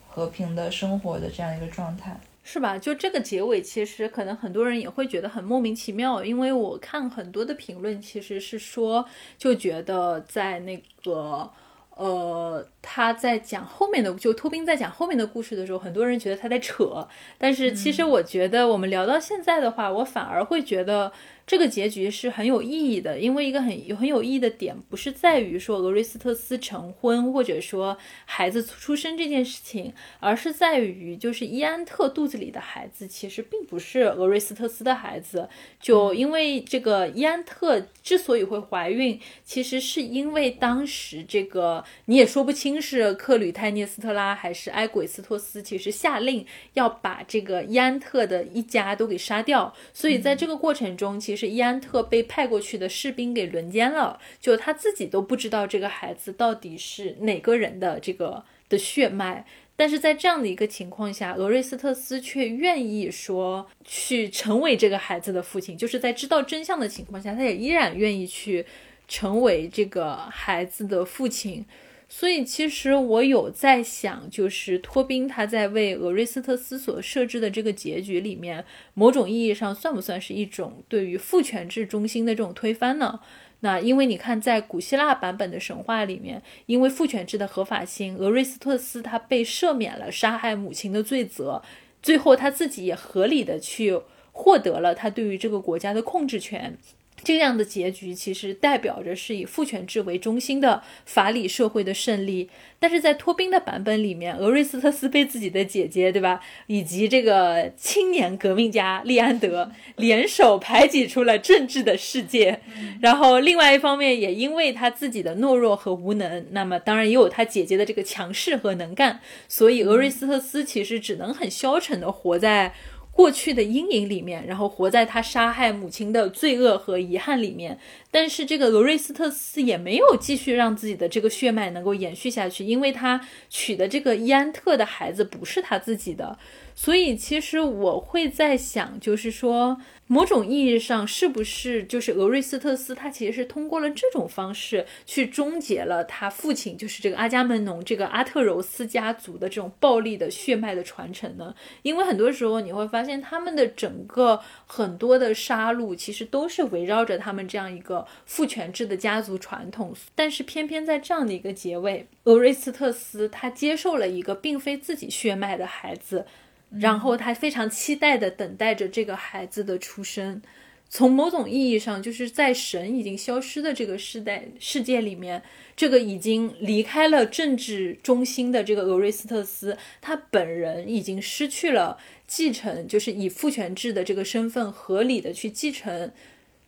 [0.09, 2.17] 和平的生活的这样一个状态。
[2.49, 2.77] 是吧？
[2.77, 9.05] 就这个结尾，其实可能很多人也会觉得很莫名其妙，因为我看很多的评论，其实是说，
[9.37, 11.51] 就觉得在那个，
[11.97, 17.05] 呃，他在讲后面的，就托宾在讲后面的故事的时候，很多人觉得他在扯，
[17.37, 21.11] 但是其实我觉得，我们聊到现在的话，我反而会觉得。
[21.47, 35.47] 这个结局是很有意义的，因为一个很有很有意义的点，不是在于说俄瑞斯特斯成婚，或者说孩子出生这件事情，而是在于就是伊安特肚子里的孩子其实并不是俄瑞斯特斯的孩子，
[35.79, 51.36] 就因为这个伊安特之所以会怀孕，其实是因为当时这个你也说不清是克吕泰涅斯特拉还是埃鬼斯托斯，其实下令要把这个伊安特的一家都给杀掉，所以在这个过程中，其实。
[51.37, 59.45] 是伊安特被派过去的士兵给轮奸了，就他自己都不知道这个孩子到底是哪个人的这个的血脉。
[59.79, 68.65] 但是在这样的一个情况下，俄瑞斯特斯却愿意说去成为这个孩子的父亲，就是在知道真相的情况下，他也依然愿意去
[69.07, 71.63] 成为这个孩子的父亲。
[72.09, 78.63] 所以，其实我有在想，就是托宾他在为俄瑞斯特斯所设置的这个结局里面，
[78.93, 83.19] 某种意义上算不算是一种对于父权制中心的这种推翻呢？
[83.59, 91.61] 那因为你看，在古希腊版本的神话里面，因为父权制的合法性，俄瑞斯特斯他被赦免了杀害母亲的罪责，
[92.01, 93.99] 最后他自己也合理的去
[94.31, 96.77] 获得了他对于这个国家的控制权。
[97.23, 102.49] 这样的结局其实代表着是以父权制为中心的法理社会的胜利，
[102.79, 112.61] 但是在托宾的版本里面，俄瑞斯特斯被自己的姐姐，对吧，以及这个青年革命家利安德 联手排挤出了政治的世界，
[113.01, 119.19] 然后另外一方面也因为他自己的懦弱和无能，那么当然也有他姐姐的这个强势和能干，
[119.49, 122.73] 所以俄瑞斯特斯其实只能很消沉的活在。
[123.17, 127.79] 过去的阴影里面，然后活在他杀害母亲的罪恶和遗憾里面。
[128.11, 133.19] 但是这个罗瑞斯特斯也没有继续让自己的这个血脉能够延续下去，因为他
[133.49, 136.37] 娶的这个伊安特的孩子不是他自己的。
[136.75, 139.81] 所以其实我会在想，就是说。
[140.07, 151.53] 某种意义上，是不是就是俄瑞斯特斯他其实是通过了这种方式去终结了他父亲，就是这个阿伽门农这个阿特柔斯家族的这种暴力的血脉的传承呢？
[151.81, 159.93] 因为很多时候你会发现，他们的整个很多的杀戮其实都是围绕着他们这样一个父权制的家族传统。
[160.15, 166.25] 但是偏偏在这样的一个结尾，俄瑞斯特斯他接受了一个并非自己血脉的孩子。
[166.69, 170.41] 然后他非常期待的等待着这个孩子的出生。
[170.89, 175.43] 从某种意义上，就是在神已经消失的这个世代世界里面，
[175.75, 186.13] 这个已经离开了政治中心的这个俄瑞斯特斯，他本人已经失去了继承，就是以父权制的这个身份合理的去继承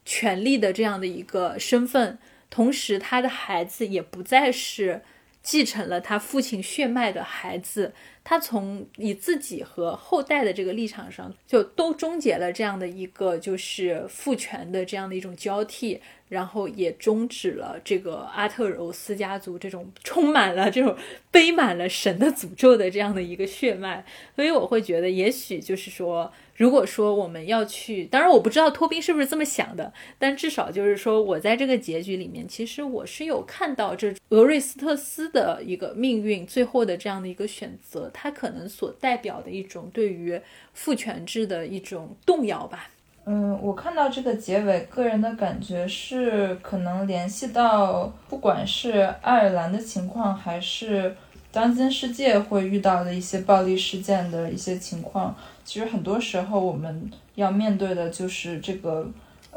[0.03, 2.19] 权力的这样的一个身份。
[2.49, 5.01] 同时，他的孩子也不再是
[5.41, 7.93] 继承了他父亲血脉的孩子。
[8.30, 15.99] 他从以自己和后代的这个立场上，就都终结了这样的一个就是父权的这样的一种交替。
[16.30, 20.95] 然后也终止了这个阿特柔斯家族这种充满了这种
[21.31, 40.37] 背满了神的诅咒的这样的一个血脉，所以我会觉得，也许就是说，如果说我们要去，当然我不知道托宾是不是这么想的，但至少就是说我在这个结局里面，其实我是有看到这俄瑞斯特斯的一个命运最后的这样的一个选择，他可能所代表的一种对于
[40.73, 42.89] 父权制的一种动摇吧。
[43.23, 51.15] 嗯，我看到这个结尾，个人的感觉是可能联系到，不管是爱尔兰的情况，还是
[51.49, 55.33] 当今世界会遇到的一些暴力事件的一些情况。
[55.63, 59.07] 其实很多时候我们要面对的就是这个，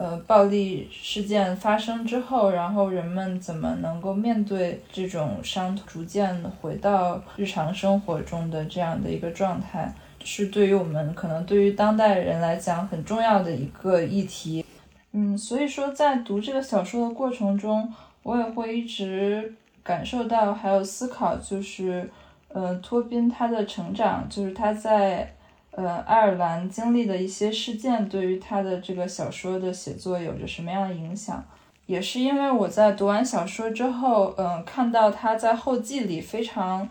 [0.02, 9.94] 呃，暴力事件发生之后，然后人们怎么能够面对这种伤，逐渐回到日常生活中的这样的一个状态。
[10.24, 14.64] 是对于我们可能对于当代人来讲很重要的一个议题，
[15.12, 17.88] 嗯，所以说在读这个小说的过程中，
[18.24, 19.54] 我也会一直
[19.84, 22.10] 感受到还有思考，就是，
[22.48, 25.32] 呃，托宾他的成长，就是他在
[25.72, 31.44] 呃爱尔兰经历的一些事件，对于他的这个小说的写作有着什么样的影响？
[31.86, 36.88] 也是因为我在读完小说之后，嗯，看到他在后记里非常。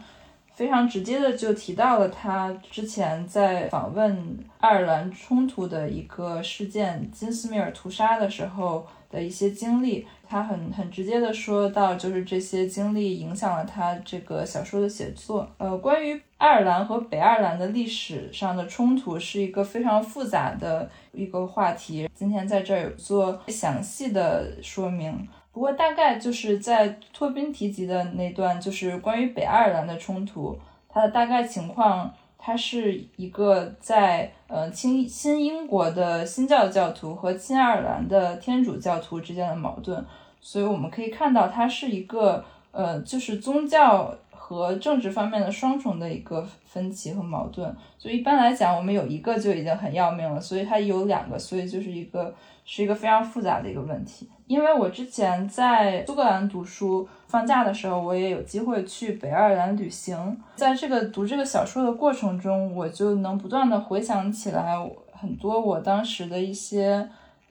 [0.53, 15.45] 非常直接的就提到了他之前在访问爱尔兰冲突的一个事件金斯米尔屠杀的时候的一些经历，他很很直接的说到，就是这些经历影响了他这个小说的写作。
[15.57, 25.27] 呃，关于爱尔兰和北爱尔兰的历史上的冲突是一个非常复杂的一个话题，今天在这儿有做详细的说明。
[25.51, 40.01] 不过，大概就是在托宾提及的那段，就是关于北爱尔兰的冲突，它的大概情况，它是一个在呃新新英国的新教教徒和新爱尔兰的天主教徒之间的矛盾，
[40.41, 47.73] 所以我们可以看到，它是一个呃就是宗教和政治方面的双重的一个分歧和矛盾。
[47.97, 52.33] 所以一般来讲，我们有一个就已经很要命了，所以它有两个，所以就是一个。
[52.63, 64.77] 是一个非常复杂的一个问题，因为我之前在苏格兰读书，放假的时候我也有机会去北爱尔兰旅行，在这个读这个小说的过程中，我就能不断的回想起来
[65.11, 67.09] 很多我当时的一些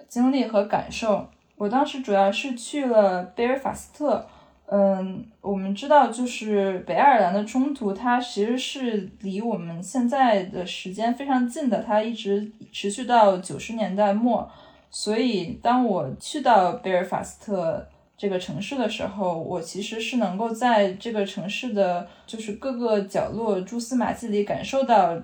[0.09, 1.27] 经历和感受。
[1.61, 4.27] 我当时主要是去了贝尔法斯特，
[4.65, 14.51] 嗯，我们知道就是北爱尔兰的冲突，它其实是离我们现在的时间非常近的，它一直持续到九十年代末。
[14.89, 25.15] 所以，当我去到贝尔法斯特这个城市的时候，我其实是能够在这个城市的就是各个角落、蛛丝马迹里感受到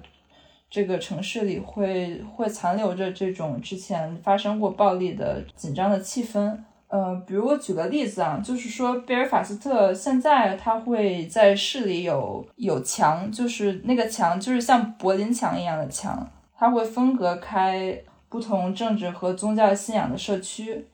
[0.76, 6.54] 这个城市里会会残留着这种之前发生过暴力的紧张的气氛。
[6.88, 17.98] 呃，比如我举个例子啊，就是说贝尔法斯特现在它会在市里有有墙，就是那个墙就是像柏林墙一样的墙，它会分隔开。
[18.28, 20.84] 不同政治和宗教信仰的社区，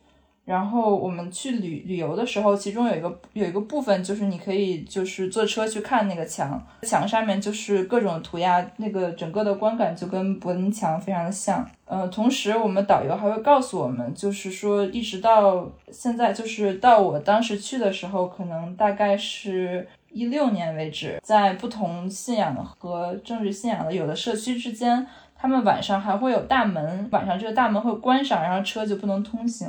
[0.44, 11.64] 然后我们去旅旅游的时候，其中有一个有一个部分就是你可以就是坐车去看那个墙，墙上面就是各种涂鸦，那个整个的观感就跟柏林墙非常的像。
[11.84, 25.06] 嗯，同时我们导游还会告诉我们，就是说一直到现在，就是到我当时去的时候，可能大概是一六年为止，在不同信仰和政治信仰的有的社区之间。
[25.36, 29.68] 他们晚上还会有大门，晚上这个大门会关上，然后车就不能通行。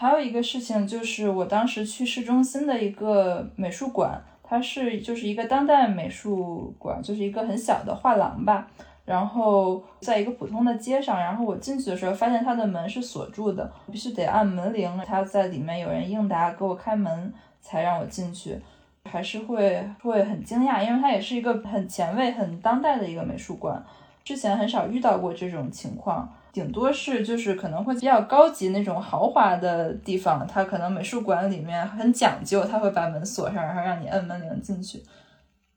[0.00, 8.66] 还有一个事情就是，我当时去市中心的一个美术馆，它是就是一个当代美术馆，就是一个很小的画廊吧。
[9.04, 18.58] 然后在一个普通的街上，然后我进去的时候发现它的门是锁住的，必须得按门铃，它在里面有人应答给我开门才让我进去，
[19.04, 23.84] 还是会会很惊讶，因为它也是一个很前卫、很当代的一个美术馆。
[24.24, 35.02] 之前很少遇到过这种情况，顶多是就是可能会比较高级那种豪华的地方，它可能美术馆里面很讲究，他会把门锁上，然后让你摁门铃进去。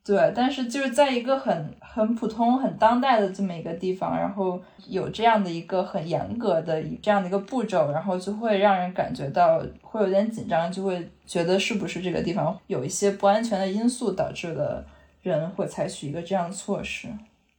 [0.06, 14.86] 对，但是就是在一个很很普通、很当代的这么一个地方，然后有这样的一个很严格的这样的一个步骤，然后就会让人感觉到会有点紧张，就会觉得是不是这个地方有一些不安全的因素导致了
[15.22, 17.08] 人会采取一个这样的措施。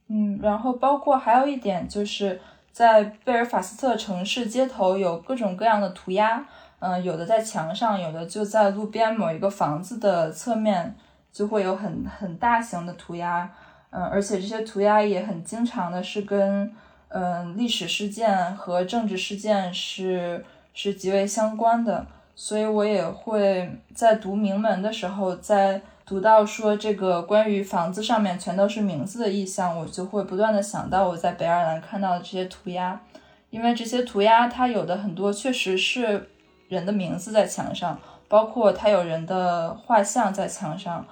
[0.07, 2.39] 嗯，然后包括还有一点，就是
[2.75, 6.45] 在贝尔法斯特城市街头有各种各样的涂鸦，
[6.79, 10.93] 嗯，有的在墙上，有的就在路边某一个房子的侧面，
[11.31, 13.49] 就会有很很大型的涂鸦。
[13.91, 16.69] 嗯，而且这些涂鸦也很经常的是跟
[17.07, 20.43] 嗯历史事件和政治事件是
[20.73, 33.01] 是极为相关的，所以我也会在读名门的时候，在读到说这个关于房子上面全都是名字的意象，我就会不断的想到我在北爱尔兰看到的这些涂鸦，
[33.49, 36.29] 因为这些涂鸦它有的很多确实是
[36.67, 41.03] 人的名字在墙上，包括它有人的画像在墙上，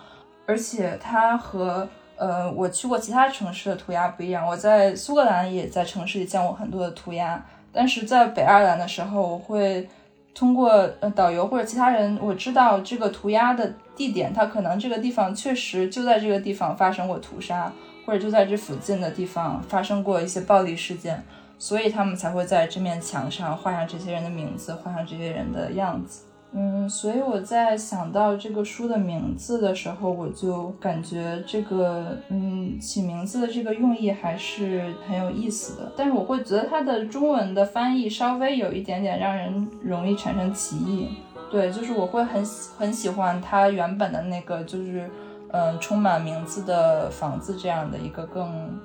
[0.45, 4.45] 而且它和呃，我去过其他城市的涂鸦不一样。
[4.45, 9.89] 我在苏格兰也在城市里见过很多的涂鸦，但是在北爱尔兰的时候，我会
[10.35, 17.71] 通过呃导游或者其他人，我知道这个涂鸦的地点，它可能这个地方确实就在这个地方发生过屠杀，
[18.05, 21.23] 或者就在这附近的地方发生过一些暴力事件，
[21.59, 26.23] 所以他们才会在这面墙上画上这些人的名字，画上这些人的样子。
[26.55, 35.91] 嗯，所以我在想到这个书的名字的时候，我就感觉这个嗯起名字的这个用意还是很有意思的。
[35.97, 41.09] 但是我会觉得它的中文的翻译稍微有一点点让人容易产生歧义。
[41.53, 42.43] 对，就是我会很
[42.80, 45.07] 很喜欢它原本的那个，就是
[45.51, 48.81] 嗯充满名字的房子这样的一个更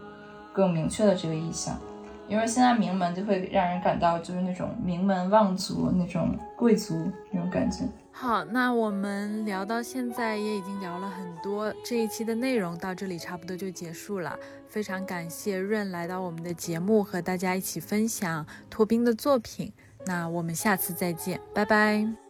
[0.52, 1.74] 更明确的这个意象。
[2.28, 7.84] 因为现在名门就会让人感到就是那种名门望族、那种贵族那种感觉。
[8.12, 14.38] 好，那我们聊到现在也已经聊了很多，这一期的内容到这里差不多就结束了。
[14.66, 19.72] 非常感谢润来到我们的节目，和大家一起分享托宾的作品。
[20.04, 22.27] 那我们下次再见，拜拜。